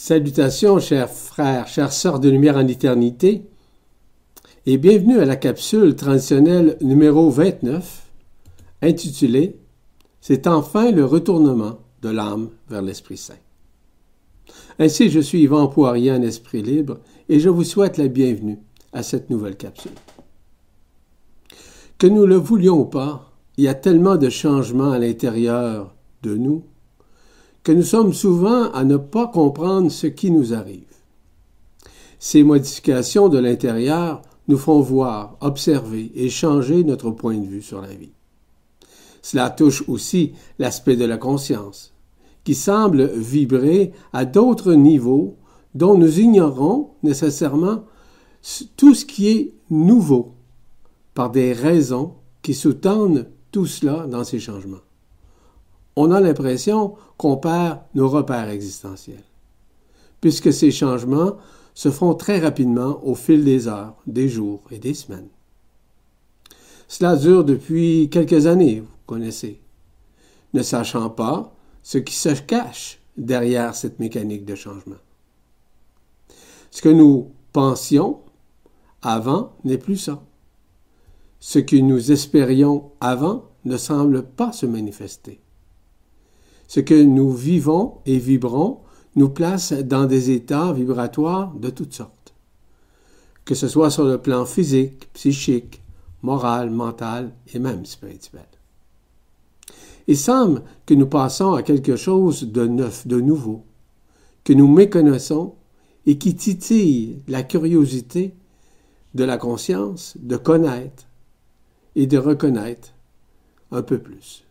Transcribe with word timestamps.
Salutations, 0.00 0.78
chers 0.78 1.10
frères, 1.10 1.66
chères 1.66 1.92
sœurs 1.92 2.20
de 2.20 2.30
lumière 2.30 2.56
en 2.56 2.68
éternité, 2.68 3.42
et 4.64 4.78
bienvenue 4.78 5.18
à 5.18 5.24
la 5.24 5.34
capsule 5.34 5.96
traditionnelle 5.96 6.76
numéro 6.80 7.28
29, 7.30 8.06
intitulée 8.80 9.56
C'est 10.20 10.46
enfin 10.46 10.92
le 10.92 11.04
retournement 11.04 11.80
de 12.02 12.10
l'âme 12.10 12.50
vers 12.70 12.80
l'Esprit 12.80 13.16
Saint. 13.16 13.34
Ainsi, 14.78 15.10
je 15.10 15.18
suis 15.18 15.42
Yvan 15.42 15.66
Poirier 15.66 16.12
en 16.12 16.22
Esprit 16.22 16.62
Libre, 16.62 17.00
et 17.28 17.40
je 17.40 17.48
vous 17.48 17.64
souhaite 17.64 17.96
la 17.96 18.06
bienvenue 18.06 18.60
à 18.92 19.02
cette 19.02 19.30
nouvelle 19.30 19.56
capsule. 19.56 19.90
Que 21.98 22.06
nous 22.06 22.24
le 22.24 22.36
voulions 22.36 22.82
ou 22.82 22.86
pas, 22.86 23.32
il 23.56 23.64
y 23.64 23.68
a 23.68 23.74
tellement 23.74 24.16
de 24.16 24.28
changements 24.28 24.92
à 24.92 25.00
l'intérieur 25.00 25.92
de 26.22 26.36
nous 26.36 26.62
que 27.68 27.72
nous 27.74 27.82
sommes 27.82 28.14
souvent 28.14 28.70
à 28.70 28.82
ne 28.82 28.96
pas 28.96 29.26
comprendre 29.26 29.90
ce 29.90 30.06
qui 30.06 30.30
nous 30.30 30.54
arrive. 30.54 30.86
Ces 32.18 32.42
modifications 32.42 33.28
de 33.28 33.36
l'intérieur 33.36 34.22
nous 34.48 34.56
font 34.56 34.80
voir, 34.80 35.36
observer 35.42 36.10
et 36.14 36.30
changer 36.30 36.82
notre 36.82 37.10
point 37.10 37.36
de 37.36 37.46
vue 37.46 37.60
sur 37.60 37.82
la 37.82 37.92
vie. 37.92 38.14
Cela 39.20 39.50
touche 39.50 39.86
aussi 39.86 40.32
l'aspect 40.58 40.96
de 40.96 41.04
la 41.04 41.18
conscience, 41.18 41.92
qui 42.42 42.54
semble 42.54 43.04
vibrer 43.04 43.92
à 44.14 44.24
d'autres 44.24 44.72
niveaux 44.72 45.36
dont 45.74 45.98
nous 45.98 46.20
ignorons 46.20 46.92
nécessairement 47.02 47.84
tout 48.78 48.94
ce 48.94 49.04
qui 49.04 49.28
est 49.28 49.52
nouveau, 49.68 50.32
par 51.12 51.30
des 51.30 51.52
raisons 51.52 52.14
qui 52.40 52.54
sous-tendent 52.54 53.28
tout 53.52 53.66
cela 53.66 54.06
dans 54.06 54.24
ces 54.24 54.40
changements 54.40 54.87
on 56.00 56.12
a 56.12 56.20
l'impression 56.20 56.94
qu'on 57.16 57.36
perd 57.38 57.80
nos 57.94 58.08
repères 58.08 58.50
existentiels, 58.50 59.24
puisque 60.20 60.52
ces 60.52 60.70
changements 60.70 61.38
se 61.74 61.90
font 61.90 62.14
très 62.14 62.38
rapidement 62.38 63.00
au 63.04 63.16
fil 63.16 63.44
des 63.44 63.66
heures, 63.66 63.96
des 64.06 64.28
jours 64.28 64.62
et 64.70 64.78
des 64.78 64.94
semaines. 64.94 65.28
Cela 66.86 67.16
dure 67.16 67.44
depuis 67.44 68.08
quelques 68.10 68.46
années, 68.46 68.80
vous 68.80 68.96
connaissez, 69.06 69.60
ne 70.54 70.62
sachant 70.62 71.10
pas 71.10 71.52
ce 71.82 71.98
qui 71.98 72.14
se 72.14 72.28
cache 72.42 73.00
derrière 73.16 73.74
cette 73.74 73.98
mécanique 73.98 74.44
de 74.44 74.54
changement. 74.54 75.02
Ce 76.70 76.80
que 76.80 76.88
nous 76.90 77.32
pensions 77.52 78.20
avant 79.02 79.52
n'est 79.64 79.78
plus 79.78 79.96
ça. 79.96 80.22
Ce 81.40 81.58
que 81.58 81.76
nous 81.76 82.12
espérions 82.12 82.92
avant 83.00 83.46
ne 83.64 83.76
semble 83.76 84.22
pas 84.22 84.52
se 84.52 84.66
manifester. 84.66 85.40
Ce 86.68 86.80
que 86.80 86.94
nous 86.94 87.32
vivons 87.32 87.98
et 88.06 88.18
vibrons 88.18 88.80
nous 89.16 89.30
place 89.30 89.72
dans 89.72 90.04
des 90.04 90.30
états 90.30 90.72
vibratoires 90.72 91.52
de 91.54 91.70
toutes 91.70 91.94
sortes, 91.94 92.34
que 93.44 93.54
ce 93.54 93.68
soit 93.68 93.90
sur 93.90 94.04
le 94.04 94.18
plan 94.18 94.44
physique, 94.44 95.08
psychique, 95.14 95.82
moral, 96.22 96.70
mental 96.70 97.32
et 97.52 97.58
même 97.58 97.86
spirituel. 97.86 98.46
Il 100.06 100.16
semble 100.16 100.62
que 100.86 100.94
nous 100.94 101.06
passons 101.06 101.54
à 101.54 101.62
quelque 101.62 101.96
chose 101.96 102.44
de 102.44 102.66
neuf, 102.66 103.06
de 103.06 103.20
nouveau, 103.20 103.64
que 104.44 104.52
nous 104.52 104.68
méconnaissons 104.68 105.54
et 106.06 106.18
qui 106.18 106.34
titille 106.34 107.22
la 107.28 107.42
curiosité 107.42 108.34
de 109.14 109.24
la 109.24 109.36
conscience 109.36 110.16
de 110.20 110.36
connaître 110.36 111.04
et 111.96 112.06
de 112.06 112.18
reconnaître 112.18 112.90
un 113.70 113.82
peu 113.82 113.98
plus. 113.98 114.44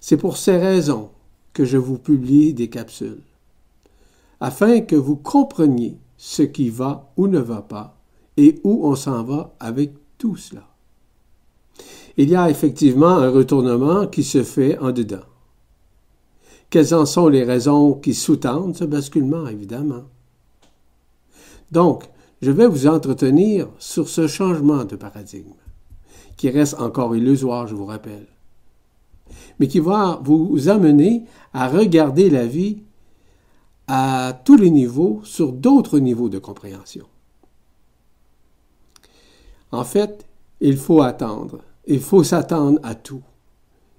C'est 0.00 0.16
pour 0.16 0.36
ces 0.38 0.56
raisons 0.56 1.10
que 1.52 1.64
je 1.64 1.76
vous 1.76 1.98
publie 1.98 2.54
des 2.54 2.68
capsules, 2.68 3.22
afin 4.40 4.80
que 4.80 4.96
vous 4.96 5.16
compreniez 5.16 5.98
ce 6.16 6.42
qui 6.42 6.70
va 6.70 7.12
ou 7.16 7.28
ne 7.28 7.38
va 7.38 7.60
pas 7.62 7.96
et 8.36 8.60
où 8.64 8.86
on 8.86 8.96
s'en 8.96 9.22
va 9.22 9.54
avec 9.60 9.92
tout 10.16 10.36
cela. 10.36 10.64
Il 12.16 12.30
y 12.30 12.36
a 12.36 12.50
effectivement 12.50 13.08
un 13.08 13.30
retournement 13.30 14.06
qui 14.06 14.24
se 14.24 14.42
fait 14.42 14.78
en 14.78 14.92
dedans. 14.92 15.24
Quelles 16.70 16.94
en 16.94 17.04
sont 17.04 17.28
les 17.28 17.44
raisons 17.44 17.94
qui 17.94 18.14
sous-tendent 18.14 18.76
ce 18.76 18.84
basculement, 18.84 19.46
évidemment? 19.48 20.04
Donc, 21.72 22.04
je 22.42 22.50
vais 22.50 22.66
vous 22.66 22.86
entretenir 22.86 23.68
sur 23.78 24.08
ce 24.08 24.26
changement 24.26 24.84
de 24.84 24.96
paradigme, 24.96 25.54
qui 26.36 26.48
reste 26.48 26.74
encore 26.80 27.14
illusoire, 27.14 27.66
je 27.66 27.74
vous 27.74 27.86
rappelle 27.86 28.26
mais 29.60 29.68
qui 29.68 29.78
va 29.78 30.20
vous 30.24 30.68
amener 30.70 31.24
à 31.52 31.68
regarder 31.68 32.30
la 32.30 32.46
vie 32.46 32.78
à 33.86 34.40
tous 34.44 34.56
les 34.56 34.70
niveaux, 34.70 35.20
sur 35.22 35.52
d'autres 35.52 35.98
niveaux 35.98 36.28
de 36.28 36.38
compréhension. 36.38 37.06
En 39.70 39.84
fait, 39.84 40.26
il 40.60 40.76
faut 40.76 41.02
attendre, 41.02 41.60
il 41.86 42.00
faut 42.00 42.24
s'attendre 42.24 42.80
à 42.82 42.94
tout, 42.94 43.22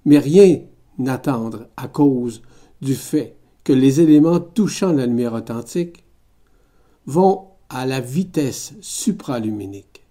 mais 0.04 0.18
rien 0.18 0.60
n'attendre 0.98 1.68
à 1.76 1.88
cause 1.88 2.42
du 2.80 2.94
fait 2.94 3.36
que 3.64 3.72
les 3.72 4.00
éléments 4.00 4.40
touchant 4.40 4.92
la 4.92 5.06
lumière 5.06 5.34
authentique 5.34 6.04
vont 7.06 7.46
à 7.68 7.86
la 7.86 8.00
vitesse 8.00 8.74
supraluminique, 8.80 10.02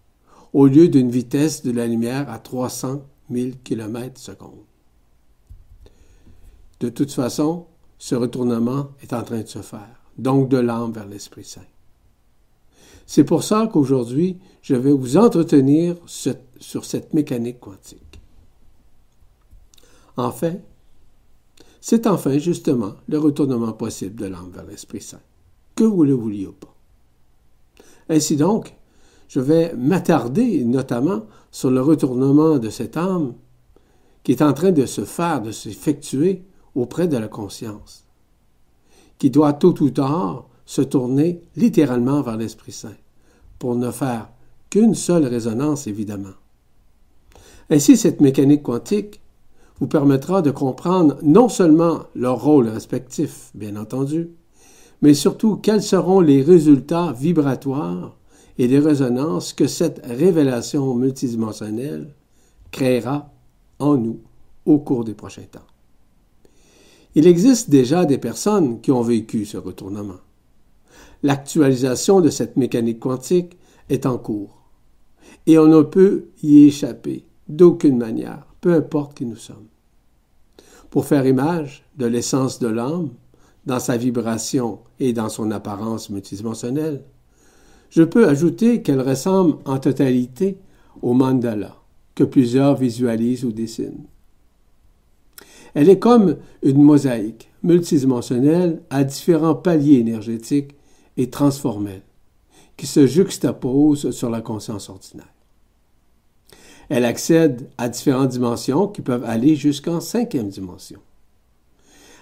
au 0.54 0.68
lieu 0.68 0.88
d'une 0.88 1.12
vitesse 1.12 1.64
de 1.64 1.72
la 1.72 1.88
lumière 1.88 2.30
à 2.30 2.40
300 2.40 3.02
000 3.30 3.52
km 3.64 4.20
secondes. 4.20 4.71
De 6.82 6.90
toute 6.90 7.12
façon, 7.12 7.68
ce 8.00 8.16
retournement 8.16 8.90
est 9.04 9.14
en 9.14 9.22
train 9.22 9.42
de 9.42 9.48
se 9.48 9.60
faire, 9.60 10.02
donc 10.18 10.50
de 10.50 10.58
l'âme 10.58 10.92
vers 10.92 11.06
l'Esprit 11.06 11.44
Saint. 11.44 11.62
C'est 13.06 13.24
pour 13.24 13.44
ça 13.44 13.70
qu'aujourd'hui, 13.72 14.40
je 14.64 14.74
vais 14.74 14.92
vous 14.92 15.16
entretenir 15.16 15.96
sur 16.08 16.86
cette 16.86 17.14
mécanique 17.14 17.60
quantique. 17.60 18.20
Enfin, 20.18 20.56
c'est 21.80 22.08
enfin 22.08 22.40
justement 22.40 22.94
le 23.08 23.20
retournement 23.20 23.74
possible 23.74 24.16
de 24.16 24.26
l'âme 24.26 24.50
vers 24.52 24.66
l'Esprit 24.66 25.02
Saint, 25.02 25.22
que 25.76 25.84
vous 25.84 26.04
le 26.04 26.14
vouliez 26.14 26.48
ou 26.48 26.54
pas. 26.54 26.74
Ainsi 28.10 28.38
donc, 28.38 28.76
je 29.28 29.40
vais 29.40 29.76
m'attarder 29.76 30.66
notamment 30.66 31.28
sur 31.52 31.70
le 31.70 31.82
retournement 31.82 32.58
de 32.58 32.72
cette 32.72 32.98
âme 32.98 33.36
qui 34.24 34.32
est 34.32 34.42
en 34.42 34.54
train 34.54 34.72
de 34.72 34.88
se 34.88 35.06
faire, 35.06 35.44
de 35.44 35.52
s'effectuer 35.52 36.44
auprès 36.76 37.08
de 37.08 37.18
la 37.18 37.28
conscience, 37.28 38.06
qui 39.18 39.30
doit 39.30 39.54
tôt 39.54 39.76
ou 39.82 39.90
tard 39.90 40.48
se 40.66 40.82
tourner 40.82 41.42
littéralement 41.56 42.22
vers 42.22 42.38
l'Esprit 42.38 42.72
Saint, 42.72 42.96
pour 43.60 43.76
ne 43.76 43.92
faire 43.92 44.30
qu'une 44.70 44.96
seule 44.96 45.26
résonance, 45.26 45.88
évidemment. 45.88 46.36
Ainsi, 47.70 47.98
cette 47.98 48.22
mécanique 48.22 48.64
quantique 48.64 49.22
vous 49.80 49.88
permettra 49.88 50.42
de 50.42 50.52
comprendre 50.52 51.18
non 51.24 51.50
seulement 51.50 52.04
leur 52.16 52.42
rôle 52.42 52.68
respectif, 52.68 53.52
bien 53.56 53.76
entendu, 53.76 54.30
mais 55.02 55.14
surtout 55.14 55.56
quels 55.56 55.82
seront 55.82 56.20
les 56.20 56.42
résultats 56.42 57.12
vibratoires 57.12 58.16
et 58.58 58.68
les 58.68 58.80
résonances 58.80 59.54
que 59.54 59.68
cette 59.68 60.06
révélation 60.06 60.94
multidimensionnelle 60.94 62.14
créera 62.72 63.32
en 63.80 63.98
nous 63.98 64.20
au 64.66 64.78
cours 64.80 65.04
des 65.04 65.16
prochains 65.16 65.42
temps. 65.52 65.71
Il 67.16 67.28
existe 67.28 67.70
déjà 67.70 68.06
des 68.06 68.18
personnes 68.18 68.80
qui 68.82 68.92
ont 68.92 69.02
vécu 69.02 69.46
ce 69.46 69.58
retournement. 69.58 70.20
L'actualisation 71.24 72.22
de 72.22 72.30
cette 72.30 72.58
mécanique 72.58 73.00
quantique 73.00 73.58
est 73.90 74.06
en 74.06 74.18
cours 74.18 74.62
et 75.48 75.58
on 75.58 75.68
ne 75.68 75.82
peut 75.82 76.26
y 76.44 76.66
échapper 76.66 77.26
d'aucune 77.48 77.98
manière, 77.98 78.46
peu 78.62 78.74
importe 78.74 79.18
qui 79.18 79.26
nous 79.26 79.36
sommes. 79.36 79.68
Pour 80.90 81.06
faire 81.06 81.26
image 81.26 81.84
de 81.98 82.06
l'essence 82.06 82.60
de 82.60 82.68
l'âme, 82.68 83.10
dans 83.66 83.80
sa 83.80 83.98
vibration 83.98 84.80
et 85.00 85.14
dans 85.14 85.30
son 85.30 85.52
apparence 85.52 86.10
multidimensionnelle, 86.10 87.04
je 87.90 88.04
peux 88.04 88.28
ajouter 88.28 88.82
qu'elle 88.82 89.02
ressemble 89.02 89.58
en 89.66 89.78
totalité 89.78 90.58
au 91.02 91.14
mandala 91.14 91.76
que 92.16 92.24
plusieurs 92.24 92.76
visualisent 92.76 93.46
ou 93.46 93.52
dessinent. 93.52 94.06
Elle 95.74 95.90
est 95.90 96.00
comme 96.00 96.38
une 96.64 96.82
mosaïque 96.82 97.50
multidimensionnelle 97.64 98.82
à 98.90 99.04
différents 99.04 99.56
paliers 99.56 100.00
énergétiques 100.00 100.76
et 101.18 101.30
transformels 101.30 102.02
qui 102.78 102.88
se 102.88 103.06
juxtaposent 103.06 104.12
sur 104.12 104.30
la 104.30 104.42
conscience 104.42 104.90
ordinaire. 104.90 105.34
Elle 106.90 107.06
accède 107.06 107.70
à 107.78 107.90
différentes 107.90 108.32
dimensions 108.32 108.88
qui 108.88 109.02
peuvent 109.02 109.24
aller 109.24 109.56
jusqu'en 109.56 110.02
cinquième 110.02 110.50
dimension. 110.50 111.00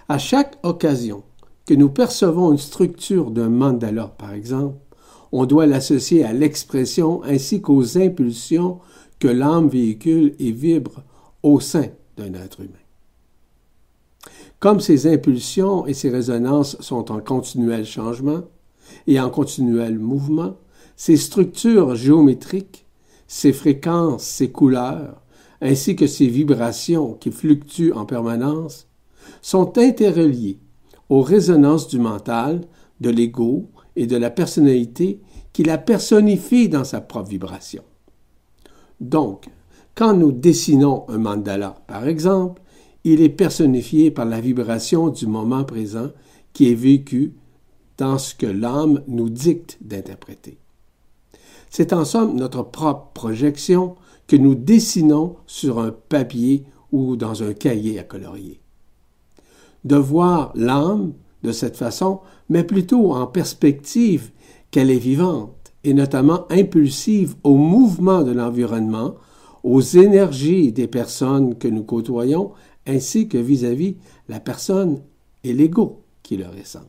À 0.08 0.18
chaque 0.18 0.58
occasion 0.62 1.22
que 1.66 1.74
nous 1.74 1.88
percevons 1.88 2.52
une 2.52 2.58
structure 2.58 3.30
d'un 3.30 3.48
mandala, 3.48 4.14
par 4.18 4.32
exemple, 4.32 4.76
on 5.32 5.46
doit 5.46 5.66
l'associer 5.66 6.24
à 6.24 6.32
l'expression 6.32 7.22
ainsi 7.24 7.62
qu'aux 7.62 7.96
impulsions 7.96 8.80
que 9.18 9.28
l'âme 9.28 9.68
véhicule 9.68 10.34
et 10.38 10.50
vibre 10.50 11.02
au 11.42 11.60
sein 11.60 11.86
d'un 12.16 12.34
être 12.34 12.60
humain. 12.60 12.79
Comme 14.60 14.80
ces 14.80 15.06
impulsions 15.06 15.86
et 15.86 15.94
ces 15.94 16.10
résonances 16.10 16.76
sont 16.80 17.10
en 17.10 17.20
continuel 17.20 17.86
changement 17.86 18.42
et 19.06 19.18
en 19.18 19.30
continuel 19.30 19.98
mouvement, 19.98 20.56
ces 20.96 21.16
structures 21.16 21.94
géométriques, 21.94 22.84
ces 23.26 23.54
fréquences, 23.54 24.22
ces 24.22 24.50
couleurs, 24.50 25.22
ainsi 25.62 25.96
que 25.96 26.06
ces 26.06 26.26
vibrations 26.26 27.14
qui 27.14 27.30
fluctuent 27.30 27.92
en 27.92 28.04
permanence, 28.04 28.86
sont 29.40 29.78
interreliées 29.78 30.58
aux 31.08 31.22
résonances 31.22 31.88
du 31.88 31.98
mental, 31.98 32.60
de 33.00 33.08
l'ego 33.08 33.70
et 33.96 34.06
de 34.06 34.16
la 34.16 34.28
personnalité 34.28 35.22
qui 35.54 35.62
la 35.62 35.78
personnifie 35.78 36.68
dans 36.68 36.84
sa 36.84 37.00
propre 37.00 37.30
vibration. 37.30 37.82
Donc, 39.00 39.46
quand 39.94 40.12
nous 40.12 40.32
dessinons 40.32 41.04
un 41.08 41.18
mandala, 41.18 41.82
par 41.86 42.06
exemple, 42.06 42.60
il 43.04 43.22
est 43.22 43.28
personnifié 43.30 44.10
par 44.10 44.26
la 44.26 44.40
vibration 44.40 45.08
du 45.08 45.26
moment 45.26 45.64
présent 45.64 46.10
qui 46.52 46.70
est 46.70 46.74
vécu 46.74 47.32
dans 47.98 48.18
ce 48.18 48.34
que 48.34 48.46
l'âme 48.46 49.02
nous 49.08 49.28
dicte 49.28 49.78
d'interpréter. 49.80 50.58
C'est 51.70 51.92
en 51.92 52.04
somme 52.04 52.36
notre 52.36 52.62
propre 52.62 53.10
projection 53.14 53.94
que 54.26 54.36
nous 54.36 54.54
dessinons 54.54 55.36
sur 55.46 55.78
un 55.78 55.94
papier 56.08 56.64
ou 56.92 57.16
dans 57.16 57.42
un 57.42 57.52
cahier 57.52 57.98
à 57.98 58.02
colorier. 58.02 58.60
De 59.84 59.96
voir 59.96 60.52
l'âme 60.54 61.12
de 61.42 61.52
cette 61.52 61.76
façon 61.76 62.20
met 62.48 62.64
plutôt 62.64 63.12
en 63.14 63.26
perspective 63.26 64.30
qu'elle 64.70 64.90
est 64.90 64.98
vivante 64.98 65.72
et 65.84 65.94
notamment 65.94 66.46
impulsive 66.50 67.34
au 67.44 67.56
mouvement 67.56 68.22
de 68.22 68.32
l'environnement, 68.32 69.14
aux 69.62 69.80
énergies 69.80 70.72
des 70.72 70.88
personnes 70.88 71.56
que 71.56 71.68
nous 71.68 71.84
côtoyons 71.84 72.52
ainsi 72.86 73.28
que 73.28 73.38
vis-à-vis 73.38 73.96
la 74.28 74.40
personne 74.40 75.02
et 75.44 75.52
l'ego 75.52 76.02
qui 76.22 76.36
le 76.36 76.46
ressent. 76.46 76.88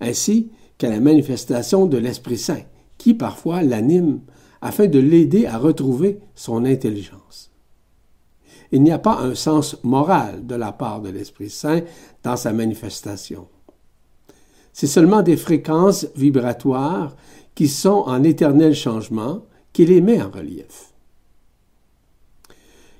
Ainsi 0.00 0.50
qu'à 0.78 0.90
la 0.90 1.00
manifestation 1.00 1.86
de 1.86 1.98
l'Esprit 1.98 2.38
Saint, 2.38 2.62
qui 2.98 3.14
parfois 3.14 3.62
l'anime 3.62 4.20
afin 4.60 4.86
de 4.86 4.98
l'aider 4.98 5.46
à 5.46 5.58
retrouver 5.58 6.20
son 6.34 6.64
intelligence. 6.64 7.50
Il 8.72 8.82
n'y 8.82 8.92
a 8.92 8.98
pas 8.98 9.20
un 9.20 9.34
sens 9.34 9.76
moral 9.82 10.46
de 10.46 10.54
la 10.54 10.72
part 10.72 11.00
de 11.00 11.10
l'Esprit 11.10 11.50
Saint 11.50 11.82
dans 12.22 12.36
sa 12.36 12.52
manifestation. 12.52 13.46
C'est 14.72 14.86
seulement 14.88 15.22
des 15.22 15.36
fréquences 15.36 16.06
vibratoires 16.16 17.14
qui 17.54 17.68
sont 17.68 18.04
en 18.06 18.24
éternel 18.24 18.74
changement 18.74 19.44
qui 19.72 19.86
les 19.86 20.00
met 20.00 20.20
en 20.20 20.30
relief. 20.30 20.93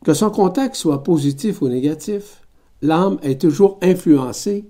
Que 0.04 0.12
son 0.12 0.30
contact 0.30 0.76
soit 0.76 1.02
positif 1.02 1.62
ou 1.62 1.68
négatif, 1.68 2.42
l'âme 2.82 3.18
est 3.22 3.40
toujours 3.40 3.78
influencée 3.82 4.68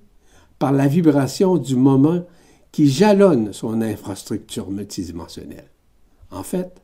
par 0.60 0.70
la 0.70 0.86
vibration 0.86 1.58
du 1.58 1.74
moment 1.74 2.24
qui 2.70 2.88
jalonne 2.88 3.52
son 3.52 3.82
infrastructure 3.82 4.70
multidimensionnelle. 4.70 5.70
En 6.30 6.44
fait, 6.44 6.80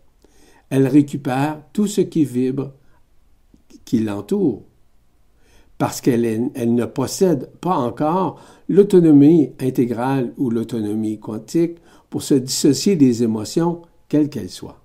elle 0.69 0.88
récupère 0.88 1.62
tout 1.73 1.87
ce 1.87 2.00
qui 2.00 2.25
vibre, 2.25 2.73
qui 3.85 4.00
l'entoure, 4.00 4.64
parce 5.79 6.00
qu'elle 6.00 6.25
elle 6.25 6.75
ne 6.75 6.87
possède 6.87 7.50
pas 7.61 7.76
encore 7.76 8.41
l'autonomie 8.69 9.52
intégrale 9.61 10.35
ou 10.37 10.50
l'autonomie 10.50 11.20
quantique 11.20 11.79
pour 12.11 12.23
se 12.23 12.35
dissocier 12.35 12.97
des 12.97 13.23
émotions, 13.23 13.82
quelles 14.08 14.29
qu'elles 14.29 14.50
soient. 14.50 14.82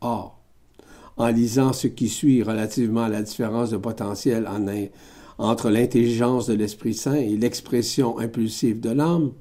Or, 0.00 0.43
en 1.16 1.28
lisant 1.28 1.72
ce 1.72 1.86
qui 1.86 2.08
suit 2.08 2.42
relativement 2.42 3.04
à 3.04 3.08
la 3.08 3.22
différence 3.22 3.70
de 3.70 3.76
potentiel 3.76 4.48
entre 5.38 5.70
l'intelligence 5.70 6.46
de 6.46 6.54
l'Esprit 6.54 6.94
Saint 6.94 7.14
et 7.14 7.36
l'expression 7.36 8.18
impulsive 8.18 8.80
de 8.80 8.90
l'âme, 8.90 9.32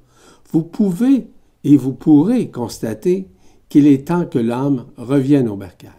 vous 0.52 0.64
pouvez 0.64 1.28
et 1.64 1.78
vous 1.78 1.94
pourrez 1.94 2.50
constater 2.50 3.28
qu'il 3.70 3.88
est 3.88 4.08
temps 4.08 4.26
que 4.26 4.40
l'âme 4.40 4.86
revienne 4.98 5.48
au 5.48 5.56
bercail, 5.56 5.90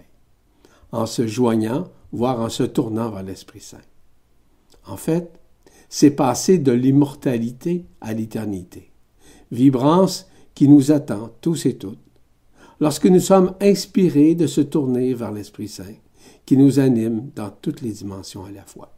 en 0.93 1.07
se 1.07 1.27
joignant, 1.27 1.89
voire 2.13 2.41
en 2.41 2.49
se 2.49 2.63
tournant 2.63 3.11
vers 3.11 3.25
l'Esprit 3.25 3.61
Saint. 3.61 3.79
En 4.87 4.97
fait, 4.97 5.41
c'est 5.89 6.11
passer 6.11 6.59
de 6.59 6.73
l'immortalité 6.73 7.87
à 8.01 8.13
l'éternité, 8.13 8.93
vibrance 9.51 10.29
qui 10.55 10.69
nous 10.69 10.93
attend 10.93 11.31
tous 11.41 11.67
et 11.67 11.77
toutes 11.77 12.04
lorsque 12.81 13.07
nous 13.07 13.21
sommes 13.21 13.55
inspirés 13.61 14.35
de 14.35 14.47
se 14.47 14.61
tourner 14.61 15.15
vers 15.15 15.33
l'Esprit 15.33 15.69
Saint, 15.69 15.95
qui 16.47 16.57
nous 16.57 16.79
anime 16.79 17.31
dans 17.35 17.51
toutes 17.51 17.81
les 17.81 17.93
dimensions 17.93 18.45
à 18.45 18.51
la 18.51 18.65
fois. 18.65 18.93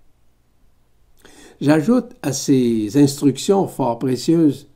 J'ajoute 1.60 2.12
à 2.22 2.32
ces 2.32 2.96
instructions 2.98 3.66
fort 3.66 3.98
précieuses 3.98 4.68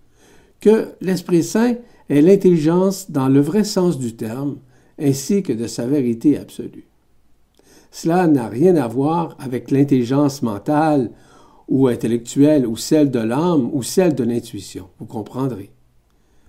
que 0.60 0.88
l'Esprit 1.00 1.42
Saint 1.42 1.76
est 2.08 2.22
l'intelligence 2.22 3.10
dans 3.10 3.28
le 3.28 3.40
vrai 3.40 3.64
sens 3.64 3.98
du 3.98 4.16
terme, 4.16 4.58
ainsi 4.98 5.42
que 5.42 5.52
de 5.52 5.66
sa 5.66 5.86
vérité 5.86 6.38
absolue. 6.38 6.86
Cela 7.90 8.26
n'a 8.26 8.48
rien 8.48 8.76
à 8.76 8.86
voir 8.86 9.36
avec 9.38 9.70
l'intelligence 9.70 10.42
mentale 10.42 11.10
ou 11.68 11.88
intellectuelle 11.88 12.66
ou 12.66 12.76
celle 12.76 13.10
de 13.10 13.18
l'âme 13.18 13.70
ou 13.72 13.82
celle 13.82 14.14
de 14.14 14.24
l'intuition, 14.24 14.88
vous 14.98 15.06
comprendrez. 15.06 15.70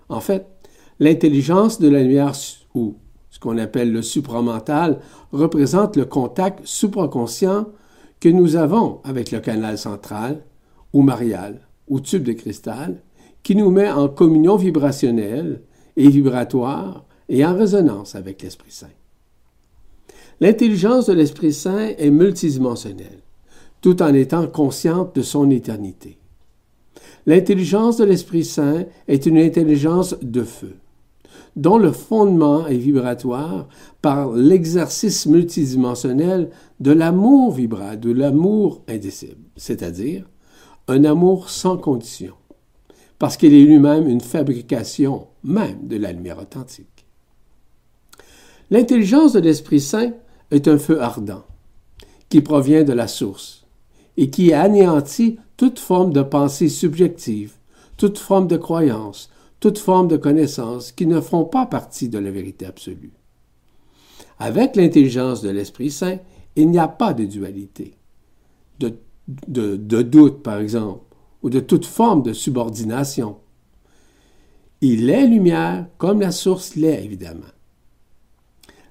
En 0.10 0.20
fait, 0.20 0.46
L'intelligence 1.02 1.80
de 1.80 1.90
la 1.90 2.04
lumière, 2.04 2.34
ou 2.76 2.94
ce 3.32 3.40
qu'on 3.40 3.58
appelle 3.58 3.92
le 3.92 4.04
supramental, 4.04 5.00
représente 5.32 5.96
le 5.96 6.06
contact 6.06 6.60
supraconscient 6.64 7.70
que 8.20 8.30
nous 8.30 8.56
avons 8.56 9.00
avec 9.04 9.32
le 9.32 9.40
canal 9.40 9.80
central, 9.80 10.44
ou 10.94 11.02
marial, 11.02 11.68
ou 11.88 12.02
tube 12.02 12.22
de 12.22 12.34
cristal, 12.34 13.02
qui 13.42 13.56
nous 13.56 13.72
met 13.72 13.90
en 13.90 14.10
communion 14.10 14.58
vibrationnelle 14.58 15.64
et 15.98 16.08
vibratoire 16.08 17.04
et 17.30 17.44
en 17.44 17.58
résonance 17.58 18.14
avec 18.14 18.44
l'Esprit 18.44 18.70
Saint. 18.70 18.96
L'intelligence 20.40 21.08
de 21.08 21.14
l'Esprit 21.14 21.54
Saint 21.54 21.96
est 21.98 22.12
multidimensionnelle, 22.12 23.24
tout 23.82 24.04
en 24.04 24.14
étant 24.14 24.46
consciente 24.46 25.16
de 25.16 25.24
son 25.24 25.50
éternité. 25.50 26.20
L'intelligence 27.26 27.98
de 27.98 28.06
l'Esprit 28.06 28.46
Saint 28.46 28.86
est 29.08 29.26
une 29.26 29.40
intelligence 29.40 30.16
de 30.22 30.44
feu 30.44 30.76
dont 31.56 31.78
le 31.78 31.92
fondement 31.92 32.68
est 32.68 32.78
vibratoire 32.78 33.68
par 34.02 34.32
l'exercice 34.32 35.26
multidimensionnel 35.26 36.50
de 36.80 36.92
l'amour 36.92 37.52
vibrant, 37.52 37.96
de 37.96 38.12
l'amour 38.12 38.84
indicible, 38.88 39.44
c'est-à-dire 39.58 40.26
un 40.88 41.04
amour 41.04 41.50
sans 41.50 41.78
condition, 41.78 42.34
parce 43.20 43.38
qu'il 43.38 43.54
est 43.54 43.64
lui-même 43.64 44.08
une 44.08 44.22
fabrication 44.22 45.28
même 45.44 45.88
de 45.88 45.98
la 45.98 46.12
lumière 46.12 46.40
authentique. 46.40 47.06
L'intelligence 48.70 49.34
de 49.34 49.40
l'Esprit 49.40 49.82
Saint 49.82 50.14
est 50.50 50.68
un 50.68 50.78
feu 50.78 51.02
ardent 51.02 51.44
qui 52.30 52.42
provient 52.42 52.84
de 52.84 52.94
la 52.94 53.08
source 53.08 53.66
et 54.16 54.30
qui 54.30 54.54
anéantit 54.54 55.38
toute 55.58 55.80
forme 55.80 56.14
de 56.14 56.22
pensée 56.22 56.70
subjective, 56.70 57.54
toute 57.98 58.18
forme 58.18 58.48
de 58.48 58.58
croyance, 58.58 59.30
toute 59.62 59.78
forme 59.78 60.10
de 60.10 60.18
connaissances 60.18 60.92
qui 60.92 61.06
ne 61.06 61.22
font 61.22 61.46
pas 61.46 61.68
partie 61.68 62.10
de 62.10 62.18
la 62.18 62.32
vérité 62.32 62.66
absolue. 62.66 63.14
Avec 64.40 64.76
l'intelligence 64.76 65.42
de 65.42 65.50
l'Esprit 65.50 65.92
Saint, 65.92 66.18
il 66.56 66.70
n'y 66.72 66.80
a 66.80 66.88
pas 66.88 67.14
de 67.14 67.26
dualité, 67.26 67.94
de, 68.80 70.02
doute, 70.02 70.42
par 70.42 70.58
exemple, 70.58 71.16
ou 71.44 71.52
de 71.52 71.60
toute 71.60 71.86
forme 71.86 72.24
de 72.24 72.34
subordination. 72.34 73.38
Il 74.82 75.12
est 75.12 75.28
lumière 75.28 75.86
comme 76.00 76.22
la 76.22 76.32
source 76.32 76.76
l'est, 76.76 77.06
évidemment. 77.06 77.54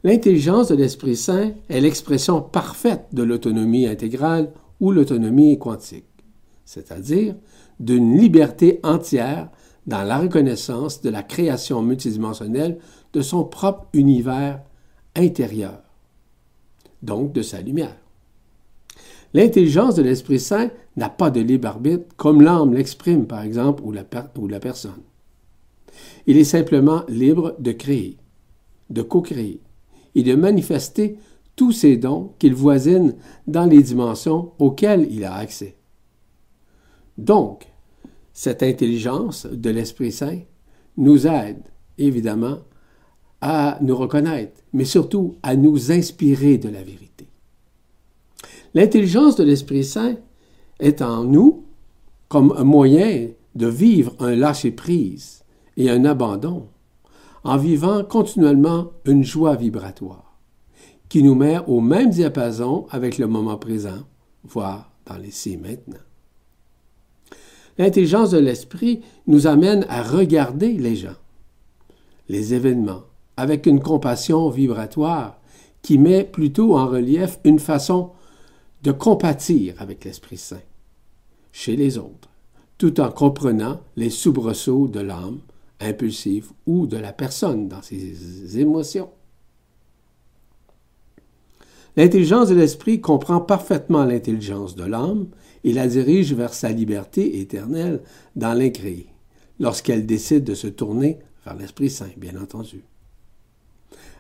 L'intelligence 0.05 0.69
de 0.69 0.77
l'Esprit 0.77 1.17
Saint 1.17 1.53
est 1.69 1.81
l'expression 1.81 2.41
parfaite 2.41 3.07
de 3.13 3.25
l'autonomie 3.25 3.87
intégrale 3.87 4.53
ou 4.79 4.93
l'autonomie 4.93 5.59
quantique, 5.59 6.07
c'est-à-dire 6.65 7.35
d'une 7.81 8.17
liberté 8.17 8.79
entière 8.85 9.51
dans 9.91 10.05
la 10.05 10.19
reconnaissance 10.19 11.03
de 11.03 11.11
la 11.11 11.25
création 11.25 11.83
multidimensionnelle 11.83 12.79
de 13.13 13.23
son 13.23 13.43
propre 13.43 13.89
univers 13.93 14.63
intérieur, 15.17 15.83
donc 17.03 17.33
de 17.33 17.43
sa 17.43 17.61
lumière. 17.61 17.97
L'intelligence 19.35 19.97
de 19.97 20.03
l'Esprit 20.03 20.39
Saint 20.39 20.71
n'a 20.97 21.09
pas 21.09 21.33
de 21.33 21.41
libre 21.41 21.67
arbitre 21.67 22.05
comme 22.17 22.41
l'âme 22.41 22.73
l'exprime, 22.73 23.27
par 23.27 23.43
exemple, 23.43 23.83
ou 23.85 23.91
la, 23.91 24.05
la 24.49 24.61
personne. 24.61 25.03
Il 26.29 26.37
est 26.37 26.45
simplement 26.45 27.03
libre 27.09 27.57
de 27.59 27.73
créer, 27.73 28.17
de 28.91 29.03
co-créer 29.03 29.61
et 30.15 30.23
de 30.23 30.37
manifester 30.37 31.19
tous 31.57 31.73
ses 31.73 31.97
dons 31.97 32.33
qu'il 32.39 32.55
voisine 32.55 33.17
dans 33.49 33.67
les 33.67 33.83
dimensions 33.83 34.53
auxquelles 34.61 35.09
il 35.11 35.25
a 35.25 35.35
accès. 35.35 35.77
Donc, 37.19 37.67
cette 38.33 38.63
intelligence 38.63 39.47
de 39.47 39.71
l'Esprit 39.71 40.13
Saint 40.13 40.39
nous 40.97 41.27
aide, 41.27 41.63
évidemment, 41.99 42.59
à 43.41 43.79
nous 43.81 43.97
reconnaître, 43.97 44.63
mais 44.73 44.85
surtout 44.85 45.37
à 45.43 45.57
nous 45.57 45.93
inspirer 45.93 46.59
de 46.59 46.69
la 46.69 46.83
vérité. 46.83 47.29
L'intelligence 48.75 49.37
de 49.37 49.45
l'Esprit 49.45 49.85
Saint 49.85 50.17
est 50.79 51.03
en 51.03 51.25
nous 51.25 51.65
comme 52.29 52.55
un 52.57 52.65
moyen 52.65 53.29
de 53.55 53.67
vivre 53.67 54.15
un 54.21 54.37
lâcher-prise 54.37 55.45
et 55.77 55.91
un 55.91 56.05
abandon 56.05 56.69
en 57.43 57.57
vivant 57.57 58.05
continuellement 58.05 58.93
une 59.05 59.25
joie 59.25 59.57
vibratoire 59.57 60.39
qui 61.09 61.23
nous 61.23 61.35
met 61.35 61.59
au 61.67 61.81
même 61.81 62.11
diapason 62.11 62.87
avec 62.91 63.19
le 63.19 63.27
moment 63.27 63.57
présent, 63.57 64.05
voire 64.45 64.93
dans 65.07 65.17
les 65.17 65.57
maintenant. 65.57 65.99
L'intelligence 67.79 68.31
de 68.31 68.39
l'esprit 68.39 69.01
nous 69.27 69.47
amène 69.47 69.87
à 69.89 70.03
regarder 70.03 70.73
les 70.73 70.97
gens, 70.97 71.17
les 72.29 72.55
événements, 72.55 73.05
avec 73.37 73.67
une 73.67 73.81
compassion 73.81 74.51
vibratoire 74.51 75.41
qui 75.83 75.99
met 75.99 76.25
plutôt 76.25 76.77
en 76.77 76.87
relief 76.87 77.39
une 77.45 77.59
façon 77.59 78.11
de 78.83 78.93
compatir 78.93 79.75
avec 79.79 80.05
l'Esprit 80.05 80.37
Saint 80.37 80.61
chez 81.53 81.77
les 81.77 81.99
autres, 81.99 82.29
tout 82.79 83.01
en 83.01 83.11
comprenant 83.11 83.81
les 83.97 84.11
soubresauts 84.11 84.89
de 84.89 85.01
l'âme 85.01 85.41
impulsive 85.81 86.51
ou 86.67 86.87
de 86.87 86.97
la 86.97 87.13
personne 87.13 87.69
dans 87.69 87.83
ses 87.83 88.59
émotions. 88.59 89.11
L'intelligence 91.97 92.49
de 92.49 92.55
l'esprit 92.55 93.01
comprend 93.01 93.41
parfaitement 93.41 94.05
l'intelligence 94.05 94.77
de 94.77 94.85
l'âme 94.85 95.27
et 95.65 95.73
la 95.73 95.87
dirige 95.87 96.33
vers 96.33 96.55
sa 96.55 96.71
liberté 96.71 97.41
éternelle 97.41 98.01
dans 98.37 98.55
l'incréé, 98.55 99.07
lorsqu'elle 99.59 100.07
décide 100.07 100.45
de 100.45 100.55
se 100.55 100.67
tourner 100.67 101.19
vers 101.45 101.57
l'Esprit 101.57 101.91
Saint, 101.91 102.11
bien 102.17 102.41
entendu. 102.41 102.83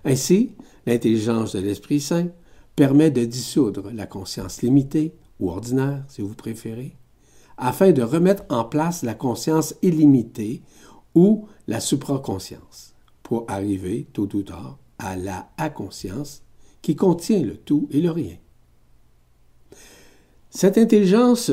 Ainsi, 0.04 0.52
l'intelligence 0.86 1.54
de 1.54 1.60
l'Esprit 1.60 2.00
Saint 2.00 2.28
permet 2.76 3.10
de 3.10 3.24
dissoudre 3.24 3.90
la 3.92 4.06
conscience 4.06 4.62
limitée 4.62 5.12
ou 5.38 5.50
ordinaire, 5.50 6.04
si 6.08 6.22
vous 6.22 6.34
préférez, 6.34 6.96
afin 7.56 7.92
de 7.92 8.02
remettre 8.02 8.44
en 8.48 8.64
place 8.64 9.02
la 9.02 9.14
conscience 9.14 9.74
illimitée 9.82 10.62
ou 11.14 11.46
la 11.66 11.80
supraconscience, 11.80 12.94
pour 13.22 13.44
arriver, 13.48 14.06
tôt 14.12 14.28
ou 14.34 14.42
tard, 14.42 14.78
à 14.98 15.16
la 15.16 15.50
inconscience 15.58 16.42
qui 16.82 16.96
contient 16.96 17.42
le 17.42 17.56
tout 17.56 17.88
et 17.90 18.00
le 18.00 18.10
rien. 18.10 18.36
Cette 20.50 20.78
intelligence 20.78 21.52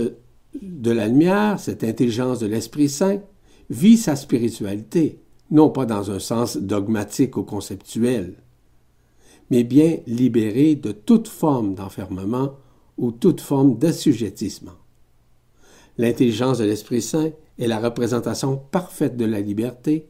de 0.59 0.91
la 0.91 1.07
lumière, 1.07 1.59
cette 1.59 1.83
intelligence 1.83 2.39
de 2.39 2.47
l'Esprit 2.47 2.89
Saint, 2.89 3.21
vit 3.69 3.97
sa 3.97 4.15
spiritualité, 4.15 5.19
non 5.51 5.69
pas 5.69 5.85
dans 5.85 6.09
un 6.09 6.19
sens 6.19 6.57
dogmatique 6.57 7.37
ou 7.37 7.43
conceptuel, 7.43 8.35
mais 9.51 9.63
bien 9.63 9.97
libérée 10.07 10.75
de 10.75 10.91
toute 10.91 11.27
forme 11.27 11.75
d'enfermement 11.75 12.53
ou 12.97 13.11
toute 13.11 13.39
forme 13.39 13.77
d'assujettissement. 13.77 14.73
L'intelligence 15.99 16.57
de 16.57 16.65
l'Esprit 16.65 17.03
Saint 17.03 17.31
est 17.59 17.67
la 17.67 17.79
représentation 17.79 18.59
parfaite 18.71 19.15
de 19.15 19.25
la 19.25 19.41
liberté, 19.41 20.07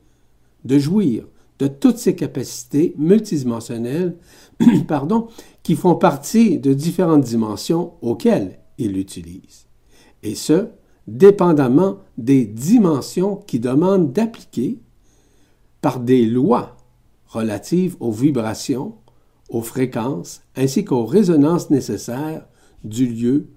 de 0.63 0.79
jouir 0.79 1.25
de 1.60 1.67
toutes 1.67 1.98
ses 1.98 2.15
capacités 2.15 2.94
multidimensionnelles 2.98 4.15
pardon, 4.88 5.27
qui 5.62 5.75
font 5.75 5.96
partie 5.96 6.58
de 6.58 6.74
différentes 6.74 7.24
dimensions 7.24 7.94
auxquelles 8.01 8.60
il 8.77 8.93
l'utilise. 8.93 9.67
Et 10.24 10.36
ce, 10.36 10.67
dépendamment 11.07 12.00
des 12.17 12.46
dimensions 12.46 13.38
qui 13.38 13.60
demandent 13.60 14.12
d'appliquer 14.12 14.79
par 15.81 16.00
des 16.00 16.25
lois 16.25 16.75
relatives 17.27 17.96
aux 18.00 18.12
vibrations, 18.12 18.96
aux 19.50 19.62
fréquences 19.62 20.41
ainsi 20.55 20.84
qu'aux 20.84 21.05
résonances 21.05 21.69
nécessaires 21.69 22.46
du 22.84 23.07
lieu 23.07 23.48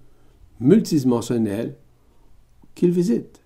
multidimensionnel 0.60 1.76
qu'il 2.74 2.90
visite. 2.90 3.42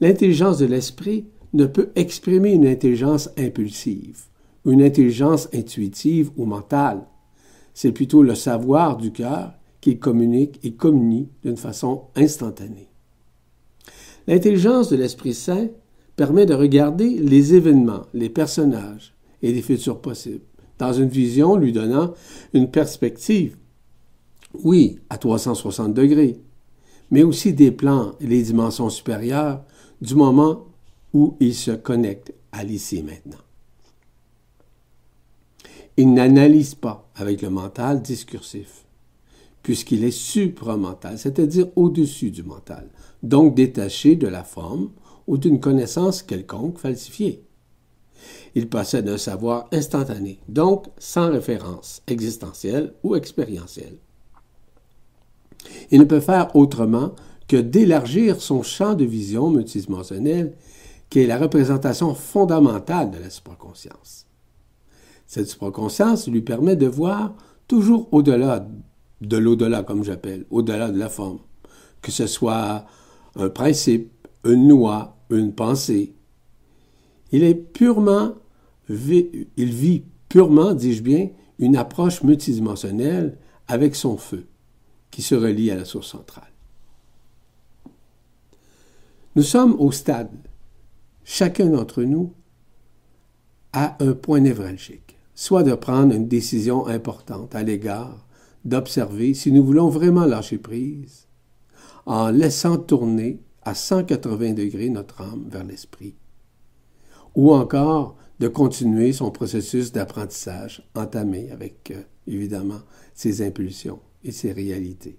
L'intelligence 0.00 0.58
de 0.58 0.66
l'esprit 0.66 1.26
ne 1.54 1.66
peut 1.66 1.90
exprimer 1.96 2.52
une 2.52 2.66
intelligence 2.66 3.30
impulsive, 3.38 4.24
une 4.64 4.82
intelligence 4.82 5.48
intuitive 5.54 6.30
ou 6.36 6.44
mentale. 6.44 7.06
C'est 7.74 7.92
plutôt 7.92 8.22
le 8.22 8.34
savoir 8.34 8.96
du 8.96 9.12
cœur 9.12 9.57
qui 9.80 9.98
communique 9.98 10.58
et 10.62 10.72
communie 10.72 11.28
d'une 11.42 11.56
façon 11.56 12.04
instantanée. 12.16 12.88
L'intelligence 14.26 14.90
de 14.90 14.96
l'Esprit 14.96 15.34
Saint 15.34 15.68
permet 16.16 16.46
de 16.46 16.54
regarder 16.54 17.10
les 17.18 17.54
événements, 17.54 18.06
les 18.12 18.28
personnages 18.28 19.14
et 19.42 19.52
les 19.52 19.62
futurs 19.62 20.00
possibles, 20.00 20.44
dans 20.78 20.92
une 20.92 21.08
vision 21.08 21.56
lui 21.56 21.72
donnant 21.72 22.12
une 22.52 22.70
perspective, 22.70 23.56
oui, 24.64 24.98
à 25.10 25.18
360 25.18 25.94
degrés, 25.94 26.40
mais 27.10 27.22
aussi 27.22 27.52
des 27.52 27.70
plans 27.70 28.12
et 28.20 28.26
les 28.26 28.42
dimensions 28.42 28.90
supérieures 28.90 29.62
du 30.00 30.14
moment 30.14 30.66
où 31.14 31.36
il 31.40 31.54
se 31.54 31.70
connecte 31.70 32.32
à 32.52 32.64
l'ici 32.64 33.02
maintenant. 33.02 33.38
Il 35.96 36.12
n'analyse 36.12 36.74
pas 36.74 37.10
avec 37.16 37.42
le 37.42 37.50
mental 37.50 38.02
discursif, 38.02 38.84
puisqu'il 39.68 40.02
est 40.02 40.10
supramental, 40.10 41.18
c'est-à-dire 41.18 41.66
au-dessus 41.76 42.30
du 42.30 42.42
mental, 42.42 42.88
donc 43.22 43.54
détaché 43.54 44.16
de 44.16 44.26
la 44.26 44.42
forme 44.42 44.88
ou 45.26 45.36
d'une 45.36 45.60
connaissance 45.60 46.22
quelconque 46.22 46.78
falsifiée. 46.78 47.44
Il 48.54 48.70
possède 48.70 49.06
un 49.10 49.18
savoir 49.18 49.68
instantané, 49.70 50.40
donc 50.48 50.86
sans 50.96 51.30
référence 51.30 52.00
existentielle 52.06 52.94
ou 53.02 53.14
expérientielle. 53.14 53.98
Il 55.90 56.00
ne 56.00 56.06
peut 56.06 56.20
faire 56.20 56.56
autrement 56.56 57.12
que 57.46 57.58
d'élargir 57.58 58.40
son 58.40 58.62
champ 58.62 58.94
de 58.94 59.04
vision 59.04 59.50
multidimensionnel, 59.50 60.56
qui 61.10 61.20
est 61.20 61.26
la 61.26 61.36
représentation 61.36 62.14
fondamentale 62.14 63.10
de 63.10 63.18
la 63.18 63.28
supraconscience. 63.28 64.24
Cette 65.26 65.48
supraconscience 65.48 66.26
lui 66.26 66.40
permet 66.40 66.74
de 66.74 66.86
voir 66.86 67.34
toujours 67.66 68.08
au-delà 68.12 68.66
de 69.20 69.36
l'au-delà, 69.36 69.82
comme 69.82 70.04
j'appelle, 70.04 70.44
au-delà 70.50 70.90
de 70.90 70.98
la 70.98 71.08
forme, 71.08 71.40
que 72.02 72.10
ce 72.10 72.26
soit 72.26 72.86
un 73.36 73.48
principe, 73.48 74.10
une 74.44 74.68
loi, 74.68 75.16
une 75.30 75.52
pensée. 75.52 76.14
Il 77.32 77.42
est 77.42 77.54
purement, 77.54 78.34
il 78.88 79.46
vit 79.56 80.04
purement, 80.28 80.72
dis-je 80.72 81.02
bien, 81.02 81.30
une 81.58 81.76
approche 81.76 82.22
multidimensionnelle 82.22 83.36
avec 83.66 83.94
son 83.96 84.16
feu, 84.16 84.46
qui 85.10 85.22
se 85.22 85.34
relie 85.34 85.70
à 85.70 85.76
la 85.76 85.84
source 85.84 86.08
centrale. 86.08 86.44
Nous 89.36 89.42
sommes 89.42 89.76
au 89.78 89.92
stade, 89.92 90.30
chacun 91.24 91.66
d'entre 91.66 92.02
nous 92.02 92.32
a 93.72 93.96
un 94.02 94.12
point 94.12 94.40
névralgique, 94.40 95.16
soit 95.34 95.62
de 95.62 95.74
prendre 95.74 96.14
une 96.14 96.28
décision 96.28 96.86
importante 96.86 97.54
à 97.54 97.62
l'égard 97.62 98.26
d'observer 98.64 99.34
si 99.34 99.52
nous 99.52 99.64
voulons 99.64 99.88
vraiment 99.88 100.24
lâcher 100.24 100.58
prise, 100.58 101.26
en 102.06 102.30
laissant 102.30 102.78
tourner 102.78 103.40
à 103.62 103.74
180 103.74 104.54
degrés 104.54 104.88
notre 104.88 105.20
âme 105.20 105.46
vers 105.48 105.64
l'esprit, 105.64 106.16
ou 107.34 107.52
encore 107.52 108.16
de 108.40 108.48
continuer 108.48 109.12
son 109.12 109.30
processus 109.30 109.92
d'apprentissage 109.92 110.88
entamé 110.94 111.50
avec, 111.50 111.90
euh, 111.90 112.02
évidemment, 112.26 112.80
ses 113.14 113.46
impulsions 113.46 114.00
et 114.24 114.32
ses 114.32 114.52
réalités. 114.52 115.18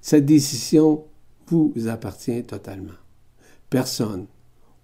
Cette 0.00 0.26
décision 0.26 1.04
vous 1.48 1.72
appartient 1.88 2.42
totalement. 2.44 2.94
Personne, 3.68 4.26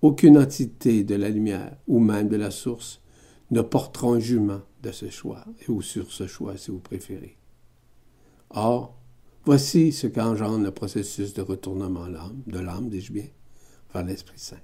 aucune 0.02 0.38
entité 0.38 1.02
de 1.02 1.14
la 1.14 1.28
lumière 1.28 1.76
ou 1.88 1.98
même 1.98 2.28
de 2.28 2.36
la 2.36 2.50
source 2.50 3.00
ne 3.50 3.62
portera 3.62 4.08
un 4.08 4.20
jugement 4.20 4.60
ce 4.92 5.10
choix, 5.10 5.44
ou 5.68 5.82
sur 5.82 6.10
ce 6.12 6.26
choix 6.26 6.56
si 6.56 6.70
vous 6.70 6.78
préférez. 6.78 7.36
Or, 8.50 8.98
voici 9.44 9.92
ce 9.92 10.06
qu'engendre 10.06 10.64
le 10.64 10.70
processus 10.70 11.34
de 11.34 11.42
retournement 11.42 12.06
de 12.46 12.58
l'âme, 12.58 12.88
dis-je 12.88 13.12
bien, 13.12 13.26
vers 13.92 14.04
l'Esprit 14.04 14.38
Saint. 14.38 14.56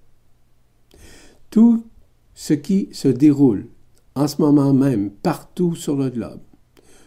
Tout 1.51 1.87
ce 2.35 2.55
qui 2.55 2.89
se 2.93 3.09
déroule 3.09 3.69
en 4.15 4.29
ce 4.29 4.41
moment 4.41 4.73
même 4.73 5.11
partout 5.11 5.75
sur 5.75 5.97
le 5.97 6.11
globe, 6.11 6.41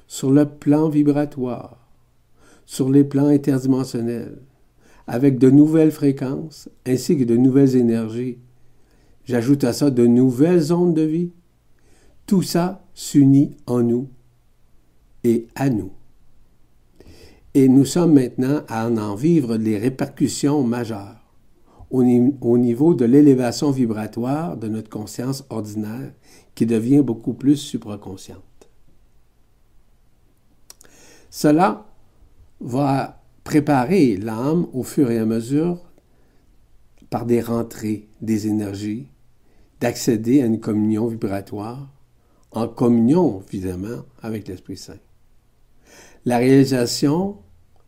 sur 0.07 0.31
le 0.31 0.47
plan 0.47 0.89
vibratoire, 0.89 1.87
sur 2.65 2.89
les 2.89 3.03
plans 3.03 3.27
interdimensionnels, 3.27 4.41
avec 5.07 5.39
de 5.39 5.49
nouvelles 5.49 5.91
fréquences 5.91 6.69
ainsi 6.85 7.17
que 7.17 7.23
de 7.23 7.37
nouvelles 7.37 7.75
énergies. 7.75 8.39
J'ajoute 9.23 9.63
à 9.63 9.73
ça 9.73 9.89
de 9.89 10.05
nouvelles 10.05 10.73
ondes 10.73 10.93
de 10.93 11.01
vie. 11.01 11.31
Tout 12.27 12.41
ça 12.41 12.83
s'unit 12.93 13.55
en 13.67 13.81
nous 13.81 14.09
et 15.23 15.47
à 15.55 15.69
nous. 15.69 15.91
Et 17.53 17.69
nous 17.69 17.85
sommes 17.85 18.13
maintenant 18.13 18.63
à 18.67 18.87
en 18.89 19.15
vivre 19.15 19.55
les 19.55 19.77
répercussions 19.77 20.61
majeures 20.61 21.15
au, 21.89 22.03
au 22.41 22.57
niveau 22.57 22.93
de 22.93 23.05
l'élévation 23.05 23.71
vibratoire 23.71 24.57
de 24.57 24.67
notre 24.67 24.89
conscience 24.89 25.45
ordinaire 25.49 26.11
qui 26.53 26.65
devient 26.65 27.01
beaucoup 27.01 27.33
plus 27.33 27.55
supraconsciente. 27.55 28.43
Cela 31.29 31.85
va 32.59 33.23
préparer 33.45 34.17
l'âme 34.17 34.67
au 34.73 34.83
fur 34.83 35.09
et 35.11 35.17
à 35.17 35.25
mesure 35.25 35.79
par 37.09 37.25
des 37.25 37.39
rentrées 37.39 38.09
des 38.21 38.47
énergies, 38.47 39.07
d'accéder 39.79 40.41
à 40.41 40.45
une 40.45 40.59
communion 40.59 41.07
vibratoire, 41.07 41.87
en 42.51 42.67
communion, 42.67 43.43
évidemment, 43.47 44.05
avec 44.21 44.47
l'Esprit 44.47 44.77
Saint. 44.77 44.99
La 46.25 46.37
réalisation, 46.37 47.37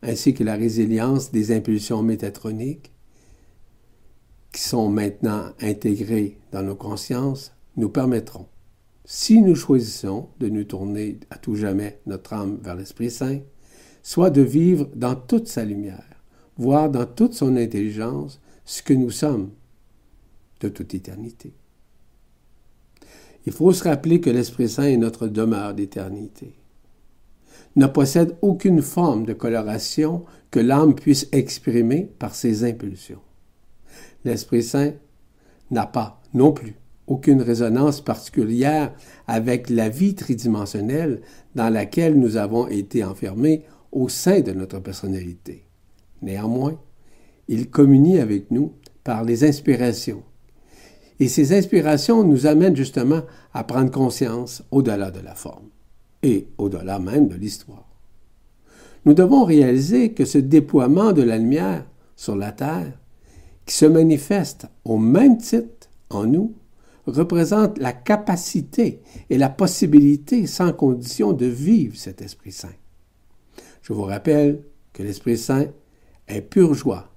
ainsi 0.02 0.34
que 0.34 0.44
la 0.44 0.56
résilience 0.56 1.30
des 1.30 1.54
impulsions 1.54 2.02
métatroniques, 2.02 2.92
qui 4.52 4.62
sont 4.62 4.88
maintenant 4.88 5.50
intégrées 5.60 6.38
dans 6.52 6.62
nos 6.62 6.74
consciences, 6.74 7.52
nous 7.76 7.88
permettront, 7.88 8.46
si 9.04 9.42
nous 9.42 9.54
choisissons 9.54 10.28
de 10.38 10.48
nous 10.48 10.64
tourner 10.64 11.18
à 11.30 11.38
tout 11.38 11.56
jamais 11.56 12.00
notre 12.06 12.32
âme 12.32 12.58
vers 12.62 12.76
l'Esprit 12.76 13.10
Saint, 13.10 13.40
soit 14.02 14.30
de 14.30 14.42
vivre 14.42 14.88
dans 14.94 15.14
toute 15.14 15.48
sa 15.48 15.64
lumière, 15.64 16.22
voir 16.56 16.90
dans 16.90 17.06
toute 17.06 17.34
son 17.34 17.56
intelligence 17.56 18.40
ce 18.64 18.82
que 18.82 18.94
nous 18.94 19.10
sommes 19.10 19.50
de 20.60 20.68
toute 20.68 20.94
éternité. 20.94 21.54
Il 23.46 23.52
faut 23.52 23.72
se 23.72 23.84
rappeler 23.84 24.20
que 24.20 24.30
l'Esprit 24.30 24.68
Saint 24.68 24.84
est 24.84 24.96
notre 24.96 25.26
demeure 25.26 25.74
d'éternité. 25.74 26.54
Ne 27.76 27.86
possède 27.86 28.36
aucune 28.42 28.82
forme 28.82 29.24
de 29.24 29.32
coloration 29.32 30.24
que 30.50 30.60
l'âme 30.60 30.94
puisse 30.94 31.28
exprimer 31.32 32.10
par 32.18 32.34
ses 32.34 32.64
impulsions. 32.64 33.20
L'Esprit 34.24 34.62
Saint 34.62 34.92
n'a 35.70 35.86
pas 35.86 36.20
non 36.34 36.52
plus 36.52 36.74
aucune 37.06 37.42
résonance 37.42 38.00
particulière 38.00 38.94
avec 39.26 39.68
la 39.68 39.88
vie 39.88 40.14
tridimensionnelle 40.14 41.20
dans 41.54 41.68
laquelle 41.68 42.18
nous 42.18 42.36
avons 42.36 42.68
été 42.68 43.04
enfermés 43.04 43.64
au 43.90 44.08
sein 44.08 44.40
de 44.40 44.52
notre 44.52 44.78
personnalité. 44.78 45.64
Néanmoins, 46.22 46.78
il 47.48 47.68
communie 47.68 48.20
avec 48.20 48.50
nous 48.52 48.74
par 49.02 49.24
les 49.24 49.42
inspirations. 49.42 50.22
Et 51.20 51.28
ces 51.28 51.52
inspirations 51.56 52.24
nous 52.24 52.46
amènent 52.46 52.74
justement 52.74 53.22
à 53.52 53.62
prendre 53.62 53.90
conscience 53.90 54.62
au-delà 54.70 55.10
de 55.10 55.20
la 55.20 55.34
forme 55.34 55.68
et 56.22 56.48
au-delà 56.56 56.98
même 56.98 57.28
de 57.28 57.36
l'histoire. 57.36 57.86
Nous 59.04 59.14
devons 59.14 59.44
réaliser 59.44 60.12
que 60.12 60.24
ce 60.24 60.38
déploiement 60.38 61.12
de 61.12 61.22
la 61.22 61.38
lumière 61.38 61.84
sur 62.16 62.36
la 62.36 62.52
Terre, 62.52 62.98
qui 63.66 63.74
se 63.74 63.86
manifeste 63.86 64.66
au 64.84 64.98
même 64.98 65.38
titre 65.38 65.88
en 66.08 66.24
nous, 66.24 66.54
représente 67.06 67.78
la 67.78 67.92
capacité 67.92 69.00
et 69.28 69.38
la 69.38 69.48
possibilité 69.48 70.46
sans 70.46 70.72
condition 70.72 71.32
de 71.32 71.46
vivre 71.46 71.96
cet 71.96 72.22
Esprit 72.22 72.52
Saint. 72.52 72.68
Je 73.82 73.92
vous 73.92 74.02
rappelle 74.02 74.62
que 74.92 75.02
l'Esprit 75.02 75.38
Saint 75.38 75.66
est 76.28 76.42
pure 76.42 76.74
joie 76.74 77.10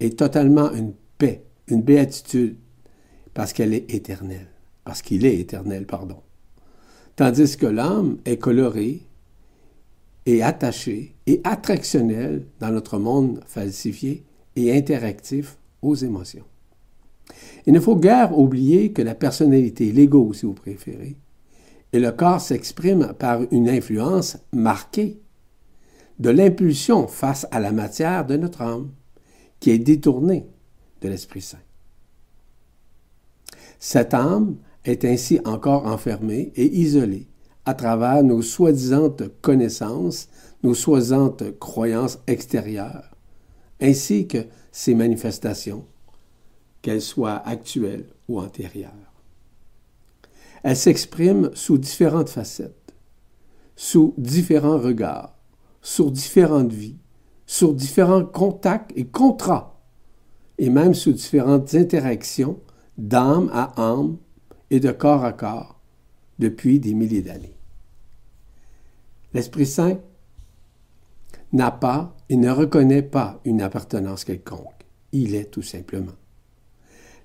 et 0.00 0.10
totalement 0.10 0.72
une 0.72 0.92
paix, 1.18 1.44
une 1.68 1.82
béatitude, 1.82 2.56
parce 3.36 3.52
qu'elle 3.52 3.74
est 3.74 3.92
éternelle, 3.92 4.48
parce 4.82 5.02
qu'il 5.02 5.26
est 5.26 5.38
éternel, 5.38 5.84
pardon. 5.84 6.16
Tandis 7.16 7.58
que 7.58 7.66
l'âme 7.66 8.16
est 8.24 8.38
colorée 8.38 9.02
et 10.24 10.42
attachée 10.42 11.14
et 11.26 11.42
attractionnelle 11.44 12.46
dans 12.60 12.70
notre 12.70 12.98
monde 12.98 13.42
falsifié 13.46 14.24
et 14.56 14.74
interactif 14.74 15.58
aux 15.82 15.94
émotions. 15.94 16.46
Il 17.66 17.74
ne 17.74 17.80
faut 17.80 17.96
guère 17.96 18.38
oublier 18.38 18.92
que 18.92 19.02
la 19.02 19.14
personnalité, 19.14 19.92
l'ego 19.92 20.32
si 20.32 20.46
vous 20.46 20.54
préférez, 20.54 21.14
et 21.92 21.98
le 21.98 22.12
corps 22.12 22.40
s'expriment 22.40 23.12
par 23.12 23.42
une 23.50 23.68
influence 23.68 24.38
marquée 24.54 25.20
de 26.18 26.30
l'impulsion 26.30 27.06
face 27.06 27.46
à 27.50 27.60
la 27.60 27.72
matière 27.72 28.24
de 28.24 28.38
notre 28.38 28.62
âme, 28.62 28.92
qui 29.60 29.72
est 29.72 29.78
détournée 29.78 30.46
de 31.02 31.08
l'Esprit 31.10 31.42
Saint. 31.42 31.58
Cette 33.78 34.14
âme 34.14 34.56
est 34.84 35.04
ainsi 35.04 35.40
encore 35.44 35.86
enfermée 35.86 36.52
et 36.56 36.66
isolée 36.66 37.28
à 37.64 37.74
travers 37.74 38.22
nos 38.22 38.42
soi-disant 38.42 39.14
connaissances, 39.42 40.28
nos 40.62 40.74
soi-disant 40.74 41.36
croyances 41.58 42.18
extérieures, 42.26 43.16
ainsi 43.80 44.28
que 44.28 44.46
ses 44.70 44.94
manifestations, 44.94 45.84
qu'elles 46.80 47.02
soient 47.02 47.42
actuelles 47.44 48.06
ou 48.28 48.40
antérieures. 48.40 48.92
Elle 50.62 50.76
s'exprime 50.76 51.50
sous 51.54 51.78
différentes 51.78 52.28
facettes, 52.28 52.94
sous 53.74 54.14
différents 54.16 54.78
regards, 54.78 55.36
sur 55.82 56.10
différentes 56.10 56.72
vies, 56.72 56.98
sur 57.46 57.74
différents 57.74 58.24
contacts 58.24 58.92
et 58.96 59.04
contrats, 59.04 59.80
et 60.58 60.70
même 60.70 60.94
sous 60.94 61.12
différentes 61.12 61.74
interactions 61.74 62.58
d'âme 62.98 63.50
à 63.52 63.80
âme 63.80 64.16
et 64.70 64.80
de 64.80 64.90
corps 64.90 65.24
à 65.24 65.32
corps 65.32 65.80
depuis 66.38 66.80
des 66.80 66.94
milliers 66.94 67.22
d'années. 67.22 67.56
L'Esprit 69.32 69.66
Saint 69.66 69.98
n'a 71.52 71.70
pas 71.70 72.16
et 72.28 72.36
ne 72.36 72.50
reconnaît 72.50 73.02
pas 73.02 73.40
une 73.44 73.62
appartenance 73.62 74.24
quelconque. 74.24 74.86
Il 75.12 75.34
est 75.34 75.50
tout 75.50 75.62
simplement. 75.62 76.12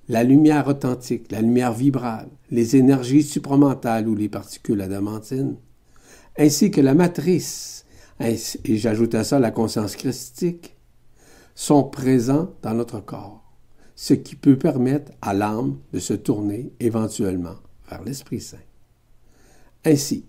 La 0.09 0.23
lumière 0.23 0.67
authentique, 0.67 1.31
la 1.31 1.41
lumière 1.41 1.73
vibrale, 1.73 2.29
les 2.49 2.75
énergies 2.75 3.23
supramentales 3.23 4.07
ou 4.07 4.15
les 4.15 4.29
particules 4.29 4.81
adamantines, 4.81 5.55
ainsi 6.37 6.71
que 6.71 6.81
la 6.81 6.93
matrice 6.93 7.85
et 8.19 8.77
j'ajoute 8.77 9.15
à 9.15 9.23
ça 9.23 9.39
la 9.39 9.51
conscience 9.51 9.95
christique, 9.95 10.75
sont 11.55 11.83
présents 11.83 12.53
dans 12.61 12.73
notre 12.73 12.99
corps, 12.99 13.40
ce 13.95 14.13
qui 14.13 14.35
peut 14.35 14.57
permettre 14.57 15.11
à 15.21 15.33
l'âme 15.33 15.77
de 15.93 15.99
se 15.99 16.13
tourner 16.13 16.71
éventuellement 16.79 17.55
vers 17.89 18.03
l'Esprit 18.03 18.41
Saint. 18.41 18.57
Ainsi, 19.85 20.25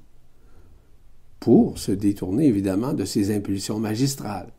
pour 1.41 1.79
se 1.79 1.93
détourner 1.93 2.47
évidemment 2.47 2.93
de 2.93 3.05
ses 3.05 3.35
impulsions 3.35 3.79
magistrales, 3.79 4.53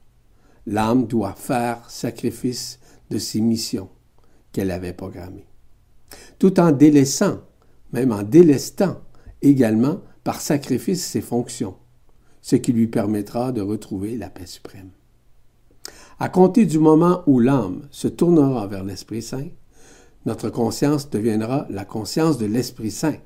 l'âme 0.65 1.07
doit 1.07 1.33
faire 1.33 1.89
sacrifice 1.89 2.79
de 3.09 3.17
ses 3.17 3.41
missions 3.41 3.89
qu'elle 4.51 4.71
avait 4.71 4.93
programmées, 4.93 5.47
tout 6.39 6.59
en 6.59 6.71
délaissant, 6.71 7.41
même 7.91 8.11
en 8.11 8.23
délestant 8.23 9.01
également 9.41 10.01
par 10.23 10.41
sacrifice 10.41 11.05
ses 11.05 11.21
fonctions, 11.21 11.75
ce 12.41 12.55
qui 12.55 12.73
lui 12.73 12.87
permettra 12.87 13.51
de 13.51 13.61
retrouver 13.61 14.17
la 14.17 14.29
paix 14.29 14.45
suprême. 14.45 14.91
À 16.19 16.29
compter 16.29 16.65
du 16.65 16.79
moment 16.79 17.23
où 17.27 17.39
l'âme 17.39 17.87
se 17.91 18.07
tournera 18.07 18.67
vers 18.67 18.83
l'Esprit 18.83 19.21
Saint, 19.21 19.47
notre 20.25 20.49
conscience 20.49 21.09
deviendra 21.09 21.67
la 21.69 21.85
conscience 21.85 22.37
de 22.37 22.45
l'Esprit 22.45 22.91
Saint. 22.91 23.17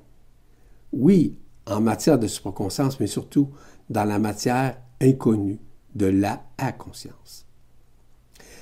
Oui, 0.92 1.38
en 1.66 1.82
matière 1.82 2.18
de 2.18 2.28
supraconscience, 2.28 3.00
mais 3.00 3.08
surtout 3.08 3.50
dans 3.90 4.06
la 4.06 4.20
matière 4.20 4.78
inconnue 5.02 5.60
de 5.96 6.08
la 6.08 6.44
inconscience. 6.58 7.46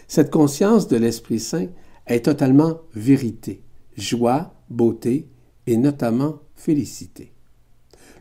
Cette 0.07 0.31
conscience 0.31 0.87
de 0.87 0.97
l'Esprit 0.97 1.39
Saint 1.39 1.67
est 2.07 2.25
totalement 2.25 2.81
vérité, 2.93 3.63
joie, 3.97 4.53
beauté 4.69 5.29
et 5.67 5.77
notamment 5.77 6.39
félicité. 6.55 7.33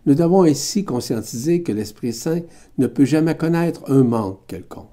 Nous 0.06 0.14
devons 0.14 0.42
ainsi 0.42 0.84
conscientiser 0.84 1.62
que 1.62 1.72
l'Esprit 1.72 2.12
Saint 2.12 2.40
ne 2.78 2.86
peut 2.86 3.04
jamais 3.04 3.36
connaître 3.36 3.90
un 3.90 4.04
manque 4.04 4.46
quelconque, 4.46 4.88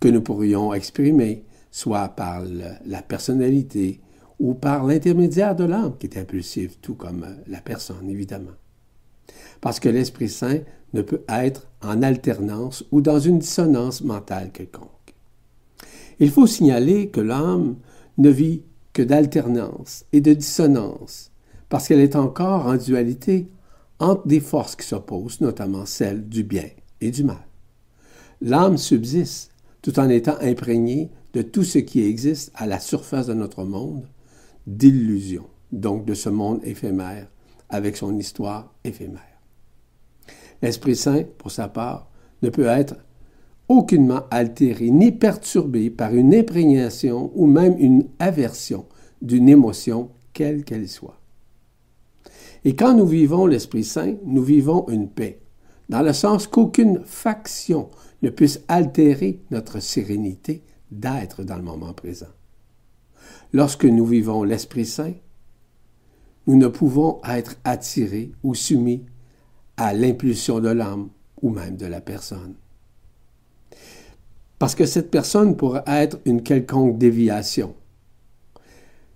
que 0.00 0.08
nous 0.08 0.20
pourrions 0.20 0.74
exprimer, 0.74 1.44
soit 1.70 2.08
par 2.08 2.42
la 2.84 3.02
personnalité 3.02 4.00
ou 4.38 4.54
par 4.54 4.84
l'intermédiaire 4.84 5.56
de 5.56 5.64
l'âme 5.64 5.96
qui 5.98 6.06
est 6.06 6.18
impulsive, 6.18 6.76
tout 6.80 6.94
comme 6.94 7.26
la 7.46 7.60
personne, 7.60 8.08
évidemment. 8.08 8.56
Parce 9.60 9.80
que 9.80 9.88
l'Esprit 9.88 10.28
Saint 10.28 10.60
ne 10.92 11.02
peut 11.02 11.22
être 11.28 11.66
en 11.82 12.02
alternance 12.02 12.84
ou 12.90 13.00
dans 13.00 13.18
une 13.18 13.38
dissonance 13.38 14.02
mentale 14.02 14.50
quelconque. 14.52 14.90
Il 16.18 16.30
faut 16.30 16.46
signaler 16.46 17.08
que 17.08 17.20
l'âme 17.20 17.76
ne 18.18 18.30
vit 18.30 18.62
que 18.92 19.02
d'alternance 19.02 20.06
et 20.12 20.20
de 20.20 20.32
dissonance, 20.32 21.30
parce 21.68 21.88
qu'elle 21.88 22.00
est 22.00 22.16
encore 22.16 22.66
en 22.66 22.76
dualité 22.76 23.48
entre 23.98 24.26
des 24.26 24.40
forces 24.40 24.76
qui 24.76 24.86
s'opposent, 24.86 25.40
notamment 25.40 25.86
celles 25.86 26.26
du 26.28 26.42
bien 26.42 26.68
et 27.00 27.10
du 27.10 27.24
mal. 27.24 27.46
L'âme 28.40 28.78
subsiste 28.78 29.52
tout 29.86 30.00
en 30.00 30.08
étant 30.08 30.34
imprégnée 30.40 31.12
de 31.32 31.42
tout 31.42 31.62
ce 31.62 31.78
qui 31.78 32.02
existe 32.02 32.50
à 32.56 32.66
la 32.66 32.80
surface 32.80 33.28
de 33.28 33.34
notre 33.34 33.62
monde, 33.62 34.08
d'illusions, 34.66 35.46
donc 35.70 36.04
de 36.04 36.12
ce 36.12 36.28
monde 36.28 36.58
éphémère, 36.64 37.28
avec 37.68 37.96
son 37.96 38.18
histoire 38.18 38.74
éphémère. 38.82 39.40
L'Esprit 40.60 40.96
Saint, 40.96 41.22
pour 41.38 41.52
sa 41.52 41.68
part, 41.68 42.10
ne 42.42 42.48
peut 42.48 42.66
être 42.66 42.96
aucunement 43.68 44.22
altéré 44.32 44.90
ni 44.90 45.12
perturbé 45.12 45.88
par 45.88 46.12
une 46.16 46.34
imprégnation 46.34 47.30
ou 47.36 47.46
même 47.46 47.76
une 47.78 48.08
aversion 48.18 48.86
d'une 49.22 49.48
émotion, 49.48 50.10
quelle 50.32 50.64
qu'elle 50.64 50.88
soit. 50.88 51.20
Et 52.64 52.74
quand 52.74 52.94
nous 52.94 53.06
vivons 53.06 53.46
l'Esprit 53.46 53.84
Saint, 53.84 54.16
nous 54.24 54.42
vivons 54.42 54.88
une 54.88 55.08
paix, 55.08 55.38
dans 55.88 56.02
le 56.02 56.12
sens 56.12 56.48
qu'aucune 56.48 57.02
faction 57.04 57.88
ne 58.22 58.30
puisse 58.30 58.60
altérer 58.68 59.40
notre 59.50 59.80
sérénité 59.80 60.62
d'être 60.90 61.44
dans 61.44 61.56
le 61.56 61.62
moment 61.62 61.92
présent. 61.92 62.26
Lorsque 63.52 63.84
nous 63.84 64.06
vivons 64.06 64.44
l'Esprit 64.44 64.86
Saint, 64.86 65.14
nous 66.46 66.56
ne 66.56 66.68
pouvons 66.68 67.20
être 67.28 67.56
attirés 67.64 68.32
ou 68.42 68.54
soumis 68.54 69.04
à 69.76 69.92
l'impulsion 69.92 70.60
de 70.60 70.68
l'âme 70.68 71.08
ou 71.42 71.50
même 71.50 71.76
de 71.76 71.86
la 71.86 72.00
personne. 72.00 72.54
Parce 74.58 74.74
que 74.74 74.86
cette 74.86 75.10
personne 75.10 75.56
pourrait 75.56 75.84
être 75.86 76.18
une 76.24 76.42
quelconque 76.42 76.98
déviation. 76.98 77.74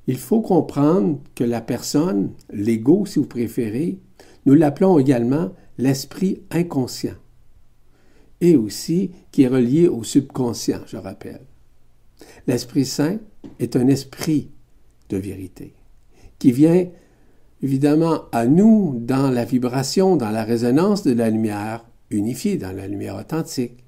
Il 0.06 0.18
faut 0.18 0.40
comprendre 0.40 1.20
que 1.34 1.44
la 1.44 1.60
personne, 1.60 2.32
l'ego 2.52 3.06
si 3.06 3.18
vous 3.18 3.26
préférez, 3.26 3.98
nous 4.44 4.54
l'appelons 4.54 4.98
également 4.98 5.52
l'esprit 5.78 6.42
inconscient 6.50 7.14
et 8.40 8.57
aussi 8.57 9.11
qui 9.33 9.42
est 9.42 9.48
relié 9.48 9.88
au 9.88 10.03
subconscient, 10.03 10.81
je 10.87 10.96
rappelle. 10.96 11.42
L'Esprit 12.46 12.87
Saint 12.87 13.18
est 13.59 13.76
un 13.76 13.88
esprit 13.88 14.50
de 15.09 15.16
vérité 15.16 15.74
qui 16.38 16.53
vient 16.53 16.87
évidemment 17.62 18.24
à 18.33 18.46
nous 18.46 18.98
dans 19.00 19.31
la 19.31 19.44
vibration, 19.44 20.16
dans 20.16 20.31
la 20.31 20.44
résonance 20.44 21.03
de 21.03 21.12
la 21.12 21.31
lumière 21.31 21.85
unifiée, 22.11 22.57
dans 22.57 22.72
la 22.72 22.88
lumière 22.88 23.16
authentique, 23.16 23.85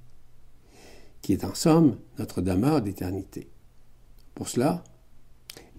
qui 1.23 1.33
est 1.33 1.45
en 1.45 1.55
somme 1.55 1.97
notre 2.19 2.43
demeure 2.43 2.83
d'éternité. 2.83 3.49
Pour 4.35 4.49
cela, 4.49 4.85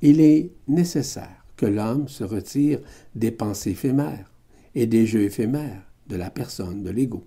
il 0.02 0.20
est 0.20 0.52
nécessaire 0.68 1.46
que 1.56 1.66
l'homme 1.66 2.08
se 2.08 2.24
retire 2.24 2.80
des 3.16 3.32
pensées 3.32 3.72
éphémères 3.72 4.32
et 4.76 4.88
des 4.88 5.06
jeux 5.06 5.24
éphémères 5.24 5.84
de 6.08 6.16
la 6.16 6.30
personne, 6.30 6.84
de 6.84 6.90
l'ego, 6.90 7.26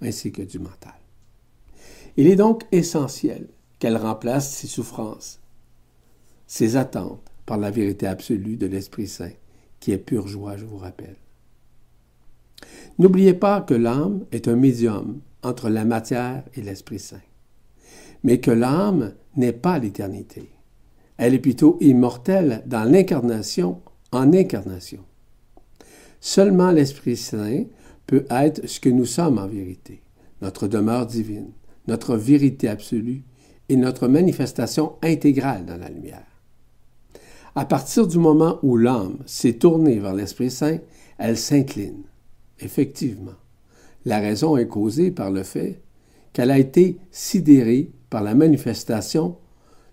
ainsi 0.00 0.32
que 0.32 0.42
du 0.42 0.58
mental. 0.58 0.94
Il 2.16 2.26
est 2.26 2.36
donc 2.36 2.64
essentiel 2.72 3.48
qu'elle 3.78 3.96
remplace 3.96 4.50
ses 4.50 4.66
souffrances, 4.66 5.40
ses 6.46 6.76
attentes 6.76 7.30
par 7.46 7.58
la 7.58 7.70
vérité 7.70 8.06
absolue 8.06 8.56
de 8.56 8.66
l'Esprit 8.66 9.06
Saint, 9.06 9.32
qui 9.80 9.92
est 9.92 9.98
pure 9.98 10.28
joie, 10.28 10.56
je 10.56 10.64
vous 10.64 10.76
rappelle. 10.76 11.16
N'oubliez 12.98 13.34
pas 13.34 13.60
que 13.62 13.74
l'âme 13.74 14.26
est 14.32 14.48
un 14.48 14.56
médium 14.56 15.20
entre 15.42 15.70
la 15.70 15.84
matière 15.84 16.44
et 16.54 16.60
l'Esprit 16.60 16.98
Saint, 16.98 17.22
mais 18.22 18.40
que 18.40 18.50
l'âme 18.50 19.14
n'est 19.36 19.52
pas 19.52 19.78
l'éternité. 19.78 20.50
Elle 21.16 21.34
est 21.34 21.38
plutôt 21.38 21.78
immortelle 21.80 22.62
dans 22.66 22.84
l'incarnation 22.84 23.80
en 24.12 24.32
incarnation. 24.32 25.04
Seulement 26.20 26.70
l'Esprit 26.70 27.16
Saint 27.16 27.64
peut 28.10 28.26
être 28.28 28.66
ce 28.66 28.80
que 28.80 28.88
nous 28.88 29.06
sommes 29.06 29.38
en 29.38 29.46
vérité, 29.46 30.02
notre 30.42 30.66
demeure 30.66 31.06
divine, 31.06 31.52
notre 31.86 32.16
vérité 32.16 32.66
absolue 32.66 33.22
et 33.68 33.76
notre 33.76 34.08
manifestation 34.08 34.94
intégrale 35.00 35.64
dans 35.64 35.76
la 35.76 35.88
lumière. 35.88 36.26
À 37.54 37.64
partir 37.64 38.08
du 38.08 38.18
moment 38.18 38.58
où 38.64 38.76
l'âme 38.76 39.18
s'est 39.26 39.58
tournée 39.58 40.00
vers 40.00 40.12
l'Esprit 40.12 40.50
Saint, 40.50 40.80
elle 41.18 41.38
s'incline. 41.38 42.02
Effectivement, 42.58 43.38
la 44.04 44.18
raison 44.18 44.56
est 44.56 44.66
causée 44.66 45.12
par 45.12 45.30
le 45.30 45.44
fait 45.44 45.80
qu'elle 46.32 46.50
a 46.50 46.58
été 46.58 46.98
sidérée 47.12 47.92
par 48.10 48.24
la 48.24 48.34
manifestation 48.34 49.36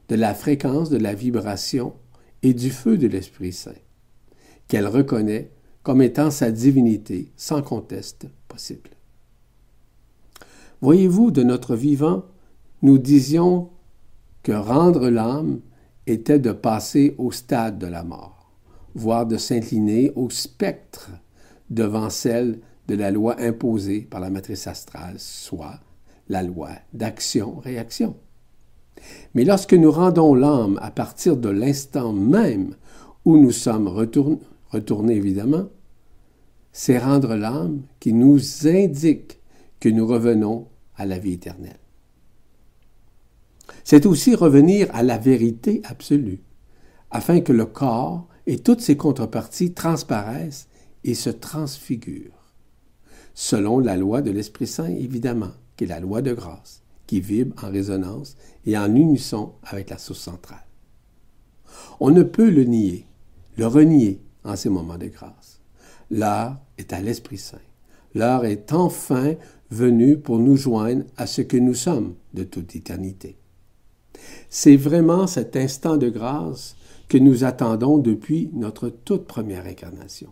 de 0.09 0.15
la 0.15 0.33
fréquence 0.33 0.89
de 0.89 0.97
la 0.97 1.13
vibration 1.13 1.93
et 2.41 2.55
du 2.55 2.71
feu 2.71 2.97
de 2.97 3.05
l'Esprit 3.05 3.53
Saint, 3.53 3.77
qu'elle 4.67 4.87
reconnaît 4.87 5.51
comme 5.87 6.01
étant 6.01 6.31
sa 6.31 6.51
divinité 6.51 7.31
sans 7.37 7.61
conteste 7.61 8.27
possible. 8.49 8.89
Voyez-vous, 10.81 11.31
de 11.31 11.43
notre 11.43 11.77
vivant, 11.77 12.25
nous 12.81 12.97
disions 12.97 13.69
que 14.43 14.51
rendre 14.51 15.07
l'âme 15.07 15.61
était 16.05 16.39
de 16.39 16.51
passer 16.51 17.15
au 17.17 17.31
stade 17.31 17.79
de 17.79 17.87
la 17.87 18.03
mort, 18.03 18.51
voire 18.95 19.25
de 19.25 19.37
s'incliner 19.37 20.11
au 20.17 20.29
spectre 20.29 21.09
devant 21.69 22.09
celle 22.09 22.59
de 22.89 22.95
la 22.95 23.09
loi 23.09 23.39
imposée 23.39 24.01
par 24.01 24.19
la 24.19 24.29
matrice 24.29 24.67
astrale, 24.67 25.15
soit 25.19 25.79
la 26.27 26.43
loi 26.43 26.71
d'action-réaction. 26.91 28.13
Mais 29.33 29.45
lorsque 29.45 29.73
nous 29.73 29.91
rendons 29.91 30.35
l'âme 30.35 30.77
à 30.81 30.91
partir 30.91 31.37
de 31.37 31.47
l'instant 31.47 32.11
même 32.11 32.75
où 33.23 33.37
nous 33.37 33.51
sommes 33.51 33.87
retournés, 33.87 34.39
retournés 34.69 35.15
évidemment, 35.15 35.69
c'est 36.71 36.99
rendre 36.99 37.35
l'âme 37.35 37.81
qui 37.99 38.13
nous 38.13 38.39
indique 38.67 39.39
que 39.79 39.89
nous 39.89 40.05
revenons 40.05 40.67
à 40.95 41.05
la 41.05 41.19
vie 41.19 41.33
éternelle. 41.33 41.79
C'est 43.83 44.05
aussi 44.05 44.35
revenir 44.35 44.87
à 44.93 45.03
la 45.03 45.17
vérité 45.17 45.81
absolue, 45.85 46.41
afin 47.09 47.41
que 47.41 47.53
le 47.53 47.65
corps 47.65 48.27
et 48.45 48.59
toutes 48.59 48.81
ses 48.81 48.97
contreparties 48.97 49.73
transparaissent 49.73 50.67
et 51.03 51.13
se 51.13 51.29
transfigurent, 51.29 52.53
selon 53.33 53.79
la 53.79 53.97
loi 53.97 54.21
de 54.21 54.31
l'Esprit 54.31 54.67
Saint, 54.67 54.89
évidemment, 54.89 55.51
qui 55.75 55.85
est 55.85 55.87
la 55.87 55.99
loi 55.99 56.21
de 56.21 56.33
grâce, 56.33 56.83
qui 57.05 57.21
vibre 57.21 57.63
en 57.63 57.71
résonance 57.71 58.35
et 58.65 58.77
en 58.77 58.93
unisson 58.93 59.53
avec 59.63 59.89
la 59.89 59.97
source 59.97 60.19
centrale. 60.19 60.65
On 61.99 62.11
ne 62.11 62.23
peut 62.23 62.49
le 62.49 62.65
nier, 62.65 63.05
le 63.57 63.67
renier 63.67 64.21
en 64.47 64.55
ces 64.55 64.69
moments 64.69 64.97
de 64.97 65.07
grâce. 65.07 65.61
L'heure 66.09 66.57
est 66.77 66.93
à 66.93 67.01
l'Esprit 67.01 67.37
Saint. 67.37 67.57
L'heure 68.15 68.45
est 68.45 68.73
enfin 68.73 69.35
venue 69.69 70.17
pour 70.17 70.39
nous 70.39 70.55
joindre 70.55 71.03
à 71.17 71.27
ce 71.27 71.41
que 71.41 71.57
nous 71.57 71.73
sommes 71.73 72.15
de 72.33 72.43
toute 72.43 72.75
éternité. 72.75 73.37
C'est 74.49 74.77
vraiment 74.77 75.27
cet 75.27 75.55
instant 75.55 75.97
de 75.97 76.09
grâce 76.09 76.75
que 77.09 77.17
nous 77.17 77.43
attendons 77.43 77.97
depuis 77.97 78.49
notre 78.53 78.89
toute 78.89 79.25
première 79.25 79.65
incarnation. 79.65 80.31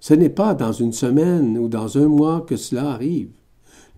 Ce 0.00 0.14
n'est 0.14 0.30
pas 0.30 0.54
dans 0.54 0.72
une 0.72 0.92
semaine 0.92 1.58
ou 1.58 1.68
dans 1.68 1.98
un 1.98 2.08
mois 2.08 2.42
que 2.42 2.56
cela 2.56 2.90
arrive. 2.90 3.30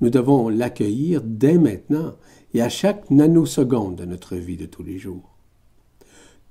Nous 0.00 0.10
devons 0.10 0.48
l'accueillir 0.48 1.22
dès 1.24 1.58
maintenant 1.58 2.14
et 2.54 2.62
à 2.62 2.68
chaque 2.68 3.10
nanoseconde 3.10 3.96
de 3.96 4.04
notre 4.04 4.36
vie 4.36 4.56
de 4.56 4.66
tous 4.66 4.82
les 4.82 4.98
jours. 4.98 5.37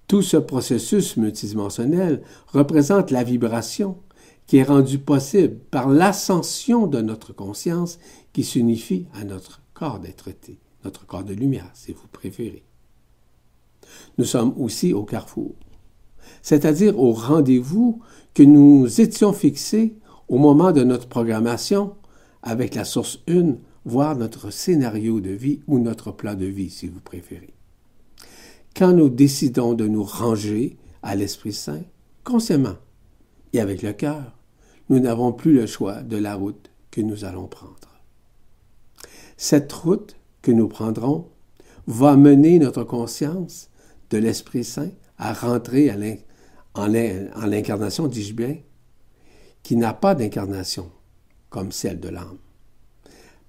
Tout 0.08 0.22
ce 0.22 0.38
processus 0.38 1.18
multidimensionnel 1.18 2.22
représente 2.48 3.12
la 3.12 3.26
vibration 3.26 3.98
qui 4.46 4.58
est 4.58 4.64
rendue 4.64 5.00
possible 5.00 5.58
par 5.70 5.90
l'ascension 5.90 6.88
de 6.88 7.02
notre 7.02 7.34
conscience 7.34 8.00
qui 8.32 8.46
s'unifie 8.46 9.06
à 9.14 9.26
notre 9.26 9.62
corps 9.74 10.00
d'être-té, 10.00 10.60
notre 10.86 11.06
corps 11.06 11.26
de 11.26 11.34
lumière, 11.34 11.70
si 11.74 11.92
vous 11.92 12.08
préférez. 12.10 12.64
Nous 14.18 14.24
sommes 14.24 14.54
aussi 14.58 14.94
au 14.94 15.04
carrefour, 15.04 15.56
c'est-à-dire 16.42 16.98
au 16.98 17.12
rendez-vous 17.12 18.02
que 18.34 18.44
nous 18.44 19.02
étions 19.02 19.34
fixés 19.34 19.98
au 20.30 20.38
moment 20.38 20.72
de 20.72 20.84
notre 20.84 21.10
programmation 21.10 21.96
avec 22.44 22.76
la 22.76 22.86
source 22.86 23.20
une, 23.28 23.60
voire 23.84 24.16
notre 24.16 24.52
scénario 24.52 25.20
de 25.20 25.32
vie 25.32 25.60
ou 25.68 25.80
notre 25.80 26.12
plan 26.12 26.36
de 26.36 26.46
vie, 26.46 26.70
si 26.70 26.88
vous 26.88 27.02
préférez. 27.02 27.57
Quand 28.78 28.94
nous 28.94 29.10
décidons 29.10 29.74
de 29.74 29.88
nous 29.88 30.04
ranger 30.04 30.78
à 31.02 31.16
l'Esprit 31.16 31.54
Saint, 31.54 31.82
consciemment 32.24 32.76
et 33.52 33.60
avec 33.60 33.82
le 33.82 33.92
cœur, 33.92 34.38
nous 34.90 35.00
n'avons 35.00 35.34
plus 35.34 35.54
le 35.54 35.66
choix 35.66 36.04
de 36.04 36.16
la 36.16 36.36
route 36.36 36.70
que 36.92 37.02
nous 37.02 37.26
allons 37.26 37.48
prendre. 37.48 37.74
Cette 39.36 39.74
route 39.74 40.16
que 40.44 40.52
nous 40.52 40.68
prendrons 40.68 41.28
va 41.88 42.16
mener 42.16 42.60
notre 42.60 42.84
conscience 42.84 43.72
de 44.12 44.20
l'Esprit 44.20 44.64
Saint 44.64 44.92
à 45.18 45.34
rentrer 45.34 45.92
en 46.76 46.86
l'incarnation, 46.86 48.08
dis-je 48.08 48.34
bien, 48.34 48.58
qui 49.64 49.76
n'a 49.76 49.94
pas 49.96 50.14
d'incarnation 50.14 50.92
comme 51.50 51.72
celle 51.72 52.00
de 52.00 52.10
l'âme. 52.10 52.38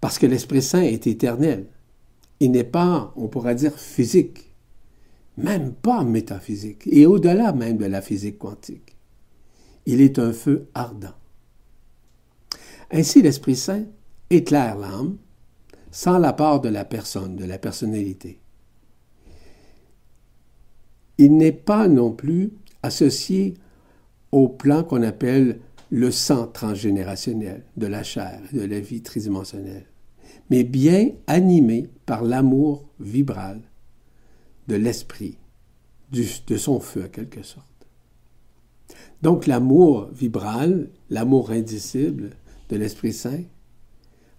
Parce 0.01 0.19
que 0.19 0.27
l'Esprit 0.27 0.63
Saint 0.63 0.81
est 0.81 1.07
éternel. 1.07 1.67
Il 2.41 2.53
n'est 2.53 2.65
pas, 2.65 3.13
on 3.17 3.29
pourrait 3.29 3.57
dire, 3.57 3.79
physique, 3.79 4.48
même 5.39 5.73
pas 5.73 6.03
métaphysique, 6.03 6.83
et 6.87 7.07
au-delà 7.07 7.53
même 7.53 7.79
de 7.79 7.87
la 7.87 8.03
physique 8.03 8.39
quantique. 8.39 8.97
Il 9.87 10.01
est 10.01 10.19
un 10.19 10.33
feu 10.33 10.69
ardent. 10.75 11.15
Ainsi, 12.91 13.23
l'Esprit 13.23 13.57
Saint 13.57 13.85
éclaire 14.31 14.77
l'âme 14.77 15.17
sans 15.91 16.19
la 16.19 16.33
part 16.33 16.61
de 16.61 16.69
la 16.69 16.85
personne, 16.85 17.37
de 17.37 17.45
la 17.45 17.59
personnalité. 17.59 18.41
Il 21.19 21.37
n'est 21.37 21.53
pas 21.53 21.89
non 21.89 22.13
plus 22.13 22.53
associé 22.83 23.55
au 24.33 24.49
plan 24.49 24.83
qu'on 24.85 25.03
appelle 25.03 25.61
le 25.91 26.11
sang 26.11 26.47
transgénérationnel 26.49 27.65
de 27.77 27.87
la 27.87 28.03
chair, 28.03 28.41
de 28.53 28.63
la 28.63 28.81
vie 28.81 29.03
tridimensionnelle, 29.03 29.87
mais 30.51 30.65
bien 30.65 31.11
animé 31.27 31.89
par 32.07 32.23
l'amour 32.23 32.89
vibral 33.01 33.63
de 34.69 34.77
l'esprit, 34.77 35.37
de 36.13 36.57
son 36.57 36.81
feu 36.81 37.05
en 37.05 37.09
quelque 37.09 37.43
sorte. 37.43 37.69
Donc 39.23 39.47
l'amour 39.47 40.09
vibral, 40.13 40.91
l'amour 41.11 41.51
indicible 41.51 42.31
de 42.69 42.77
l'Esprit 42.77 43.13
Saint, 43.13 43.43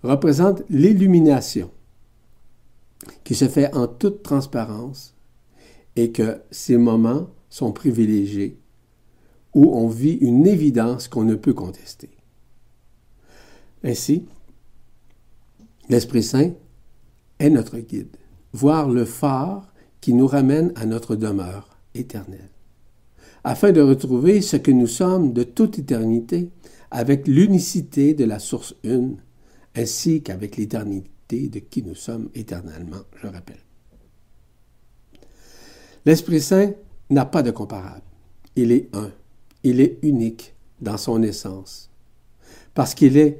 représente 0.04 0.64
l'illumination 0.70 1.70
qui 3.24 3.36
se 3.36 3.48
fait 3.48 3.74
en 3.76 3.88
toute 3.88 4.24
transparence 4.24 5.16
et 5.96 6.12
que 6.12 6.42
ces 6.52 6.78
moments 6.78 7.30
sont 7.50 7.72
privilégiés 7.72 8.58
où 9.54 9.76
on 9.76 9.88
vit 9.88 10.14
une 10.14 10.48
évidence 10.48 11.08
qu'on 11.08 11.24
ne 11.24 11.36
peut 11.36 11.54
contester. 11.54 12.10
Ainsi, 13.84 14.26
l'Esprit 15.90 16.24
Saint 16.24 16.52
est 17.40 17.50
notre 17.50 17.80
guide, 17.80 18.16
voire 18.54 18.88
le 18.88 19.06
phare 19.06 19.74
qui 20.02 20.14
nous 20.14 20.28
ramène 20.28 20.72
à 20.76 20.86
notre 20.86 21.16
demeure 21.16 21.78
éternelle, 21.94 22.50
afin 23.44 23.72
de 23.72 23.82
retrouver 23.82 24.42
ce 24.42 24.58
que 24.58 24.72
nous 24.72 24.88
sommes 24.88 25.34
de 25.34 25.44
toute 25.44 25.80
éternité 25.80 26.50
avec 26.92 27.28
l'unicité 27.28 28.14
de 28.14 28.26
la 28.26 28.40
source 28.40 28.76
une, 28.84 29.18
ainsi 29.76 30.22
qu'avec 30.22 30.58
l'éternité 30.58 31.50
de 31.50 31.60
qui 31.60 31.84
nous 31.84 31.96
sommes 31.96 32.30
éternellement, 32.34 33.02
je 33.22 33.28
rappelle. 33.28 33.64
L'Esprit 36.06 36.42
Saint 36.42 36.72
n'a 37.10 37.26
pas 37.26 37.44
de 37.44 37.52
comparable. 37.52 38.02
Il 38.56 38.72
est 38.72 38.90
un. 38.94 39.12
Il 39.64 39.82
est 39.82 40.00
unique 40.02 40.56
dans 40.82 40.98
son 40.98 41.22
essence. 41.22 41.90
Parce 42.74 42.96
qu'il 42.96 43.18
est 43.18 43.40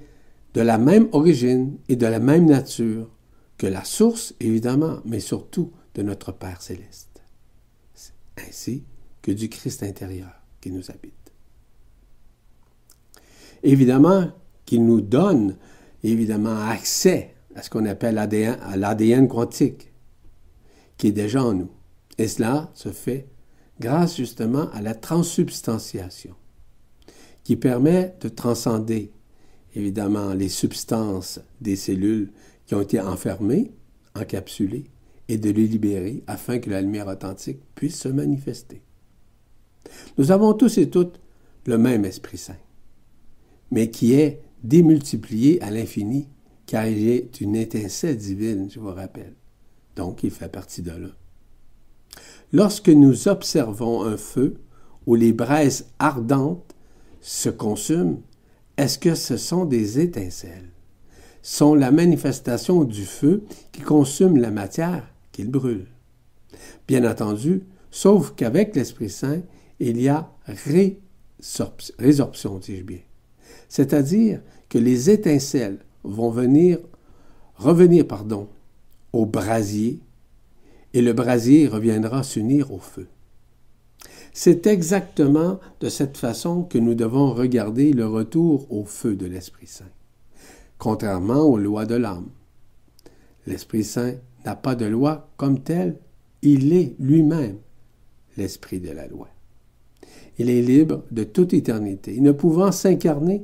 de 0.54 0.62
la 0.62 0.78
même 0.78 1.08
origine 1.14 1.78
et 1.88 1.96
de 1.96 2.06
la 2.06 2.20
même 2.20 2.46
nature 2.46 3.10
que 3.58 3.68
la 3.68 3.84
source, 3.84 4.34
évidemment, 4.40 4.98
mais 5.06 5.20
surtout 5.20 5.72
de 6.00 6.04
notre 6.04 6.32
Père 6.32 6.62
céleste, 6.62 7.22
ainsi 8.38 8.86
que 9.22 9.34
du 9.34 9.50
Christ 9.50 9.84
intérieur 9.84 10.32
qui 10.62 10.72
nous 10.72 10.90
habite. 10.90 11.34
Évidemment 13.64 14.32
qu'il 14.66 14.86
nous 14.86 15.02
donne 15.02 15.58
évidemment 16.02 16.58
accès 16.58 17.36
à 17.54 17.62
ce 17.62 17.70
qu'on 17.70 17.86
appelle 17.86 18.16
l'ADN 18.16 19.28
quantique, 19.28 19.92
qui 20.96 21.08
est 21.08 21.12
déjà 21.12 21.44
en 21.44 21.54
nous. 21.54 21.72
Et 22.18 22.30
cela 22.30 22.72
se 22.76 22.94
fait 22.94 23.28
grâce 23.82 24.16
justement 24.16 24.72
à 24.72 24.82
la 24.82 24.96
transsubstantiation, 24.96 26.36
qui 27.44 27.58
permet 27.58 28.16
de 28.22 28.30
transcender 28.30 29.12
évidemment 29.76 30.34
les 30.34 30.50
substances 30.50 31.42
des 31.60 31.76
cellules 31.76 32.32
qui 32.68 32.76
ont 32.76 32.82
été 32.82 33.02
enfermées, 33.02 33.74
encapsulées, 34.16 34.90
et 35.30 35.38
de 35.38 35.52
les 35.52 35.68
libérer 35.68 36.24
afin 36.28 36.58
que 36.60 36.70
la 36.70 36.82
lumière 36.82 37.08
authentique 37.08 37.62
puisse 37.76 38.00
se 38.00 38.10
manifester. 38.10 38.82
Nous 40.18 40.32
avons 40.32 40.54
tous 40.54 40.78
et 40.80 40.90
toutes 40.90 41.22
le 41.66 41.78
même 41.78 42.04
Esprit 42.04 42.40
Saint, 42.40 42.58
mais 43.72 43.92
qui 43.92 44.14
est 44.14 44.42
démultiplié 44.64 45.62
à 45.62 45.70
l'infini, 45.70 46.28
car 46.66 46.88
il 46.88 47.08
est 47.08 47.40
une 47.42 47.56
étincelle 47.56 48.18
divine, 48.18 48.70
je 48.70 48.80
vous 48.80 48.92
rappelle. 48.92 49.36
Donc, 49.96 50.24
il 50.24 50.32
fait 50.32 50.52
partie 50.52 50.82
de 50.82 50.92
là. 50.92 51.10
Lorsque 52.52 52.90
nous 52.90 53.28
observons 53.28 54.04
un 54.04 54.18
feu 54.18 54.58
où 55.06 55.16
les 55.16 55.34
braises 55.34 55.92
ardentes 56.00 56.76
se 57.22 57.50
consument, 57.50 58.22
est-ce 58.78 58.98
que 58.98 59.14
ce 59.14 59.38
sont 59.38 59.66
des 59.66 60.00
étincelles? 60.00 60.72
Sont 61.42 61.76
la 61.76 61.92
manifestation 61.92 62.84
du 62.84 63.06
feu 63.06 63.44
qui 63.72 63.82
consume 63.82 64.38
la 64.38 64.52
matière 64.52 65.14
qu'il 65.32 65.50
brûle. 65.50 65.88
Bien 66.88 67.10
entendu, 67.10 67.64
sauf 67.92 68.34
qu'avec 68.36 68.76
l'Esprit 68.76 69.10
Saint, 69.10 69.42
il 69.80 70.02
y 70.02 70.10
a 70.10 70.32
résorption, 71.98 72.58
dis-je 72.60 72.84
bien. 72.84 73.00
C'est-à-dire 73.68 74.42
que 74.68 74.78
les 74.78 75.10
étincelles 75.10 75.80
vont 76.04 76.32
venir, 76.32 76.80
revenir, 77.56 78.08
pardon, 78.08 78.48
au 79.14 79.26
brasier, 79.26 80.00
et 80.94 81.02
le 81.02 81.14
brasier 81.14 81.68
reviendra 81.68 82.24
s'unir 82.24 82.74
au 82.74 82.80
feu. 82.80 83.08
C'est 84.34 84.68
exactement 84.68 85.60
de 85.80 85.90
cette 85.90 86.18
façon 86.18 86.64
que 86.64 86.78
nous 86.78 86.96
devons 86.96 87.34
regarder 87.34 87.94
le 87.94 88.08
retour 88.08 88.72
au 88.72 88.86
feu 88.86 89.16
de 89.16 89.26
l'Esprit 89.26 89.68
Saint, 89.68 89.86
contrairement 90.78 91.42
aux 91.42 91.58
lois 91.58 91.86
de 91.86 91.96
l'âme. 91.96 92.30
L'Esprit 93.46 93.84
Saint 93.84 94.16
n'a 94.46 94.56
pas 94.56 94.76
de 94.76 94.86
loi 94.86 95.32
comme 95.38 95.62
telle, 95.62 95.98
il 96.42 96.74
est 96.74 96.96
lui-même 97.00 97.58
l'Esprit 98.38 98.80
de 98.80 98.92
la 98.92 99.08
loi. 99.08 99.28
Il 100.38 100.50
est 100.50 100.62
libre 100.62 101.04
de 101.12 101.24
toute 101.24 101.54
éternité, 101.54 102.20
ne 102.22 102.32
pouvant 102.32 102.72
s'incarner 102.72 103.44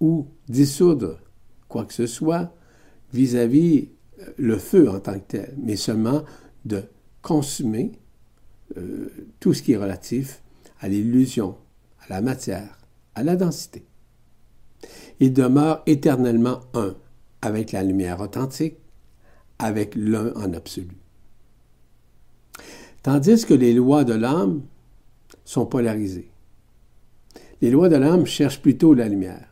ou 0.00 0.26
dissoudre 0.48 1.18
quoi 1.68 1.84
que 1.84 1.92
ce 1.92 2.06
soit 2.06 2.54
vis-à-vis 3.12 3.88
euh, 4.20 4.26
le 4.36 4.56
feu 4.58 4.88
en 4.88 5.00
tant 5.00 5.14
que 5.14 5.26
tel, 5.26 5.54
mais 5.60 5.76
seulement 5.76 6.22
de 6.64 6.84
consumer 7.22 7.92
euh, 8.76 9.08
tout 9.40 9.54
ce 9.54 9.62
qui 9.62 9.72
est 9.72 9.76
relatif 9.76 10.42
à 10.80 10.88
l'illusion, 10.88 11.56
à 12.06 12.14
la 12.14 12.20
matière, 12.20 12.78
à 13.14 13.24
la 13.24 13.36
densité. 13.36 13.84
Il 15.20 15.32
demeure 15.32 15.82
éternellement 15.86 16.60
un 16.74 16.94
avec 17.42 17.72
la 17.72 17.82
lumière 17.82 18.20
authentique, 18.20 18.77
avec 19.58 19.94
l'un 19.94 20.32
en 20.34 20.52
absolu. 20.52 20.96
Tandis 23.02 23.44
que 23.46 23.54
les 23.54 23.72
lois 23.72 24.04
de 24.04 24.14
l'âme 24.14 24.62
sont 25.44 25.66
polarisées. 25.66 26.30
Les 27.60 27.70
lois 27.70 27.88
de 27.88 27.96
l'âme 27.96 28.26
cherchent 28.26 28.62
plutôt 28.62 28.94
la 28.94 29.08
lumière. 29.08 29.48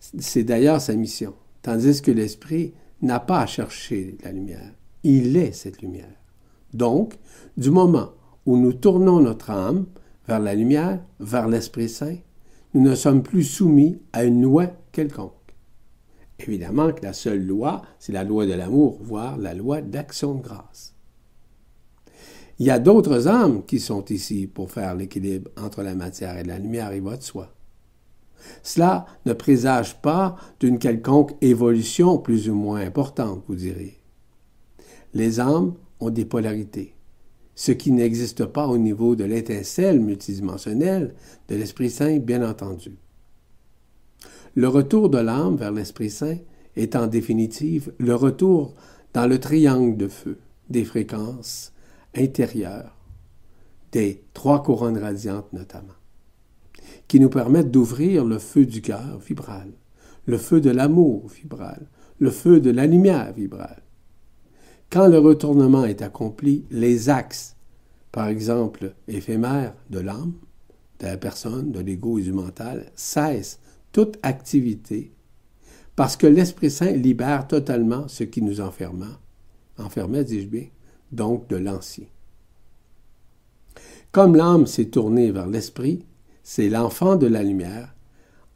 C'est 0.00 0.44
d'ailleurs 0.44 0.80
sa 0.80 0.94
mission. 0.94 1.34
Tandis 1.62 2.00
que 2.00 2.10
l'esprit 2.10 2.72
n'a 3.02 3.20
pas 3.20 3.40
à 3.40 3.46
chercher 3.46 4.16
la 4.24 4.32
lumière. 4.32 4.72
Il 5.02 5.36
est 5.36 5.52
cette 5.52 5.82
lumière. 5.82 6.20
Donc, 6.72 7.14
du 7.56 7.70
moment 7.70 8.10
où 8.46 8.56
nous 8.56 8.72
tournons 8.72 9.20
notre 9.20 9.50
âme 9.50 9.86
vers 10.26 10.40
la 10.40 10.54
lumière, 10.54 11.00
vers 11.18 11.48
l'Esprit 11.48 11.88
Saint, 11.88 12.16
nous 12.74 12.82
ne 12.82 12.94
sommes 12.94 13.22
plus 13.22 13.42
soumis 13.42 13.98
à 14.12 14.24
une 14.24 14.42
loi 14.42 14.66
quelconque. 14.92 15.32
Évidemment 16.46 16.92
que 16.92 17.02
la 17.02 17.12
seule 17.12 17.44
loi, 17.44 17.82
c'est 17.98 18.12
la 18.12 18.24
loi 18.24 18.46
de 18.46 18.52
l'amour, 18.52 18.98
voire 19.02 19.36
la 19.36 19.54
loi 19.54 19.80
d'action 19.82 20.34
de 20.34 20.42
grâce. 20.42 20.94
Il 22.58 22.66
y 22.66 22.70
a 22.70 22.78
d'autres 22.78 23.28
âmes 23.28 23.64
qui 23.64 23.78
sont 23.78 24.04
ici 24.06 24.46
pour 24.46 24.70
faire 24.70 24.94
l'équilibre 24.94 25.50
entre 25.56 25.82
la 25.82 25.94
matière 25.94 26.36
et 26.36 26.44
la 26.44 26.58
lumière, 26.58 26.92
et 26.92 27.00
votre 27.00 27.22
soi. 27.22 27.54
Cela 28.62 29.06
ne 29.26 29.32
présage 29.32 30.00
pas 30.00 30.36
d'une 30.60 30.78
quelconque 30.78 31.32
évolution 31.40 32.18
plus 32.18 32.48
ou 32.48 32.54
moins 32.54 32.80
importante, 32.80 33.42
vous 33.48 33.54
direz. 33.54 33.98
Les 35.14 35.40
âmes 35.40 35.74
ont 36.00 36.10
des 36.10 36.24
polarités 36.24 36.94
ce 37.60 37.72
qui 37.72 37.92
n'existe 37.92 38.46
pas 38.46 38.66
au 38.66 38.78
niveau 38.78 39.16
de 39.16 39.24
l'étincelle 39.24 40.00
multidimensionnelle 40.00 41.14
de 41.48 41.56
l'Esprit 41.56 41.90
Saint, 41.90 42.16
bien 42.16 42.42
entendu. 42.48 42.96
Le 44.54 44.68
retour 44.68 45.10
de 45.10 45.18
l'âme 45.18 45.56
vers 45.56 45.72
l'Esprit 45.72 46.10
Saint 46.10 46.38
est 46.76 46.96
en 46.96 47.06
définitive 47.06 47.92
le 47.98 48.14
retour 48.14 48.74
dans 49.14 49.26
le 49.26 49.38
triangle 49.38 49.96
de 49.96 50.08
feu 50.08 50.38
des 50.68 50.84
fréquences 50.84 51.72
intérieures, 52.16 52.96
des 53.92 54.22
trois 54.34 54.62
couronnes 54.62 54.98
radiantes 54.98 55.52
notamment, 55.52 55.94
qui 57.06 57.20
nous 57.20 57.30
permettent 57.30 57.70
d'ouvrir 57.70 58.24
le 58.24 58.38
feu 58.38 58.66
du 58.66 58.82
cœur 58.82 59.18
vibral, 59.18 59.70
le 60.26 60.38
feu 60.38 60.60
de 60.60 60.70
l'amour 60.70 61.28
vibral, 61.28 61.86
le 62.18 62.30
feu 62.30 62.60
de 62.60 62.70
la 62.70 62.86
lumière 62.86 63.32
vibrale, 63.32 63.82
quand 64.90 65.06
le 65.06 65.18
retournement 65.18 65.84
est 65.84 66.02
accompli, 66.02 66.64
les 66.72 67.08
axes, 67.08 67.56
par 68.10 68.26
exemple 68.26 68.94
éphémères 69.06 69.74
de 69.88 70.00
l'âme, 70.00 70.34
de 70.98 71.06
la 71.06 71.16
personne, 71.16 71.70
de 71.70 71.78
l'ego 71.78 72.18
et 72.18 72.22
du 72.22 72.32
mental, 72.32 72.90
cessent 72.96 73.60
toute 73.92 74.18
activité 74.22 75.12
parce 76.00 76.16
que 76.16 76.26
l'Esprit 76.26 76.70
Saint 76.70 76.92
libère 76.92 77.46
totalement 77.46 78.08
ce 78.08 78.24
qui 78.24 78.40
nous 78.40 78.62
enferma, 78.62 79.20
enfermait, 79.76 80.24
dis-je 80.24 80.46
bien, 80.46 80.64
donc 81.12 81.46
de 81.48 81.56
l'ancien. 81.56 82.06
Comme 84.10 84.34
l'âme 84.34 84.66
s'est 84.66 84.86
tournée 84.86 85.30
vers 85.30 85.46
l'Esprit, 85.46 86.06
c'est 86.42 86.70
l'enfant 86.70 87.16
de 87.16 87.26
la 87.26 87.42
lumière 87.42 87.94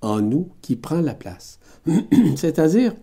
en 0.01 0.23
nous 0.23 0.53
qui 0.63 0.75
prend 0.75 1.03
la 1.03 1.15
place. 1.15 1.59
C'est-à-dire 2.37 2.95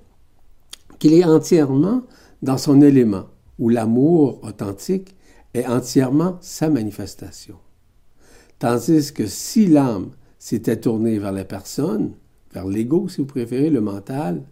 qu'il 0.97 1.13
est 1.13 1.23
entièrement 1.23 2.01
dans 2.41 2.57
son 2.57 2.81
élément, 2.81 3.27
où 3.59 3.69
l'amour 3.69 4.39
authentique 4.43 5.15
est 5.53 5.67
entièrement 5.67 6.37
sa 6.41 6.67
manifestation. 6.69 7.57
Tandis 8.57 9.13
que 9.13 9.27
si 9.27 9.67
l'âme 9.67 10.11
s'était 10.39 10.79
tournée 10.79 11.19
vers 11.19 11.31
la 11.31 11.45
personne, 11.45 12.13
vers 12.53 12.65
l'ego 12.65 13.07
si 13.07 13.21
vous 13.21 13.27
préférez, 13.27 13.69
le 13.69 13.81
mental, 13.81 14.43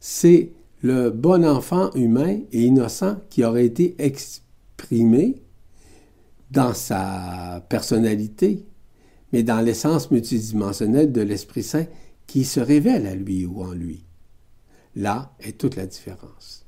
c'est 0.00 0.52
le 0.82 1.10
bon 1.10 1.44
enfant 1.44 1.90
humain 1.94 2.38
et 2.52 2.62
innocent 2.64 3.16
qui 3.28 3.44
aurait 3.44 3.66
été 3.66 3.94
exprimé 3.98 5.42
dans 6.50 6.74
sa 6.74 7.64
personnalité, 7.68 8.64
mais 9.32 9.42
dans 9.42 9.60
l'essence 9.60 10.10
multidimensionnelle 10.10 11.12
de 11.12 11.20
l'Esprit 11.20 11.62
Saint 11.62 11.86
qui 12.26 12.44
se 12.44 12.60
révèle 12.60 13.06
à 13.06 13.14
lui 13.14 13.44
ou 13.44 13.62
en 13.62 13.72
lui. 13.72 14.04
Là 14.96 15.32
est 15.40 15.58
toute 15.58 15.76
la 15.76 15.86
différence. 15.86 16.64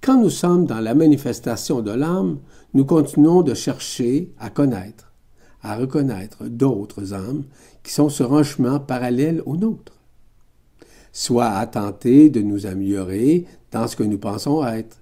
Quand 0.00 0.20
nous 0.20 0.30
sommes 0.30 0.66
dans 0.66 0.80
la 0.80 0.94
manifestation 0.94 1.80
de 1.80 1.90
l'âme, 1.90 2.38
nous 2.74 2.84
continuons 2.84 3.42
de 3.42 3.54
chercher 3.54 4.32
à 4.38 4.50
connaître, 4.50 5.12
à 5.62 5.76
reconnaître 5.76 6.44
d'autres 6.44 7.14
âmes 7.14 7.44
qui 7.84 7.92
sont 7.92 8.08
sur 8.08 8.34
un 8.34 8.42
chemin 8.42 8.80
parallèle 8.80 9.42
au 9.46 9.56
nôtre, 9.56 9.92
soit 11.12 11.50
à 11.50 11.66
tenter 11.66 12.30
de 12.30 12.40
nous 12.40 12.66
améliorer 12.66 13.46
dans 13.70 13.86
ce 13.86 13.94
que 13.94 14.02
nous 14.02 14.18
pensons 14.18 14.66
être, 14.66 15.00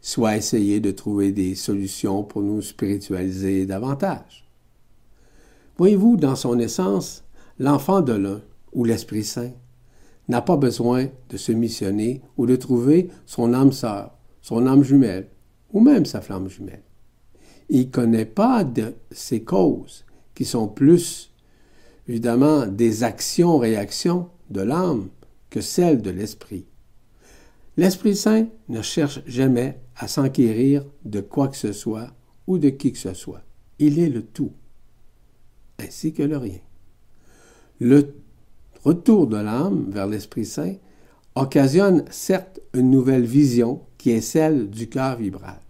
soit 0.00 0.30
à 0.30 0.36
essayer 0.36 0.80
de 0.80 0.90
trouver 0.90 1.30
des 1.30 1.54
solutions 1.54 2.24
pour 2.24 2.42
nous 2.42 2.60
spiritualiser 2.60 3.66
davantage. 3.66 4.48
Voyez-vous, 5.76 6.16
dans 6.16 6.34
son 6.34 6.58
essence, 6.58 7.22
l'enfant 7.58 8.00
de 8.00 8.14
l'un, 8.14 8.40
ou 8.72 8.84
l'Esprit 8.84 9.24
Saint, 9.24 9.52
n'a 10.28 10.40
pas 10.40 10.56
besoin 10.56 11.06
de 11.28 11.36
se 11.36 11.52
missionner 11.52 12.22
ou 12.36 12.46
de 12.46 12.56
trouver 12.56 13.10
son 13.26 13.52
âme 13.52 13.72
sœur, 13.72 14.12
son 14.40 14.66
âme 14.66 14.82
jumelle, 14.82 15.28
ou 15.72 15.80
même 15.80 16.06
sa 16.06 16.20
flamme 16.20 16.48
jumelle. 16.48 16.82
Il 17.68 17.86
ne 17.86 17.90
connaît 17.90 18.24
pas 18.26 18.64
de 18.64 18.94
ces 19.10 19.42
causes 19.42 20.04
qui 20.34 20.44
sont 20.44 20.68
plus, 20.68 21.31
évidemment, 22.08 22.66
des 22.66 23.04
actions-réactions 23.04 24.28
de 24.50 24.60
l'âme 24.60 25.08
que 25.50 25.60
celles 25.60 26.02
de 26.02 26.10
l'Esprit. 26.10 26.66
L'Esprit 27.76 28.16
Saint 28.16 28.46
ne 28.68 28.82
cherche 28.82 29.22
jamais 29.26 29.80
à 29.96 30.08
s'enquérir 30.08 30.84
de 31.04 31.20
quoi 31.20 31.48
que 31.48 31.56
ce 31.56 31.72
soit 31.72 32.08
ou 32.46 32.58
de 32.58 32.68
qui 32.68 32.92
que 32.92 32.98
ce 32.98 33.14
soit. 33.14 33.42
Il 33.78 33.98
est 33.98 34.08
le 34.08 34.22
tout, 34.22 34.52
ainsi 35.78 36.12
que 36.12 36.22
le 36.22 36.36
rien. 36.36 36.58
Le 37.80 38.14
retour 38.84 39.26
de 39.26 39.36
l'âme 39.36 39.90
vers 39.90 40.06
l'Esprit 40.06 40.44
Saint 40.44 40.74
occasionne 41.34 42.04
certes 42.10 42.60
une 42.74 42.90
nouvelle 42.90 43.24
vision 43.24 43.82
qui 43.96 44.10
est 44.10 44.20
celle 44.20 44.68
du 44.68 44.88
cœur 44.88 45.16
vibral. 45.16 45.60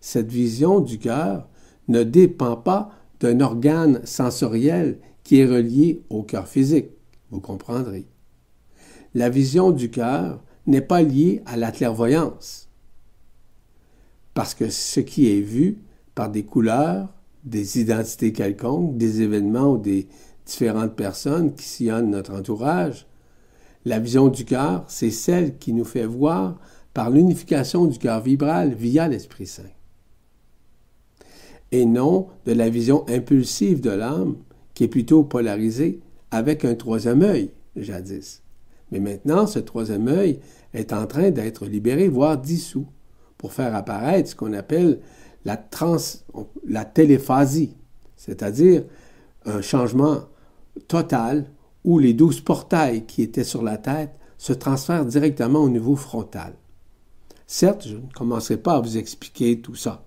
Cette 0.00 0.30
vision 0.30 0.80
du 0.80 0.98
cœur 0.98 1.48
ne 1.88 2.02
dépend 2.02 2.56
pas 2.56 2.90
d'un 3.20 3.40
organe 3.40 4.00
sensoriel 4.04 4.98
qui 5.24 5.40
est 5.40 5.46
relié 5.46 6.02
au 6.10 6.22
cœur 6.22 6.46
physique, 6.46 6.90
vous 7.30 7.40
comprendrez. 7.40 8.06
La 9.14 9.30
vision 9.30 9.70
du 9.70 9.90
cœur 9.90 10.42
n'est 10.66 10.80
pas 10.80 11.02
liée 11.02 11.42
à 11.46 11.56
la 11.56 11.72
clairvoyance, 11.72 12.68
parce 14.34 14.54
que 14.54 14.68
ce 14.68 15.00
qui 15.00 15.30
est 15.30 15.40
vu 15.40 15.78
par 16.14 16.30
des 16.30 16.44
couleurs, 16.44 17.12
des 17.44 17.80
identités 17.80 18.32
quelconques, 18.32 18.96
des 18.96 19.22
événements 19.22 19.72
ou 19.72 19.78
des 19.78 20.08
différentes 20.46 20.94
personnes 20.94 21.54
qui 21.54 21.64
sillonnent 21.64 22.10
notre 22.10 22.34
entourage, 22.34 23.06
la 23.84 23.98
vision 23.98 24.28
du 24.28 24.44
cœur, 24.44 24.84
c'est 24.88 25.10
celle 25.10 25.58
qui 25.58 25.72
nous 25.72 25.84
fait 25.84 26.06
voir 26.06 26.58
par 26.94 27.10
l'unification 27.10 27.86
du 27.86 27.98
cœur 27.98 28.20
vibral 28.20 28.74
via 28.74 29.08
l'Esprit 29.08 29.46
Saint. 29.46 29.62
Et 31.70 31.84
non 31.84 32.28
de 32.46 32.52
la 32.52 32.68
vision 32.70 33.04
impulsive 33.08 33.80
de 33.80 33.90
l'âme, 33.90 34.36
qui 34.74 34.84
est 34.84 34.88
plutôt 34.88 35.22
polarisée 35.24 36.00
avec 36.30 36.64
un 36.64 36.74
troisième 36.74 37.22
œil, 37.22 37.50
jadis. 37.76 38.42
Mais 38.90 39.00
maintenant, 39.00 39.46
ce 39.46 39.58
troisième 39.58 40.08
œil 40.08 40.40
est 40.72 40.92
en 40.92 41.06
train 41.06 41.30
d'être 41.30 41.66
libéré, 41.66 42.08
voire 42.08 42.38
dissous, 42.38 42.86
pour 43.38 43.52
faire 43.52 43.74
apparaître 43.74 44.30
ce 44.30 44.34
qu'on 44.34 44.52
appelle 44.52 45.00
la, 45.44 45.62
la 46.66 46.84
téléphasie, 46.84 47.76
c'est-à-dire 48.16 48.84
un 49.44 49.60
changement 49.60 50.22
total 50.88 51.46
où 51.84 51.98
les 51.98 52.14
douze 52.14 52.40
portails 52.40 53.04
qui 53.04 53.22
étaient 53.22 53.44
sur 53.44 53.62
la 53.62 53.76
tête 53.76 54.10
se 54.38 54.52
transfèrent 54.52 55.04
directement 55.04 55.60
au 55.60 55.68
niveau 55.68 55.96
frontal. 55.96 56.54
Certes, 57.46 57.86
je 57.86 57.96
ne 57.96 58.12
commencerai 58.14 58.56
pas 58.56 58.76
à 58.76 58.80
vous 58.80 58.96
expliquer 58.96 59.60
tout 59.60 59.74
ça. 59.74 60.04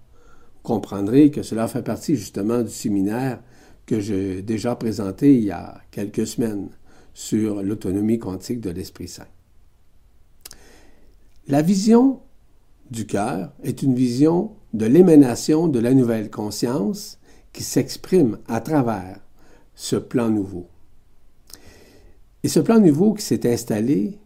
Vous 0.56 0.62
comprendrez 0.63 1.30
que 1.30 1.43
cela 1.43 1.67
fait 1.67 1.84
partie 1.84 2.15
justement 2.15 2.62
du 2.62 2.71
séminaire 2.71 3.39
que 3.88 4.00
j'ai 4.00 4.43
déjà 4.43 4.76
présenté 4.76 5.36
il 5.36 5.45
y 5.45 5.52
a 5.52 5.82
quelques 5.89 6.28
semaines 6.28 6.69
sur 7.13 7.63
l'autonomie 7.63 8.19
quantique 8.19 8.62
de 8.62 8.69
l'Esprit 8.69 9.08
Saint. 9.08 9.26
La 11.47 11.62
vision 11.63 12.19
du 12.91 13.08
cœur 13.08 13.54
est 13.63 13.82
une 13.82 13.95
vision 13.95 14.52
de 14.73 14.86
l'émanation 14.86 15.67
de 15.67 15.80
la 15.80 15.93
nouvelle 15.93 16.30
conscience 16.30 17.17
qui 17.54 17.63
s'exprime 17.63 18.38
à 18.47 18.60
travers 18.62 19.19
ce 19.73 19.95
plan 19.95 20.30
nouveau. 20.30 20.67
Et 22.43 22.50
ce 22.50 22.60
plan 22.60 22.80
nouveau 22.80 23.13
qui 23.13 23.23
s'est 23.23 23.52
installé, 23.52 24.19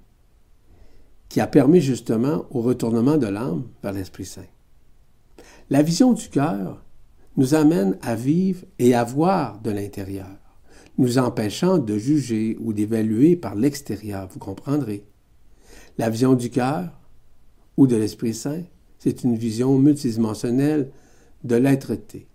qui 1.30 1.39
a 1.39 1.47
permis 1.47 1.82
justement 1.82 2.45
au 2.50 2.62
retournement 2.62 3.17
de 3.17 3.28
l'âme 3.28 3.67
vers 3.84 3.93
l'Esprit 3.93 4.26
Saint. 4.26 4.41
La 5.69 5.84
vision 5.84 6.13
du 6.13 6.28
cœur 6.30 6.84
nous 7.37 7.55
amène 7.55 7.97
à 8.01 8.15
vivre 8.15 8.65
et 8.79 8.93
à 8.93 9.03
voir 9.03 9.59
de 9.61 9.71
l'intérieur, 9.71 10.37
nous 10.97 11.17
empêchant 11.17 11.77
de 11.77 11.97
juger 11.97 12.57
ou 12.59 12.73
d'évaluer 12.73 13.35
par 13.35 13.55
l'extérieur, 13.55 14.27
vous 14.31 14.39
comprendrez. 14.39 15.05
La 15.97 16.09
vision 16.09 16.33
du 16.33 16.49
cœur 16.49 16.91
ou 17.77 17.87
de 17.87 17.95
l'Esprit 17.95 18.33
Saint, 18.33 18.63
c'est 18.99 19.23
une 19.23 19.35
vision 19.35 19.77
multidimensionnelle 19.77 20.91
de 21.43 21.55
l'être-té 21.55 22.27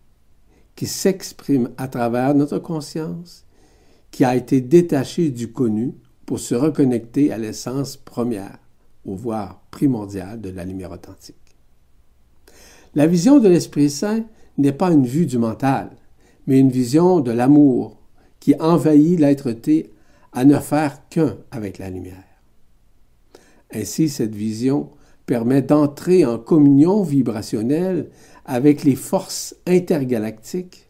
qui 0.75 0.87
s'exprime 0.87 1.71
à 1.79 1.89
travers 1.89 2.35
notre 2.35 2.59
conscience, 2.59 3.45
qui 4.11 4.25
a 4.25 4.37
été 4.37 4.61
détachée 4.61 5.31
du 5.31 5.51
connu 5.51 5.95
pour 6.27 6.39
se 6.39 6.55
reconnecter 6.55 7.33
à 7.33 7.39
l'essence 7.39 7.97
première, 7.97 8.59
au 9.05 9.15
voir 9.15 9.63
primordial 9.71 10.41
de 10.41 10.51
la 10.51 10.65
lumière 10.65 10.93
authentique. 10.93 11.37
La 12.95 13.07
vision 13.07 13.39
de 13.39 13.49
l'Esprit 13.49 13.91
Saint 13.91 14.25
n'est 14.59 14.73
pas 14.73 14.93
une 14.93 15.07
vue 15.07 15.27
du 15.27 15.39
mental, 15.39 15.91
mais 16.47 16.59
une 16.59 16.71
vision 16.71 17.21
de 17.21 17.33
l'amour 17.33 17.99
qui 18.41 18.55
envahit 18.61 19.19
l'être-té 19.19 19.93
à 20.33 20.45
ne 20.45 20.59
faire 20.59 21.09
qu'un 21.09 21.37
avec 21.51 21.79
la 21.79 21.91
lumière. 21.91 22.23
Ainsi, 23.73 24.09
cette 24.09 24.35
vision 24.35 24.91
permet 25.27 25.63
d'entrer 25.63 26.25
en 26.25 26.39
communion 26.39 27.03
vibrationnelle 27.03 28.09
avec 28.45 28.85
les 28.85 28.95
forces 28.95 29.57
intergalactiques, 29.67 30.89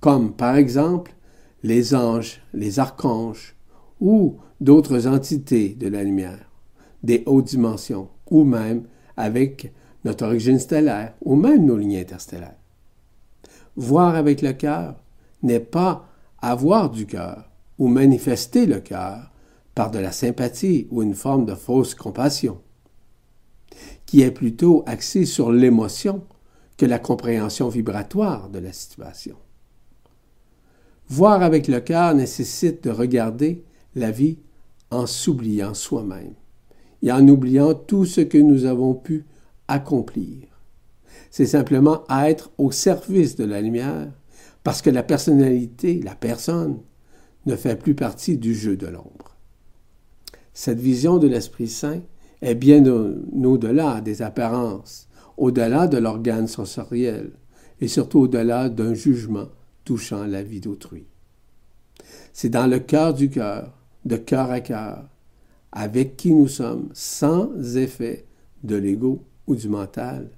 comme 0.00 0.32
par 0.32 0.56
exemple 0.56 1.14
les 1.62 1.94
anges, 1.94 2.42
les 2.52 2.78
archanges 2.78 3.56
ou 4.00 4.36
d'autres 4.60 5.06
entités 5.06 5.70
de 5.70 5.88
la 5.88 6.02
lumière, 6.02 6.50
des 7.02 7.22
hautes 7.26 7.46
dimensions, 7.46 8.08
ou 8.30 8.44
même 8.44 8.84
avec 9.16 9.72
notre 10.04 10.26
origine 10.26 10.58
stellaire, 10.58 11.14
ou 11.22 11.36
même 11.36 11.64
nos 11.64 11.76
lignes 11.76 11.98
interstellaires. 11.98 12.61
Voir 13.76 14.14
avec 14.14 14.42
le 14.42 14.52
cœur 14.52 14.96
n'est 15.42 15.60
pas 15.60 16.08
avoir 16.40 16.90
du 16.90 17.06
cœur 17.06 17.50
ou 17.78 17.88
manifester 17.88 18.66
le 18.66 18.80
cœur 18.80 19.30
par 19.74 19.90
de 19.90 19.98
la 19.98 20.12
sympathie 20.12 20.86
ou 20.90 21.02
une 21.02 21.14
forme 21.14 21.46
de 21.46 21.54
fausse 21.54 21.94
compassion, 21.94 22.60
qui 24.04 24.20
est 24.20 24.30
plutôt 24.30 24.82
axée 24.86 25.24
sur 25.24 25.50
l'émotion 25.50 26.22
que 26.76 26.84
la 26.86 26.98
compréhension 26.98 27.68
vibratoire 27.68 28.50
de 28.50 28.58
la 28.58 28.72
situation. 28.72 29.36
Voir 31.08 31.42
avec 31.42 31.68
le 31.68 31.80
cœur 31.80 32.14
nécessite 32.14 32.84
de 32.84 32.90
regarder 32.90 33.64
la 33.94 34.10
vie 34.10 34.38
en 34.90 35.06
s'oubliant 35.06 35.74
soi-même 35.74 36.34
et 37.02 37.10
en 37.10 37.26
oubliant 37.28 37.74
tout 37.74 38.04
ce 38.04 38.20
que 38.20 38.38
nous 38.38 38.64
avons 38.64 38.94
pu 38.94 39.24
accomplir. 39.68 40.51
C'est 41.32 41.46
simplement 41.46 42.04
être 42.10 42.50
au 42.58 42.70
service 42.70 43.36
de 43.36 43.44
la 43.44 43.62
lumière 43.62 44.12
parce 44.62 44.82
que 44.82 44.90
la 44.90 45.02
personnalité, 45.02 45.98
la 46.04 46.14
personne, 46.14 46.78
ne 47.46 47.56
fait 47.56 47.74
plus 47.74 47.94
partie 47.94 48.36
du 48.36 48.54
jeu 48.54 48.76
de 48.76 48.86
l'ombre. 48.86 49.34
Cette 50.52 50.78
vision 50.78 51.16
de 51.16 51.26
l'Esprit 51.26 51.68
Saint 51.68 52.02
est 52.42 52.54
bien 52.54 52.84
au-delà 52.86 54.02
des 54.02 54.20
apparences 54.20 55.08
au-delà 55.38 55.88
de 55.88 55.96
l'organe 55.96 56.46
sensoriel 56.46 57.30
et 57.80 57.88
surtout 57.88 58.20
au-delà 58.20 58.68
d'un 58.68 58.92
jugement 58.92 59.48
touchant 59.84 60.26
la 60.26 60.42
vie 60.42 60.60
d'autrui. 60.60 61.06
C'est 62.34 62.50
dans 62.50 62.66
le 62.66 62.78
cœur 62.78 63.14
du 63.14 63.30
cœur, 63.30 63.72
de 64.04 64.16
cœur 64.16 64.50
à 64.50 64.60
cœur, 64.60 65.08
avec 65.72 66.18
qui 66.18 66.34
nous 66.34 66.48
sommes, 66.48 66.90
sans 66.92 67.48
effet 67.78 68.26
de 68.62 68.76
l'ego 68.76 69.24
ou 69.46 69.56
du 69.56 69.70
mental, 69.70 70.28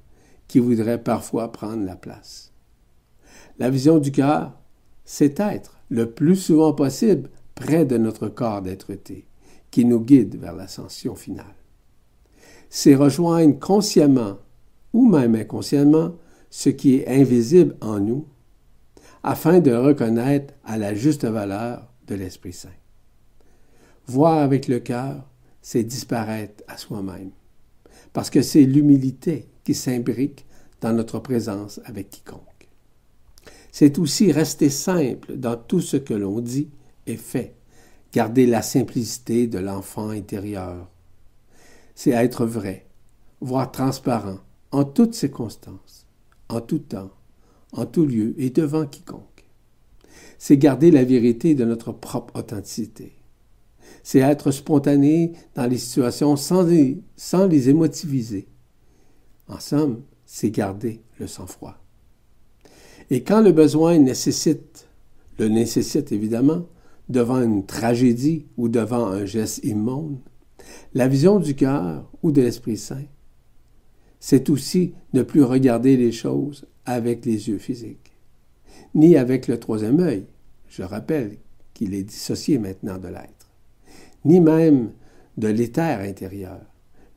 qui 0.54 0.60
voudrait 0.60 1.02
parfois 1.02 1.50
prendre 1.50 1.84
la 1.84 1.96
place. 1.96 2.52
La 3.58 3.70
vision 3.70 3.98
du 3.98 4.12
cœur, 4.12 4.52
c'est 5.04 5.40
être 5.40 5.80
le 5.88 6.12
plus 6.12 6.36
souvent 6.36 6.72
possible 6.72 7.28
près 7.56 7.84
de 7.84 7.98
notre 7.98 8.28
corps 8.28 8.62
d'être-té, 8.62 9.26
qui 9.72 9.84
nous 9.84 9.98
guide 9.98 10.38
vers 10.38 10.54
l'ascension 10.54 11.16
finale. 11.16 11.56
C'est 12.70 12.94
rejoindre 12.94 13.58
consciemment 13.58 14.38
ou 14.92 15.08
même 15.08 15.34
inconsciemment 15.34 16.12
ce 16.50 16.68
qui 16.68 16.98
est 16.98 17.08
invisible 17.08 17.74
en 17.80 17.98
nous, 17.98 18.24
afin 19.24 19.58
de 19.58 19.72
reconnaître 19.72 20.54
à 20.64 20.78
la 20.78 20.94
juste 20.94 21.24
valeur 21.24 21.90
de 22.06 22.14
l'Esprit 22.14 22.52
Saint. 22.52 22.68
Voir 24.06 24.38
avec 24.38 24.68
le 24.68 24.78
cœur, 24.78 25.28
c'est 25.62 25.82
disparaître 25.82 26.62
à 26.68 26.76
soi-même. 26.76 27.32
Parce 28.12 28.30
que 28.30 28.40
c'est 28.40 28.62
l'humilité 28.62 29.48
qui 29.64 29.74
s'imbrique 29.74 30.46
dans 30.80 30.92
notre 30.92 31.18
présence 31.18 31.80
avec 31.84 32.10
quiconque. 32.10 32.40
C'est 33.72 33.98
aussi 33.98 34.30
rester 34.30 34.70
simple 34.70 35.36
dans 35.36 35.56
tout 35.56 35.80
ce 35.80 35.96
que 35.96 36.14
l'on 36.14 36.40
dit 36.40 36.68
et 37.06 37.16
fait, 37.16 37.56
garder 38.12 38.46
la 38.46 38.62
simplicité 38.62 39.46
de 39.46 39.58
l'enfant 39.58 40.10
intérieur. 40.10 40.88
C'est 41.94 42.10
être 42.10 42.46
vrai, 42.46 42.86
voire 43.40 43.72
transparent, 43.72 44.38
en 44.70 44.84
toutes 44.84 45.14
circonstances, 45.14 46.06
en 46.48 46.60
tout 46.60 46.78
temps, 46.78 47.10
en 47.72 47.86
tout 47.86 48.06
lieu 48.06 48.34
et 48.38 48.50
devant 48.50 48.86
quiconque. 48.86 49.44
C'est 50.38 50.56
garder 50.56 50.90
la 50.90 51.04
vérité 51.04 51.54
de 51.54 51.64
notre 51.64 51.92
propre 51.92 52.38
authenticité. 52.38 53.12
C'est 54.02 54.18
être 54.18 54.50
spontané 54.50 55.32
dans 55.54 55.66
les 55.66 55.78
situations 55.78 56.36
sans 56.36 56.62
les, 56.62 57.02
sans 57.16 57.46
les 57.46 57.70
émotiviser. 57.70 58.46
En 59.48 59.60
somme, 59.60 60.02
c'est 60.24 60.50
garder 60.50 61.00
le 61.18 61.26
sang-froid. 61.26 61.76
Et 63.10 63.22
quand 63.22 63.42
le 63.42 63.52
besoin 63.52 63.98
nécessite, 63.98 64.88
le 65.38 65.48
nécessite 65.48 66.12
évidemment, 66.12 66.66
devant 67.08 67.42
une 67.42 67.66
tragédie 67.66 68.46
ou 68.56 68.68
devant 68.68 69.06
un 69.06 69.26
geste 69.26 69.62
immonde, 69.64 70.18
la 70.94 71.08
vision 71.08 71.38
du 71.38 71.54
cœur 71.54 72.10
ou 72.22 72.32
de 72.32 72.40
l'Esprit 72.40 72.78
Saint, 72.78 73.04
c'est 74.20 74.48
aussi 74.48 74.94
ne 75.12 75.22
plus 75.22 75.42
regarder 75.42 75.98
les 75.98 76.12
choses 76.12 76.66
avec 76.86 77.26
les 77.26 77.48
yeux 77.48 77.58
physiques, 77.58 78.12
ni 78.94 79.16
avec 79.16 79.48
le 79.48 79.60
troisième 79.60 80.00
œil. 80.00 80.26
Je 80.68 80.82
rappelle 80.82 81.36
qu'il 81.74 81.92
est 81.94 82.04
dissocié 82.04 82.58
maintenant 82.58 82.96
de 82.96 83.08
l'être, 83.08 83.50
ni 84.24 84.40
même 84.40 84.92
de 85.36 85.48
l'éther 85.48 86.00
intérieur, 86.00 86.60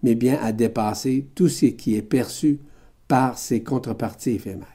mais 0.04 0.16
bien 0.16 0.38
à 0.42 0.52
dépasser 0.52 1.28
tout 1.36 1.50
ce 1.50 1.68
qui 1.68 1.96
est 1.96 2.02
perçu 2.02 2.60
par 3.08 3.38
ses 3.38 3.64
contreparties 3.64 4.32
éphémères. 4.32 4.68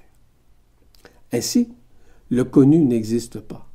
Ainsi, 1.32 1.68
le 2.30 2.44
connu 2.44 2.84
n'existe 2.84 3.40
pas. 3.40 3.70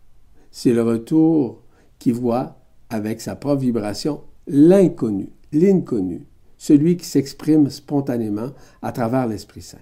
C'est 0.52 0.74
le 0.74 0.84
retour 0.84 1.64
qui 2.00 2.12
voit 2.12 2.60
avec 2.90 3.22
sa 3.22 3.36
propre 3.36 3.62
vibration 3.62 4.22
l'inconnu, 4.48 5.30
l'inconnu, 5.52 6.26
celui 6.58 6.98
qui 6.98 7.06
s'exprime 7.06 7.70
spontanément 7.70 8.52
à 8.82 8.92
travers 8.92 9.28
l'Esprit 9.28 9.62
Saint. 9.62 9.78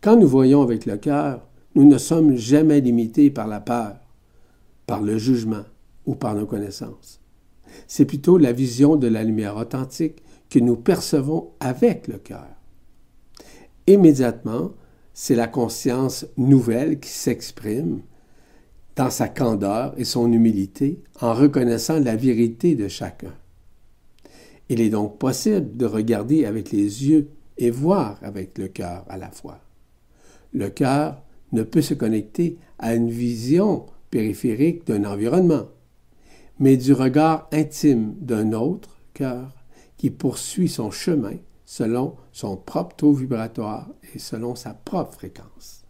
Quand 0.00 0.16
nous 0.16 0.28
voyons 0.28 0.62
avec 0.62 0.86
le 0.86 0.96
cœur, 0.96 1.46
nous 1.74 1.84
ne 1.84 1.98
sommes 1.98 2.36
jamais 2.36 2.80
limités 2.80 3.30
par 3.30 3.46
la 3.46 3.60
peur, 3.60 3.96
par 4.86 5.02
le 5.02 5.18
jugement 5.18 5.64
ou 6.06 6.14
par 6.14 6.34
nos 6.34 6.46
connaissances. 6.46 7.19
C'est 7.86 8.04
plutôt 8.04 8.38
la 8.38 8.52
vision 8.52 8.96
de 8.96 9.06
la 9.06 9.24
lumière 9.24 9.56
authentique 9.56 10.22
que 10.48 10.58
nous 10.58 10.76
percevons 10.76 11.50
avec 11.60 12.08
le 12.08 12.18
cœur. 12.18 12.46
Immédiatement, 13.86 14.72
c'est 15.12 15.34
la 15.34 15.48
conscience 15.48 16.26
nouvelle 16.36 17.00
qui 17.00 17.10
s'exprime 17.10 18.00
dans 18.96 19.10
sa 19.10 19.28
candeur 19.28 19.94
et 19.96 20.04
son 20.04 20.32
humilité 20.32 21.00
en 21.20 21.34
reconnaissant 21.34 21.98
la 21.98 22.16
vérité 22.16 22.74
de 22.74 22.88
chacun. 22.88 23.32
Il 24.68 24.80
est 24.80 24.90
donc 24.90 25.18
possible 25.18 25.76
de 25.76 25.86
regarder 25.86 26.44
avec 26.44 26.70
les 26.70 27.08
yeux 27.08 27.28
et 27.58 27.70
voir 27.70 28.18
avec 28.22 28.56
le 28.58 28.68
cœur 28.68 29.04
à 29.08 29.16
la 29.16 29.30
fois. 29.30 29.58
Le 30.52 30.68
cœur 30.68 31.22
ne 31.52 31.62
peut 31.62 31.82
se 31.82 31.94
connecter 31.94 32.56
à 32.78 32.94
une 32.94 33.10
vision 33.10 33.86
périphérique 34.10 34.86
d'un 34.86 35.04
environnement, 35.04 35.66
mais 36.60 36.76
du 36.76 36.92
regard 36.92 37.48
intime 37.52 38.14
d'un 38.20 38.52
autre 38.52 38.98
cœur 39.14 39.52
qui 39.96 40.10
poursuit 40.10 40.68
son 40.68 40.90
chemin 40.90 41.36
selon 41.64 42.16
son 42.32 42.56
propre 42.56 42.96
taux 42.96 43.12
vibratoire 43.12 43.88
et 44.14 44.18
selon 44.18 44.54
sa 44.54 44.74
propre 44.74 45.14
fréquence. 45.14 45.84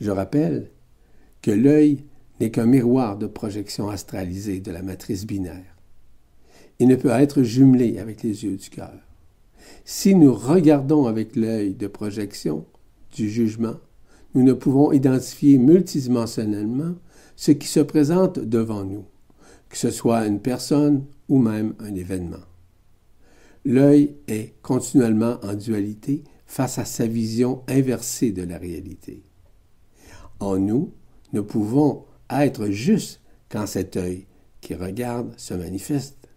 Je 0.00 0.10
rappelle 0.10 0.70
que 1.42 1.50
l'œil 1.50 2.04
n'est 2.40 2.50
qu'un 2.50 2.66
miroir 2.66 3.16
de 3.18 3.26
projection 3.26 3.88
astralisée 3.88 4.60
de 4.60 4.72
la 4.72 4.82
matrice 4.82 5.26
binaire. 5.26 5.76
Il 6.78 6.88
ne 6.88 6.96
peut 6.96 7.10
être 7.10 7.42
jumelé 7.42 7.98
avec 7.98 8.22
les 8.22 8.44
yeux 8.44 8.56
du 8.56 8.70
cœur. 8.70 8.98
Si 9.84 10.14
nous 10.14 10.34
regardons 10.34 11.06
avec 11.06 11.36
l'œil 11.36 11.74
de 11.74 11.86
projection 11.86 12.66
du 13.14 13.30
jugement, 13.30 13.76
nous 14.34 14.42
ne 14.42 14.52
pouvons 14.52 14.92
identifier 14.92 15.58
multidimensionnellement 15.58 16.94
ce 17.36 17.52
qui 17.52 17.68
se 17.68 17.80
présente 17.80 18.38
devant 18.38 18.84
nous, 18.84 19.04
que 19.68 19.76
ce 19.76 19.90
soit 19.90 20.26
une 20.26 20.40
personne 20.40 21.04
ou 21.28 21.38
même 21.38 21.74
un 21.78 21.94
événement. 21.94 22.44
L'œil 23.64 24.16
est 24.28 24.54
continuellement 24.62 25.38
en 25.42 25.54
dualité 25.54 26.24
face 26.46 26.78
à 26.78 26.84
sa 26.84 27.06
vision 27.06 27.62
inversée 27.68 28.32
de 28.32 28.42
la 28.42 28.58
réalité. 28.58 29.22
En 30.40 30.58
nous, 30.58 30.92
nous 31.32 31.44
pouvons 31.44 32.04
être 32.30 32.68
juste 32.68 33.20
quand 33.48 33.66
cet 33.66 33.96
œil 33.96 34.26
qui 34.60 34.74
regarde 34.74 35.32
se 35.36 35.54
manifeste. 35.54 36.28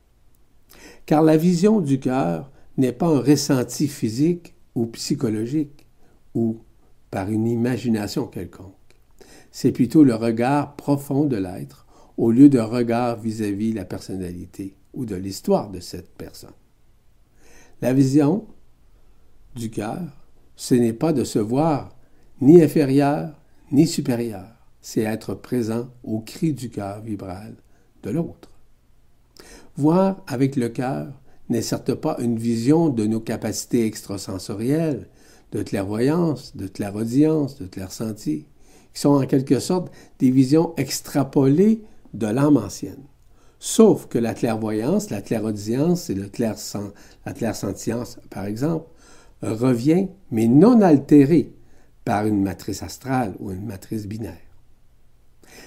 Car 1.06 1.22
la 1.24 1.38
vision 1.38 1.82
du 1.82 2.00
cœur 2.00 2.52
n'est 2.78 2.94
pas 2.94 3.08
un 3.08 3.20
ressenti 3.20 3.88
physique 3.88 4.56
ou 4.76 4.86
psychologique 4.88 5.86
ou 6.34 6.60
par 7.12 7.30
une 7.30 7.48
imagination 7.48 8.28
quelconque. 8.28 8.79
C'est 9.52 9.72
plutôt 9.72 10.04
le 10.04 10.16
regard 10.16 10.76
profond 10.76 11.26
de 11.26 11.38
l'être 11.38 11.86
au 12.18 12.32
lieu 12.32 12.50
d'un 12.50 12.66
regard 12.66 13.20
vis-à-vis 13.20 13.74
la 13.74 13.86
personnalité 13.86 14.76
ou 14.94 15.06
de 15.06 15.16
l'histoire 15.16 15.70
de 15.70 15.80
cette 15.80 16.10
personne. 16.18 16.54
La 17.82 17.94
vision 17.94 18.46
du 19.56 19.70
cœur, 19.70 20.02
ce 20.56 20.76
n'est 20.76 20.94
pas 20.94 21.14
de 21.14 21.24
se 21.24 21.40
voir 21.40 21.96
ni 22.42 22.62
inférieur 22.62 23.40
ni 23.72 23.88
supérieur, 23.88 24.48
c'est 24.82 25.02
être 25.02 25.36
présent 25.36 25.90
au 26.04 26.20
cri 26.20 26.54
du 26.54 26.70
cœur 26.70 27.02
vibral 27.02 27.56
de 28.04 28.10
l'autre. 28.10 28.50
Voir 29.78 30.24
avec 30.28 30.56
le 30.56 30.70
cœur 30.70 31.14
n'est 31.50 31.62
certes 31.62 31.94
pas 31.94 32.18
une 32.20 32.38
vision 32.38 32.90
de 32.90 33.06
nos 33.06 33.20
capacités 33.20 33.86
extrasensorielles, 33.86 35.08
de 35.52 35.64
clairvoyance, 35.64 36.56
de 36.56 36.68
clairaudience, 36.68 37.58
de 37.60 37.68
clairsenti, 37.68 38.46
qui 38.94 39.02
sont 39.02 39.10
en 39.10 39.26
quelque 39.26 39.60
sorte 39.60 39.92
des 40.20 40.32
visions 40.32 40.74
extrapolées 40.78 41.84
de 42.14 42.28
l'âme 42.28 42.58
ancienne. 42.58 43.04
Sauf 43.60 44.08
que 44.08 44.18
la 44.18 44.34
clairvoyance, 44.34 45.10
la 45.10 45.22
clairaudience 45.22 46.10
et 46.10 46.16
le 46.16 46.30
la 47.26 47.34
clairsentience, 47.34 48.20
par 48.30 48.46
exemple, 48.46 48.88
revient, 49.42 50.08
mais 50.32 50.48
non 50.48 50.82
altérée 50.82 51.54
par 52.06 52.26
une 52.26 52.42
matrice 52.42 52.84
astrale 52.84 53.36
ou 53.40 53.52
une 53.52 53.66
matrice 53.66 54.08
binaire. 54.08 54.38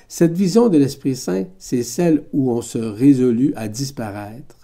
Cette 0.08 0.32
vision 0.32 0.68
de 0.68 0.78
l'Esprit 0.78 1.16
Saint, 1.16 1.44
c'est 1.58 1.82
celle 1.82 2.24
où 2.32 2.50
on 2.50 2.62
se 2.62 2.78
résolut 2.78 3.52
à 3.56 3.68
disparaître, 3.68 4.56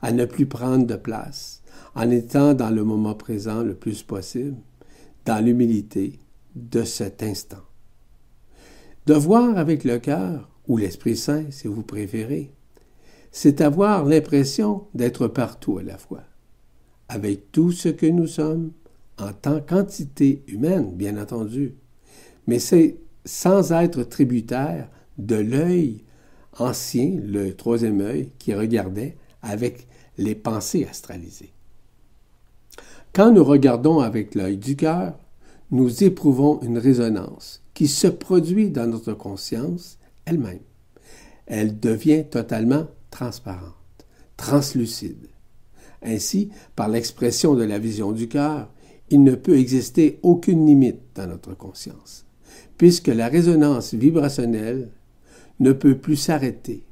à 0.00 0.12
ne 0.12 0.24
plus 0.24 0.46
prendre 0.46 0.86
de 0.86 0.96
place, 0.96 1.62
en 1.94 2.10
étant 2.10 2.54
dans 2.54 2.70
le 2.70 2.84
moment 2.84 3.14
présent 3.14 3.62
le 3.62 3.74
plus 3.74 4.02
possible, 4.02 4.56
dans 5.24 5.44
l'humilité 5.44 6.18
de 6.54 6.84
cet 6.84 7.22
instant. 7.22 7.62
De 9.06 9.14
voir 9.14 9.58
avec 9.58 9.82
le 9.82 9.98
cœur, 9.98 10.48
ou 10.68 10.76
l'Esprit 10.76 11.16
Saint 11.16 11.50
si 11.50 11.66
vous 11.66 11.82
préférez, 11.82 12.52
c'est 13.32 13.60
avoir 13.60 14.04
l'impression 14.04 14.84
d'être 14.94 15.26
partout 15.26 15.78
à 15.78 15.82
la 15.82 15.98
fois, 15.98 16.22
avec 17.08 17.50
tout 17.50 17.72
ce 17.72 17.88
que 17.88 18.06
nous 18.06 18.28
sommes, 18.28 18.70
en 19.18 19.32
tant 19.32 19.60
qu'entité 19.60 20.44
humaine, 20.46 20.92
bien 20.92 21.20
entendu, 21.20 21.74
mais 22.46 22.60
c'est 22.60 22.98
sans 23.24 23.72
être 23.72 24.04
tributaire 24.04 24.88
de 25.18 25.36
l'œil 25.36 26.04
ancien, 26.58 27.18
le 27.24 27.54
troisième 27.54 28.00
œil, 28.00 28.30
qui 28.38 28.54
regardait 28.54 29.16
avec 29.42 29.88
les 30.16 30.36
pensées 30.36 30.86
astralisées. 30.88 31.52
Quand 33.12 33.32
nous 33.32 33.44
regardons 33.44 33.98
avec 33.98 34.36
l'œil 34.36 34.58
du 34.58 34.76
cœur, 34.76 35.18
nous 35.72 36.04
éprouvons 36.04 36.60
une 36.62 36.78
résonance 36.78 37.61
se 37.88 38.06
produit 38.06 38.70
dans 38.70 38.86
notre 38.86 39.12
conscience 39.12 39.98
elle-même. 40.24 40.60
Elle 41.46 41.80
devient 41.80 42.24
totalement 42.30 42.86
transparente, 43.10 43.74
translucide. 44.36 45.28
Ainsi, 46.02 46.50
par 46.74 46.88
l'expression 46.88 47.54
de 47.54 47.64
la 47.64 47.78
vision 47.78 48.12
du 48.12 48.28
cœur, 48.28 48.70
il 49.10 49.22
ne 49.22 49.34
peut 49.34 49.58
exister 49.58 50.18
aucune 50.22 50.66
limite 50.66 51.00
dans 51.14 51.26
notre 51.26 51.54
conscience, 51.54 52.24
puisque 52.78 53.08
la 53.08 53.28
résonance 53.28 53.94
vibrationnelle 53.94 54.90
ne 55.60 55.72
peut 55.72 55.98
plus 55.98 56.16
s'arrêter, 56.16 56.84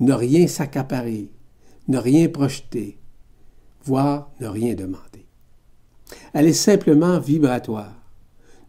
ne 0.00 0.12
rien 0.12 0.46
s'accaparer, 0.46 1.30
ne 1.88 1.98
rien 1.98 2.28
projeter, 2.28 2.98
voire 3.84 4.30
ne 4.40 4.48
rien 4.48 4.74
demander. 4.74 5.26
Elle 6.32 6.48
est 6.48 6.52
simplement 6.52 7.18
vibratoire, 7.18 8.01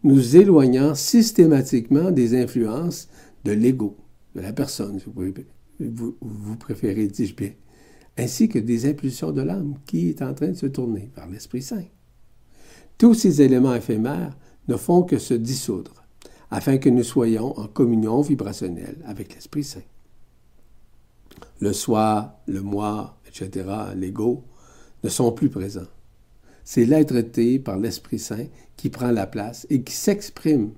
nous 0.04 0.36
éloignant 0.36 0.94
systématiquement 0.94 2.10
des 2.10 2.40
influences 2.40 3.08
de 3.44 3.52
l'ego, 3.52 3.96
de 4.34 4.42
la 4.42 4.52
personne, 4.52 5.00
si 5.00 5.06
vous 5.80 6.56
préférez, 6.56 7.08
dis-je 7.08 7.34
bien, 7.34 7.52
ainsi 8.16 8.48
que 8.48 8.58
des 8.58 8.88
impulsions 8.88 9.32
de 9.32 9.42
l'âme 9.42 9.74
qui 9.86 10.10
est 10.10 10.22
en 10.22 10.34
train 10.34 10.48
de 10.48 10.54
se 10.54 10.66
tourner 10.66 11.10
vers 11.16 11.28
l'Esprit 11.28 11.62
Saint. 11.62 11.84
Tous 12.98 13.14
ces 13.14 13.42
éléments 13.42 13.74
éphémères 13.74 14.36
ne 14.68 14.76
font 14.76 15.02
que 15.02 15.18
se 15.18 15.34
dissoudre, 15.34 15.94
afin 16.50 16.78
que 16.78 16.90
nous 16.90 17.02
soyons 17.02 17.58
en 17.58 17.66
communion 17.66 18.20
vibrationnelle 18.20 18.98
avec 19.06 19.34
l'Esprit 19.34 19.64
Saint. 19.64 19.82
Le 21.60 21.72
soi, 21.72 22.40
le 22.46 22.60
moi, 22.60 23.18
etc., 23.26 23.68
l'ego, 23.96 24.44
ne 25.02 25.08
sont 25.08 25.32
plus 25.32 25.48
présents. 25.48 25.88
C'est 26.64 26.86
l'être-té 26.86 27.58
par 27.58 27.78
l'Esprit 27.78 28.18
Saint 28.18 28.46
qui 28.76 28.88
prend 28.88 29.10
la 29.10 29.26
place 29.26 29.66
et 29.70 29.82
qui 29.82 29.92
s'exprime, 29.94 30.72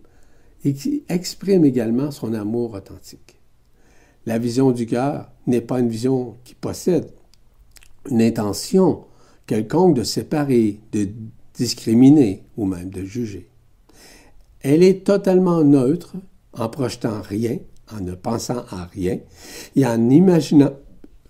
et 0.64 0.74
qui 0.74 1.04
exprime 1.08 1.64
également 1.64 2.10
son 2.10 2.34
amour 2.34 2.74
authentique. 2.74 3.38
La 4.26 4.38
vision 4.38 4.72
du 4.72 4.86
cœur 4.86 5.30
n'est 5.46 5.60
pas 5.60 5.78
une 5.78 5.88
vision 5.88 6.36
qui 6.44 6.54
possède 6.54 7.12
une 8.10 8.22
intention 8.22 9.04
quelconque 9.46 9.94
de 9.94 10.02
séparer, 10.02 10.80
de 10.90 11.08
discriminer 11.54 12.42
ou 12.56 12.66
même 12.66 12.90
de 12.90 13.04
juger. 13.04 13.48
Elle 14.60 14.82
est 14.82 15.06
totalement 15.06 15.62
neutre 15.62 16.16
en 16.52 16.68
projetant 16.68 17.22
rien, 17.22 17.58
en 17.92 18.00
ne 18.00 18.14
pensant 18.14 18.64
à 18.70 18.86
rien 18.86 19.20
et 19.76 19.86
en 19.86 20.10
imaginant 20.10 20.72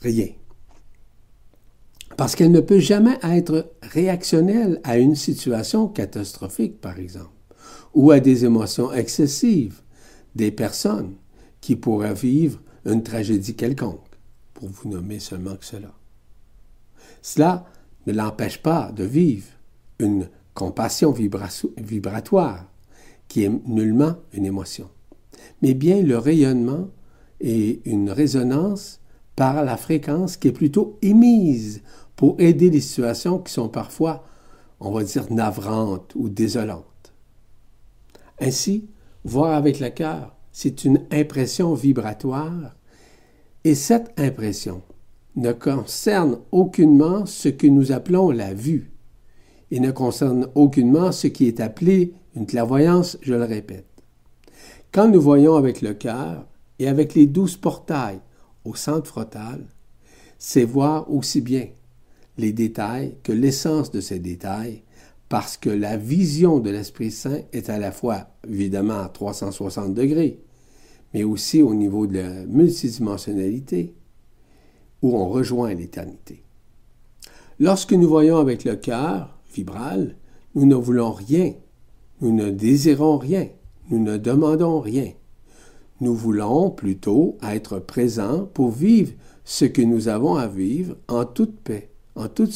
rien. 0.00 0.28
Parce 2.16 2.34
qu'elle 2.34 2.50
ne 2.50 2.60
peut 2.60 2.78
jamais 2.78 3.18
être 3.22 3.72
réactionnelle 3.82 4.80
à 4.84 4.96
une 4.98 5.14
situation 5.14 5.86
catastrophique, 5.86 6.80
par 6.80 6.98
exemple, 6.98 7.30
ou 7.94 8.10
à 8.10 8.20
des 8.20 8.44
émotions 8.44 8.92
excessives 8.92 9.82
des 10.34 10.50
personnes 10.50 11.14
qui 11.60 11.76
pourraient 11.76 12.14
vivre 12.14 12.60
une 12.86 13.02
tragédie 13.02 13.54
quelconque, 13.54 14.00
pour 14.54 14.68
vous 14.68 14.88
nommer 14.88 15.18
seulement 15.18 15.56
que 15.56 15.64
cela. 15.64 15.92
Cela 17.20 17.66
ne 18.06 18.12
l'empêche 18.12 18.62
pas 18.62 18.92
de 18.92 19.04
vivre 19.04 19.48
une 19.98 20.28
compassion 20.54 21.12
vibratoire, 21.12 22.64
qui 23.28 23.44
est 23.44 23.50
nullement 23.66 24.16
une 24.32 24.46
émotion, 24.46 24.88
mais 25.60 25.74
bien 25.74 26.00
le 26.00 26.16
rayonnement 26.16 26.88
et 27.40 27.82
une 27.84 28.10
résonance 28.10 29.00
par 29.34 29.64
la 29.64 29.76
fréquence 29.76 30.36
qui 30.36 30.48
est 30.48 30.52
plutôt 30.52 30.98
émise 31.02 31.82
pour 32.16 32.36
aider 32.38 32.70
les 32.70 32.80
situations 32.80 33.38
qui 33.38 33.52
sont 33.52 33.68
parfois, 33.68 34.24
on 34.80 34.90
va 34.90 35.04
dire, 35.04 35.30
navrantes 35.30 36.12
ou 36.14 36.28
désolantes. 36.28 37.12
Ainsi, 38.40 38.88
voir 39.24 39.54
avec 39.54 39.80
le 39.80 39.90
cœur, 39.90 40.34
c'est 40.50 40.84
une 40.84 41.02
impression 41.12 41.74
vibratoire, 41.74 42.74
et 43.64 43.74
cette 43.74 44.18
impression 44.18 44.82
ne 45.36 45.52
concerne 45.52 46.38
aucunement 46.50 47.26
ce 47.26 47.50
que 47.50 47.66
nous 47.66 47.92
appelons 47.92 48.30
la 48.30 48.54
vue, 48.54 48.90
et 49.70 49.80
ne 49.80 49.90
concerne 49.90 50.48
aucunement 50.54 51.12
ce 51.12 51.26
qui 51.26 51.46
est 51.46 51.60
appelé 51.60 52.14
une 52.34 52.46
clairvoyance, 52.46 53.18
je 53.22 53.34
le 53.34 53.44
répète. 53.44 53.86
Quand 54.92 55.08
nous 55.08 55.20
voyons 55.20 55.56
avec 55.56 55.82
le 55.82 55.94
cœur 55.94 56.46
et 56.78 56.88
avec 56.88 57.14
les 57.14 57.26
douze 57.26 57.56
portails 57.56 58.20
au 58.64 58.74
centre 58.74 59.06
frontal, 59.06 59.66
c'est 60.38 60.64
voir 60.64 61.10
aussi 61.10 61.40
bien 61.40 61.66
les 62.38 62.52
détails 62.52 63.16
que 63.22 63.32
l'essence 63.32 63.90
de 63.90 64.00
ces 64.00 64.18
détails, 64.18 64.82
parce 65.28 65.56
que 65.56 65.70
la 65.70 65.96
vision 65.96 66.60
de 66.60 66.70
l'Esprit 66.70 67.10
Saint 67.10 67.40
est 67.52 67.68
à 67.68 67.78
la 67.78 67.90
fois, 67.90 68.28
évidemment, 68.48 69.00
à 69.00 69.08
360 69.08 69.94
degrés, 69.94 70.38
mais 71.14 71.24
aussi 71.24 71.62
au 71.62 71.74
niveau 71.74 72.06
de 72.06 72.18
la 72.18 72.46
multidimensionnalité, 72.46 73.94
où 75.02 75.16
on 75.16 75.28
rejoint 75.28 75.74
l'éternité. 75.74 76.42
Lorsque 77.58 77.92
nous 77.92 78.08
voyons 78.08 78.36
avec 78.36 78.64
le 78.64 78.76
cœur 78.76 79.38
vibral, 79.52 80.16
nous 80.54 80.66
ne 80.66 80.74
voulons 80.74 81.12
rien, 81.12 81.54
nous 82.20 82.32
ne 82.32 82.50
désirons 82.50 83.18
rien, 83.18 83.48
nous 83.90 83.98
ne 83.98 84.16
demandons 84.16 84.80
rien. 84.80 85.12
Nous 86.00 86.14
voulons 86.14 86.70
plutôt 86.70 87.38
être 87.42 87.78
présents 87.78 88.46
pour 88.52 88.70
vivre 88.70 89.12
ce 89.44 89.64
que 89.64 89.82
nous 89.82 90.08
avons 90.08 90.36
à 90.36 90.46
vivre 90.46 90.96
en 91.08 91.24
toute 91.24 91.56
paix 91.60 91.90
en 92.16 92.28
toute 92.28 92.50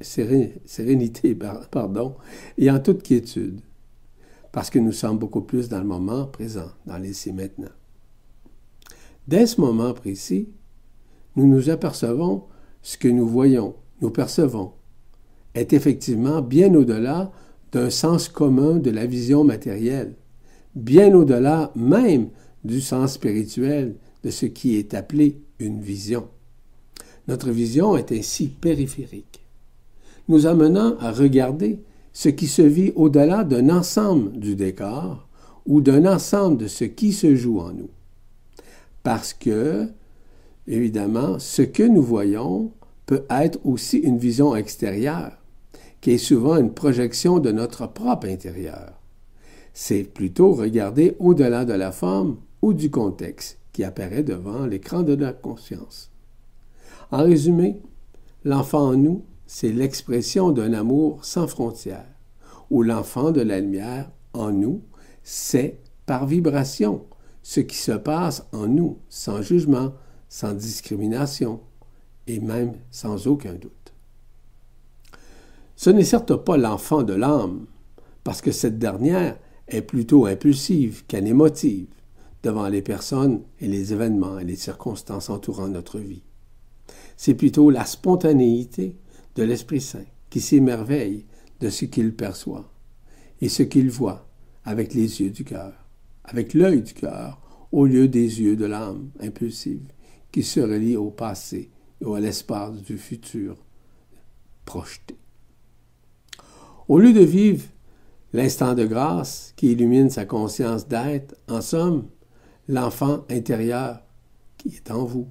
sérénité 0.00 1.34
pardon, 1.70 2.14
et 2.58 2.70
en 2.70 2.78
toute 2.78 3.02
quiétude, 3.02 3.60
parce 4.52 4.70
que 4.70 4.78
nous 4.78 4.92
sommes 4.92 5.18
beaucoup 5.18 5.40
plus 5.40 5.68
dans 5.68 5.78
le 5.80 5.86
moment 5.86 6.26
présent, 6.26 6.70
dans 6.86 6.98
l'ici 6.98 7.32
maintenant. 7.32 7.72
Dès 9.26 9.46
ce 9.46 9.60
moment 9.60 9.92
précis, 9.94 10.50
nous 11.34 11.46
nous 11.46 11.70
apercevons 11.70 12.44
ce 12.82 12.96
que 12.96 13.08
nous 13.08 13.26
voyons, 13.26 13.74
nous 14.00 14.10
percevons, 14.10 14.72
est 15.54 15.72
effectivement 15.72 16.42
bien 16.42 16.72
au-delà 16.74 17.32
d'un 17.72 17.90
sens 17.90 18.28
commun 18.28 18.76
de 18.76 18.90
la 18.90 19.06
vision 19.06 19.42
matérielle, 19.42 20.14
bien 20.74 21.14
au-delà 21.14 21.72
même 21.74 22.28
du 22.62 22.80
sens 22.80 23.14
spirituel 23.14 23.96
de 24.22 24.30
ce 24.30 24.46
qui 24.46 24.76
est 24.76 24.92
appelé 24.92 25.40
une 25.58 25.80
vision. 25.80 26.28
Notre 27.28 27.50
vision 27.50 27.96
est 27.96 28.12
ainsi 28.12 28.48
périphérique, 28.48 29.44
nous 30.28 30.46
amenant 30.46 30.96
à 30.98 31.10
regarder 31.10 31.80
ce 32.12 32.28
qui 32.28 32.46
se 32.46 32.62
vit 32.62 32.92
au-delà 32.94 33.44
d'un 33.44 33.68
ensemble 33.68 34.38
du 34.38 34.54
décor 34.54 35.28
ou 35.66 35.80
d'un 35.80 36.06
ensemble 36.06 36.56
de 36.56 36.66
ce 36.68 36.84
qui 36.84 37.12
se 37.12 37.34
joue 37.34 37.60
en 37.60 37.72
nous. 37.72 37.90
Parce 39.02 39.34
que, 39.34 39.88
évidemment, 40.66 41.38
ce 41.38 41.62
que 41.62 41.82
nous 41.82 42.02
voyons 42.02 42.72
peut 43.06 43.24
être 43.30 43.58
aussi 43.64 43.98
une 43.98 44.18
vision 44.18 44.54
extérieure, 44.56 45.32
qui 46.00 46.12
est 46.12 46.18
souvent 46.18 46.56
une 46.56 46.72
projection 46.72 47.38
de 47.38 47.50
notre 47.50 47.86
propre 47.86 48.28
intérieur. 48.28 48.92
C'est 49.74 50.04
plutôt 50.04 50.52
regarder 50.52 51.16
au-delà 51.18 51.64
de 51.64 51.72
la 51.72 51.92
forme 51.92 52.36
ou 52.62 52.72
du 52.72 52.90
contexte 52.90 53.58
qui 53.72 53.84
apparaît 53.84 54.22
devant 54.22 54.64
l'écran 54.66 55.02
de 55.02 55.16
notre 55.16 55.40
conscience. 55.40 56.10
En 57.12 57.22
résumé, 57.22 57.80
l'enfant 58.44 58.88
en 58.88 58.96
nous, 58.96 59.24
c'est 59.46 59.72
l'expression 59.72 60.50
d'un 60.50 60.72
amour 60.72 61.24
sans 61.24 61.46
frontières, 61.46 62.12
ou 62.70 62.82
l'enfant 62.82 63.30
de 63.30 63.40
la 63.40 63.60
lumière 63.60 64.10
en 64.32 64.50
nous, 64.50 64.82
c'est 65.22 65.78
par 66.04 66.26
vibration 66.26 67.04
ce 67.42 67.60
qui 67.60 67.76
se 67.76 67.92
passe 67.92 68.44
en 68.52 68.66
nous, 68.66 68.98
sans 69.08 69.40
jugement, 69.40 69.92
sans 70.28 70.52
discrimination, 70.52 71.60
et 72.26 72.40
même 72.40 72.72
sans 72.90 73.28
aucun 73.28 73.54
doute. 73.54 73.94
Ce 75.76 75.90
n'est 75.90 76.02
certes 76.02 76.34
pas 76.34 76.56
l'enfant 76.56 77.04
de 77.04 77.14
l'âme, 77.14 77.66
parce 78.24 78.40
que 78.40 78.50
cette 78.50 78.80
dernière 78.80 79.38
est 79.68 79.82
plutôt 79.82 80.26
impulsive 80.26 81.06
qu'elle 81.06 81.28
émotive 81.28 81.86
devant 82.42 82.66
les 82.66 82.82
personnes 82.82 83.42
et 83.60 83.68
les 83.68 83.92
événements 83.92 84.40
et 84.40 84.44
les 84.44 84.56
circonstances 84.56 85.30
entourant 85.30 85.68
notre 85.68 86.00
vie. 86.00 86.22
C'est 87.16 87.34
plutôt 87.34 87.70
la 87.70 87.84
spontanéité 87.84 88.96
de 89.34 89.42
l'Esprit 89.42 89.80
Saint 89.80 90.04
qui 90.30 90.40
s'émerveille 90.40 91.24
de 91.60 91.70
ce 91.70 91.84
qu'il 91.84 92.14
perçoit 92.14 92.70
et 93.40 93.48
ce 93.48 93.62
qu'il 93.62 93.90
voit 93.90 94.28
avec 94.64 94.94
les 94.94 95.20
yeux 95.20 95.30
du 95.30 95.44
cœur, 95.44 95.72
avec 96.24 96.54
l'œil 96.54 96.82
du 96.82 96.92
cœur, 96.92 97.40
au 97.72 97.86
lieu 97.86 98.08
des 98.08 98.40
yeux 98.40 98.56
de 98.56 98.64
l'âme 98.64 99.10
impulsive 99.20 99.86
qui 100.32 100.42
se 100.42 100.60
relie 100.60 100.96
au 100.96 101.10
passé 101.10 101.70
ou 102.02 102.14
à 102.14 102.20
l'espace 102.20 102.82
du 102.82 102.98
futur 102.98 103.56
projeté. 104.64 105.16
Au 106.88 106.98
lieu 106.98 107.12
de 107.12 107.20
vivre 107.20 107.64
l'instant 108.32 108.74
de 108.74 108.84
grâce 108.84 109.52
qui 109.56 109.72
illumine 109.72 110.10
sa 110.10 110.24
conscience 110.24 110.88
d'être, 110.88 111.34
en 111.48 111.60
somme, 111.60 112.06
l'enfant 112.68 113.24
intérieur 113.30 114.02
qui 114.58 114.68
est 114.76 114.90
en 114.90 115.04
vous, 115.04 115.28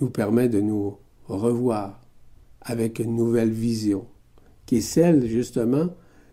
nous 0.00 0.10
permet 0.10 0.48
de 0.48 0.60
nous 0.60 0.96
revoir 1.26 2.00
avec 2.60 2.98
une 2.98 3.16
nouvelle 3.16 3.50
vision, 3.50 4.06
qui 4.66 4.76
est 4.76 4.80
celle, 4.80 5.26
justement, 5.26 5.88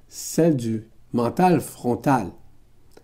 celle 0.08 0.56
du 0.56 0.88
mental 1.14 1.62
frontal, 1.62 2.32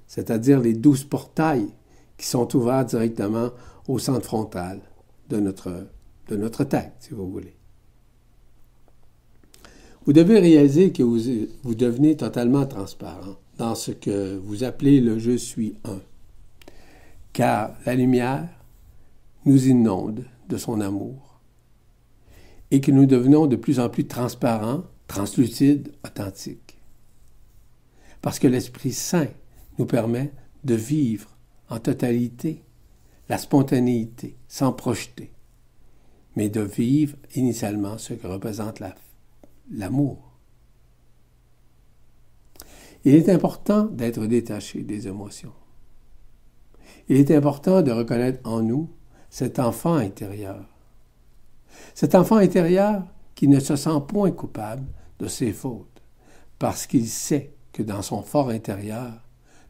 c'est-à-dire 0.07 0.59
les 0.59 0.73
douze 0.73 1.03
portails 1.03 1.69
qui 2.17 2.27
sont 2.27 2.55
ouverts 2.55 2.85
directement 2.85 3.49
au 3.87 3.99
centre 3.99 4.25
frontal 4.25 4.79
de 5.29 5.37
notre, 5.37 5.87
de 6.27 6.35
notre 6.35 6.63
tête, 6.63 6.93
si 6.99 7.13
vous 7.13 7.29
voulez. 7.29 7.55
Vous 10.05 10.13
devez 10.13 10.39
réaliser 10.39 10.91
que 10.91 11.01
vous, 11.01 11.47
vous 11.63 11.75
devenez 11.75 12.15
totalement 12.15 12.65
transparent 12.65 13.37
dans 13.57 13.73
ce 13.73 13.91
que 13.91 14.37
vous 14.37 14.63
appelez 14.63 15.01
le 15.01 15.17
je 15.17 15.35
suis 15.35 15.75
un, 15.83 15.99
car 17.33 17.75
la 17.85 17.95
lumière 17.95 18.47
nous 19.45 19.67
inonde 19.67 20.25
de 20.49 20.57
son 20.57 20.81
amour 20.81 21.39
et 22.71 22.81
que 22.81 22.91
nous 22.91 23.05
devenons 23.05 23.47
de 23.47 23.55
plus 23.55 23.79
en 23.79 23.89
plus 23.89 24.07
transparents, 24.07 24.83
translucides, 25.07 25.93
authentiques. 26.03 26.77
Parce 28.21 28.39
que 28.39 28.47
l'Esprit 28.47 28.91
Saint 28.91 29.27
nous 29.77 29.85
permet 29.85 30.31
de 30.63 30.75
vivre 30.75 31.29
en 31.69 31.79
totalité 31.79 32.63
la 33.29 33.37
spontanéité, 33.37 34.35
sans 34.47 34.71
projeter, 34.71 35.31
mais 36.35 36.49
de 36.49 36.61
vivre 36.61 37.17
initialement 37.35 37.97
ce 37.97 38.13
que 38.13 38.27
représente 38.27 38.81
l'amour. 39.71 40.31
Il 43.03 43.13
est 43.13 43.29
important 43.29 43.85
d'être 43.85 44.25
détaché 44.25 44.81
des 44.81 45.07
émotions. 45.07 45.53
Il 47.07 47.17
est 47.17 47.31
important 47.31 47.83
de 47.83 47.91
reconnaître 47.91 48.39
en 48.43 48.63
nous 48.63 48.89
cet 49.35 49.59
enfant 49.59 49.95
intérieur. 49.95 50.63
Cet 51.93 52.15
enfant 52.15 52.37
intérieur 52.37 53.03
qui 53.35 53.49
ne 53.49 53.59
se 53.59 53.75
sent 53.75 53.99
point 54.07 54.31
coupable 54.31 54.87
de 55.19 55.27
ses 55.27 55.51
fautes, 55.51 56.01
parce 56.57 56.87
qu'il 56.87 57.05
sait 57.05 57.51
que 57.73 57.83
dans 57.83 58.01
son 58.01 58.21
fort 58.21 58.47
intérieur, 58.47 59.11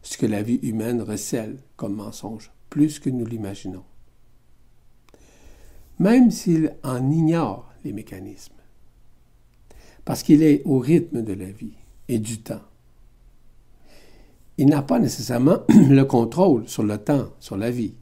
ce 0.02 0.18
que 0.18 0.26
la 0.26 0.40
vie 0.40 0.60
humaine 0.62 1.02
recèle 1.02 1.56
comme 1.74 1.96
mensonge, 1.96 2.52
plus 2.70 3.00
que 3.00 3.10
nous 3.10 3.26
l'imaginons. 3.26 3.82
Même 5.98 6.30
s'il 6.30 6.76
en 6.84 7.10
ignore 7.10 7.68
les 7.84 7.92
mécanismes, 7.92 8.54
parce 10.04 10.22
qu'il 10.22 10.44
est 10.44 10.62
au 10.64 10.78
rythme 10.78 11.22
de 11.22 11.32
la 11.32 11.50
vie 11.50 11.74
et 12.06 12.20
du 12.20 12.40
temps. 12.40 12.62
Il 14.58 14.68
n'a 14.68 14.82
pas 14.82 15.00
nécessairement 15.00 15.58
le 15.68 16.04
contrôle 16.04 16.68
sur 16.68 16.84
le 16.84 16.98
temps, 16.98 17.30
sur 17.40 17.56
la 17.56 17.72
vie, 17.72 17.94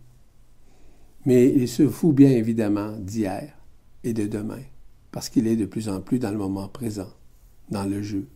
mais 1.26 1.48
il 1.48 1.68
se 1.68 1.88
fout 1.88 2.14
bien 2.14 2.30
évidemment 2.30 2.92
d'hier 2.98 3.56
et 4.02 4.12
de 4.12 4.26
demain, 4.26 4.62
parce 5.10 5.28
qu'il 5.28 5.46
est 5.46 5.56
de 5.56 5.66
plus 5.66 5.88
en 5.88 6.00
plus 6.00 6.18
dans 6.18 6.30
le 6.30 6.38
moment 6.38 6.68
présent, 6.68 7.10
dans 7.70 7.84
le 7.84 8.02
jeu, 8.02 8.28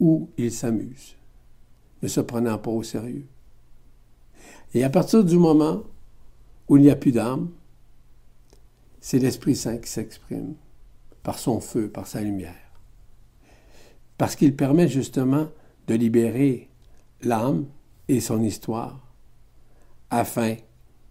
où 0.00 0.28
il 0.36 0.50
s'amuse, 0.50 1.16
ne 2.02 2.08
se 2.08 2.20
prenant 2.20 2.58
pas 2.58 2.70
au 2.70 2.82
sérieux. 2.82 3.26
Et 4.74 4.82
à 4.82 4.90
partir 4.90 5.24
du 5.24 5.38
moment 5.38 5.84
où 6.68 6.76
il 6.76 6.82
n'y 6.82 6.90
a 6.90 6.96
plus 6.96 7.12
d'âme, 7.12 7.50
c'est 9.00 9.18
l'Esprit 9.18 9.54
Saint 9.54 9.78
qui 9.78 9.88
s'exprime 9.88 10.54
par 11.22 11.38
son 11.38 11.60
feu, 11.60 11.88
par 11.88 12.06
sa 12.06 12.22
lumière. 12.22 12.54
Parce 14.18 14.34
qu'il 14.34 14.56
permet 14.56 14.88
justement 14.88 15.48
de 15.86 15.94
libérer 15.94 16.70
l'âme 17.22 17.66
et 18.08 18.20
son 18.20 18.42
histoire 18.42 19.00
afin 20.10 20.56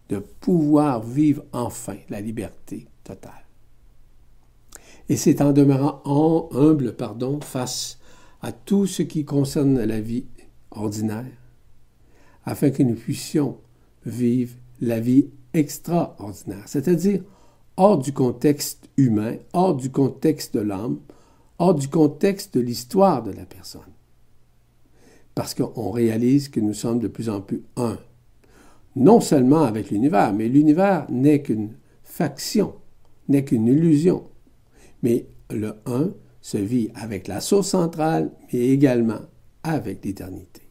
de 0.09 0.19
pouvoir 0.19 1.01
vivre 1.01 1.43
enfin 1.51 1.97
la 2.09 2.21
liberté 2.21 2.87
totale. 3.03 3.45
Et 5.09 5.17
c'est 5.17 5.41
en 5.41 5.51
demeurant 5.51 6.01
humble 6.53 6.95
pardon, 6.95 7.39
face 7.41 7.99
à 8.41 8.51
tout 8.51 8.85
ce 8.87 9.03
qui 9.03 9.25
concerne 9.25 9.81
la 9.83 10.01
vie 10.01 10.25
ordinaire, 10.71 11.25
afin 12.45 12.71
que 12.71 12.83
nous 12.83 12.95
puissions 12.95 13.57
vivre 14.05 14.53
la 14.81 14.99
vie 14.99 15.29
extraordinaire, 15.53 16.63
c'est-à-dire 16.65 17.21
hors 17.77 17.97
du 17.97 18.11
contexte 18.11 18.89
humain, 18.97 19.37
hors 19.53 19.75
du 19.75 19.89
contexte 19.89 20.53
de 20.55 20.61
l'âme, 20.61 20.99
hors 21.59 21.75
du 21.75 21.87
contexte 21.87 22.55
de 22.55 22.61
l'histoire 22.61 23.23
de 23.23 23.31
la 23.31 23.45
personne. 23.45 23.81
Parce 25.35 25.53
qu'on 25.53 25.91
réalise 25.91 26.49
que 26.49 26.59
nous 26.59 26.73
sommes 26.73 26.99
de 26.99 27.07
plus 27.07 27.29
en 27.29 27.41
plus 27.41 27.63
un, 27.75 27.97
non 28.95 29.19
seulement 29.19 29.63
avec 29.63 29.91
l'univers, 29.91 30.33
mais 30.33 30.47
l'univers 30.47 31.07
n'est 31.09 31.41
qu'une 31.41 31.75
faction, 32.03 32.75
n'est 33.27 33.43
qu'une 33.43 33.67
illusion. 33.67 34.23
Mais 35.01 35.27
le 35.49 35.73
un 35.85 36.11
se 36.41 36.57
vit 36.57 36.89
avec 36.95 37.27
la 37.27 37.41
source 37.41 37.69
centrale, 37.69 38.31
mais 38.51 38.67
également 38.69 39.21
avec 39.63 40.03
l'éternité. 40.03 40.61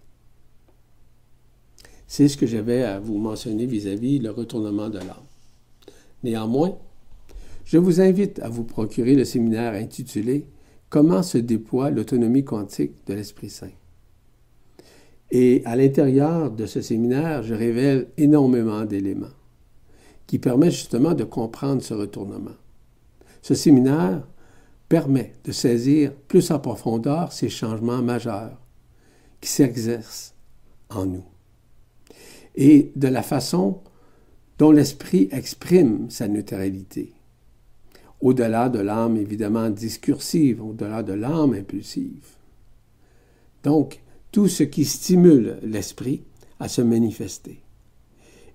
C'est 2.06 2.28
ce 2.28 2.36
que 2.36 2.46
j'avais 2.46 2.82
à 2.82 3.00
vous 3.00 3.16
mentionner 3.16 3.66
vis-à-vis 3.66 4.18
le 4.18 4.30
retournement 4.30 4.90
de 4.90 4.98
l'âme. 4.98 5.26
Néanmoins, 6.22 6.76
je 7.64 7.78
vous 7.78 8.00
invite 8.00 8.38
à 8.40 8.48
vous 8.48 8.64
procurer 8.64 9.14
le 9.14 9.24
séminaire 9.24 9.72
intitulé 9.72 10.46
Comment 10.90 11.22
se 11.22 11.38
déploie 11.38 11.90
l'autonomie 11.90 12.44
quantique 12.44 12.92
de 13.06 13.14
l'Esprit 13.14 13.48
Saint. 13.48 13.70
Et 15.34 15.62
à 15.64 15.76
l'intérieur 15.76 16.50
de 16.50 16.66
ce 16.66 16.82
séminaire, 16.82 17.42
je 17.42 17.54
révèle 17.54 18.08
énormément 18.18 18.84
d'éléments 18.84 19.32
qui 20.26 20.38
permettent 20.38 20.72
justement 20.72 21.14
de 21.14 21.24
comprendre 21.24 21.82
ce 21.82 21.94
retournement. 21.94 22.56
Ce 23.40 23.54
séminaire 23.54 24.28
permet 24.90 25.32
de 25.44 25.50
saisir 25.50 26.12
plus 26.28 26.50
en 26.50 26.58
profondeur 26.58 27.32
ces 27.32 27.48
changements 27.48 28.02
majeurs 28.02 28.60
qui 29.40 29.48
s'exercent 29.48 30.34
en 30.90 31.06
nous 31.06 31.24
et 32.54 32.92
de 32.94 33.08
la 33.08 33.22
façon 33.22 33.80
dont 34.58 34.70
l'esprit 34.70 35.30
exprime 35.32 36.10
sa 36.10 36.28
neutralité, 36.28 37.14
au-delà 38.20 38.68
de 38.68 38.80
l'âme 38.80 39.16
évidemment 39.16 39.70
discursive, 39.70 40.62
au-delà 40.62 41.02
de 41.02 41.14
l'âme 41.14 41.54
impulsive. 41.54 42.36
Donc, 43.62 44.01
tout 44.32 44.48
ce 44.48 44.62
qui 44.62 44.84
stimule 44.84 45.58
l'esprit 45.62 46.24
à 46.58 46.68
se 46.68 46.80
manifester 46.80 47.60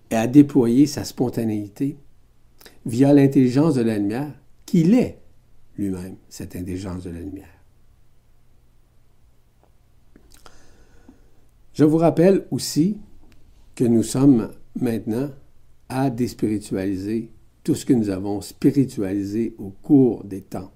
et 0.09 0.15
à 0.15 0.27
déployer 0.27 0.87
sa 0.87 1.03
spontanéité 1.03 1.97
via 2.85 3.13
l'intelligence 3.13 3.75
de 3.75 3.81
la 3.81 3.97
lumière, 3.97 4.33
qu'il 4.65 4.95
est 4.95 5.19
lui-même, 5.77 6.15
cette 6.29 6.55
intelligence 6.55 7.03
de 7.03 7.11
la 7.11 7.19
lumière. 7.19 7.47
Je 11.73 11.83
vous 11.83 11.97
rappelle 11.97 12.47
aussi 12.49 12.97
que 13.75 13.83
nous 13.83 14.03
sommes 14.03 14.51
maintenant 14.79 15.29
à 15.89 16.09
déspiritualiser 16.09 17.29
tout 17.63 17.75
ce 17.75 17.85
que 17.85 17.93
nous 17.93 18.09
avons 18.09 18.41
spiritualisé 18.41 19.53
au 19.59 19.69
cours 19.69 20.23
des 20.23 20.41
temps, 20.41 20.71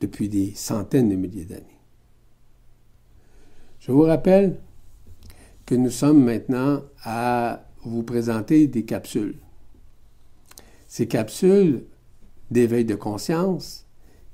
depuis 0.00 0.28
des 0.28 0.52
centaines 0.54 1.10
de 1.10 1.16
milliers 1.16 1.44
d'années. 1.44 1.79
Je 3.80 3.92
vous 3.92 4.02
rappelle 4.02 4.60
que 5.64 5.74
nous 5.74 5.90
sommes 5.90 6.22
maintenant 6.22 6.82
à 7.02 7.64
vous 7.82 8.02
présenter 8.02 8.66
des 8.66 8.84
capsules. 8.84 9.38
Ces 10.86 11.08
capsules 11.08 11.84
d'éveil 12.50 12.84
de 12.84 12.94
conscience, 12.94 13.86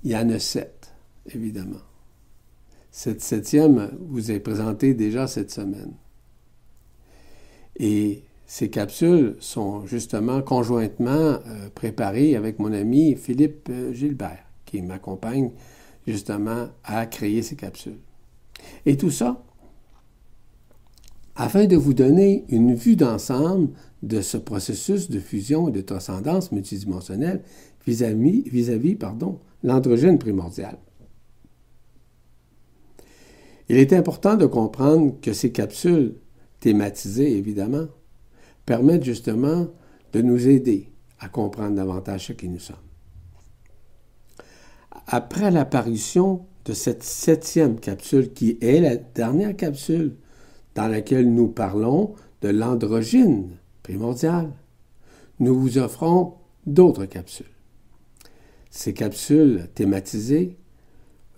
il 0.03 0.11
y 0.11 0.16
en 0.16 0.28
a 0.30 0.40
sept, 0.40 0.92
évidemment. 1.32 1.82
Cette 2.90 3.20
septième 3.20 3.90
vous 4.09 4.32
est 4.32 4.40
présentée 4.40 4.94
déjà 4.94 5.28
cette 5.28 5.53
semaine. 5.53 5.92
Et 7.78 8.24
ces 8.47 8.70
capsules 8.70 9.36
sont 9.38 9.86
justement 9.86 10.40
conjointement 10.42 11.11
euh, 11.12 11.68
préparées 11.74 12.34
avec 12.34 12.59
mon 12.59 12.72
ami 12.72 13.14
Philippe 13.14 13.68
euh, 13.70 13.92
Gilbert, 13.92 14.44
qui 14.64 14.80
m'accompagne 14.82 15.51
justement 16.07 16.68
à 16.84 17.07
créer 17.07 17.42
ces 17.42 17.57
capsules. 17.57 17.99
Et 18.85 18.97
tout 18.97 19.11
ça 19.11 19.43
afin 21.37 21.67
de 21.67 21.77
vous 21.77 21.93
donner 21.95 22.45
une 22.49 22.75
vue 22.75 22.97
d'ensemble 22.97 23.69
de 24.03 24.23
ce 24.23 24.39
processus 24.39 25.11
de 25.11 25.21
fusion 25.21 25.69
et 25.69 25.73
de 25.73 25.83
transcendance 25.83 26.51
multidimensionnelle 26.51 27.43
vis-à-vis, 27.87 28.95
pardon, 28.95 29.39
l'androgène 29.62 30.19
primordial. 30.19 30.79
Il 33.69 33.77
est 33.77 33.93
important 33.93 34.37
de 34.37 34.47
comprendre 34.47 35.21
que 35.21 35.33
ces 35.33 35.53
capsules 35.53 36.14
thématisés, 36.61 37.37
évidemment, 37.37 37.87
permettent 38.64 39.05
justement 39.05 39.69
de 40.12 40.23
nous 40.23 40.49
aider 40.49 40.91
à 41.21 41.29
comprendre 41.29 41.77
davantage 41.77 42.29
ce 42.29 42.33
qui 42.33 42.49
nous 42.49 42.59
sommes. 42.59 42.77
Après 45.07 45.51
l'apparition 45.51 46.47
de 46.67 46.73
cette 46.73 47.05
septième 47.05 47.79
capsule, 47.79 48.33
qui 48.33 48.59
est 48.61 48.81
la 48.81 48.97
dernière 48.97 49.57
capsule 49.57 50.14
dans 50.75 50.89
laquelle 50.89 51.33
nous 51.33 51.49
parlons 51.49 52.14
de 52.43 52.49
l'androgyne 52.49 53.51
primordiale, 53.83 54.51
nous 55.39 55.59
vous 55.59 55.79
offrons 55.79 56.35
d'autres 56.67 57.07
capsules. 57.07 57.47
Ces 58.71 58.93
capsules 58.93 59.69
thématisées 59.75 60.57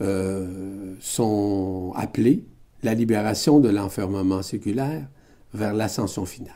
euh, 0.01 0.95
sont 0.99 1.93
appelées 1.95 2.45
la 2.83 2.95
libération 2.95 3.61
de 3.61 3.69
l'enfermement 3.69 4.43
séculaire 4.43 5.09
vers 5.53 5.75
l'ascension 5.75 6.25
finale. 6.25 6.55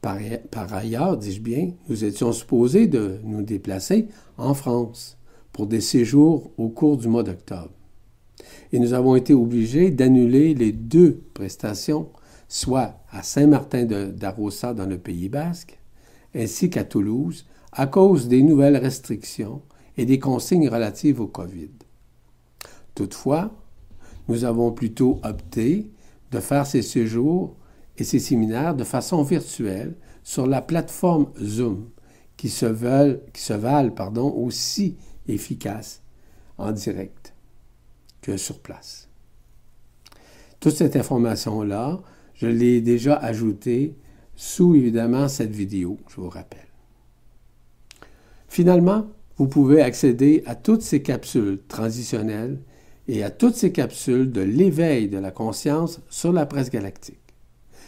Par 0.00 0.72
ailleurs, 0.72 1.16
dis-je 1.16 1.40
bien, 1.40 1.72
nous 1.88 2.04
étions 2.04 2.32
supposés 2.32 2.86
de 2.86 3.20
nous 3.22 3.42
déplacer 3.42 4.08
en 4.38 4.54
France 4.54 5.18
pour 5.52 5.66
des 5.66 5.80
séjours 5.80 6.50
au 6.56 6.68
cours 6.68 6.96
du 6.96 7.08
mois 7.08 7.22
d'octobre. 7.22 7.70
Et 8.72 8.78
nous 8.78 8.92
avons 8.92 9.16
été 9.16 9.34
obligés 9.34 9.90
d'annuler 9.90 10.54
les 10.54 10.72
deux 10.72 11.20
prestations, 11.34 12.08
soit 12.48 12.94
à 13.10 13.22
Saint-Martin 13.22 13.84
d'Arossa 13.84 14.74
dans 14.74 14.86
le 14.86 14.98
Pays 14.98 15.28
basque, 15.28 15.78
ainsi 16.34 16.70
qu'à 16.70 16.84
Toulouse, 16.84 17.46
à 17.72 17.86
cause 17.86 18.28
des 18.28 18.42
nouvelles 18.42 18.76
restrictions 18.76 19.62
et 19.96 20.06
des 20.06 20.18
consignes 20.18 20.68
relatives 20.68 21.20
au 21.20 21.26
COVID. 21.26 21.70
Toutefois, 22.94 23.50
nous 24.28 24.44
avons 24.44 24.72
plutôt 24.72 25.20
opté 25.24 25.90
de 26.30 26.40
faire 26.40 26.66
ces 26.66 26.82
séjours 26.82 27.56
et 27.98 28.04
ces 28.04 28.18
séminaires 28.18 28.74
de 28.74 28.84
façon 28.84 29.22
virtuelle 29.22 29.94
sur 30.22 30.46
la 30.46 30.62
plateforme 30.62 31.26
Zoom, 31.42 31.88
qui 32.36 32.48
se 32.48 32.66
veulent, 32.66 33.20
qui 33.32 33.42
se 33.42 33.52
valent 33.52 33.90
pardon, 33.90 34.32
aussi 34.32 34.96
efficaces 35.32 36.02
en 36.58 36.72
direct 36.72 37.34
que 38.20 38.36
sur 38.36 38.58
place. 38.58 39.08
Toute 40.60 40.74
cette 40.74 40.96
information-là, 40.96 42.00
je 42.34 42.46
l'ai 42.46 42.80
déjà 42.80 43.16
ajoutée 43.16 43.94
sous 44.36 44.74
évidemment 44.74 45.28
cette 45.28 45.52
vidéo, 45.52 45.98
je 46.08 46.16
vous 46.16 46.28
rappelle. 46.28 46.68
Finalement, 48.48 49.06
vous 49.36 49.48
pouvez 49.48 49.80
accéder 49.80 50.42
à 50.44 50.54
toutes 50.54 50.82
ces 50.82 51.02
capsules 51.02 51.60
transitionnelles 51.66 52.60
et 53.08 53.22
à 53.22 53.30
toutes 53.30 53.54
ces 53.54 53.72
capsules 53.72 54.30
de 54.30 54.42
l'éveil 54.42 55.08
de 55.08 55.18
la 55.18 55.30
conscience 55.30 56.00
sur 56.10 56.32
la 56.32 56.46
presse 56.46 56.70
galactique, 56.70 57.34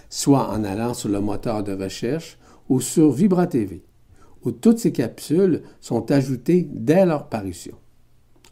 soit 0.09 0.51
en 0.51 0.65
allant 0.65 0.95
sur 0.95 1.09
le 1.09 1.21
moteur 1.21 1.63
de 1.63 1.73
recherche 1.73 2.39
ou 2.69 2.81
sur 2.81 3.13
Vibra 3.13 3.47
TV, 3.47 3.83
où 4.45 4.53
toutes 4.53 4.79
ces 4.79 4.93
capsules 4.93 5.63
sont 5.81 6.11
ajoutées 6.11 6.69
dès 6.71 7.07
leur 7.07 7.29
parution. 7.29 7.77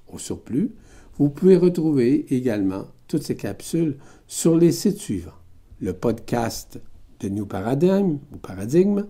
Au 0.09 0.19
surplus, 0.19 0.73
vous 1.19 1.31
pouvez 1.31 1.57
retrouver 1.57 2.27
également 2.35 2.87
toutes 3.09 3.23
ces 3.23 3.37
capsules 3.37 3.99
sur 4.27 4.57
les 4.57 4.73
sites 4.73 4.99
suivants 4.99 5.33
le 5.81 5.95
podcast 5.95 6.79
de 7.21 7.29
New 7.29 7.47
Paradigm 7.47 8.19
ou 8.33 8.37
Paradigme 8.37 9.07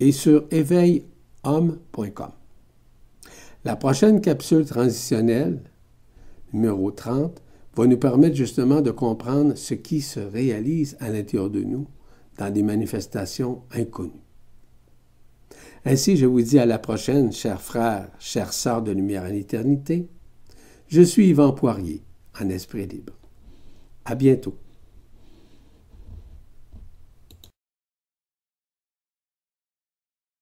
et 0.00 0.12
sur 0.12 0.44
éveilhomme.com. 0.50 2.30
La 3.64 3.76
prochaine 3.76 4.20
capsule 4.20 4.64
transitionnelle, 4.64 5.62
numéro 6.52 6.90
30, 6.90 7.40
va 7.76 7.86
nous 7.86 7.98
permettre 7.98 8.34
justement 8.34 8.80
de 8.80 8.90
comprendre 8.90 9.54
ce 9.56 9.74
qui 9.74 10.00
se 10.00 10.18
réalise 10.18 10.96
à 11.00 11.10
l'intérieur 11.10 11.50
de 11.50 11.60
nous 11.60 11.86
dans 12.38 12.52
des 12.52 12.62
manifestations 12.62 13.62
inconnues. 13.72 14.24
Ainsi, 15.84 16.16
je 16.18 16.26
vous 16.26 16.42
dis 16.42 16.58
à 16.58 16.66
la 16.66 16.78
prochaine, 16.78 17.32
chers 17.32 17.60
frères, 17.60 18.08
chères 18.18 18.52
sœurs 18.52 18.82
de 18.82 18.92
lumière 18.92 19.22
en 19.22 19.32
éternité. 19.32 20.08
Je 20.88 21.00
suis 21.00 21.28
Yvan 21.28 21.52
Poirier, 21.52 22.02
en 22.38 22.50
esprit 22.50 22.86
libre. 22.86 23.14
À 24.04 24.14
bientôt. 24.14 24.56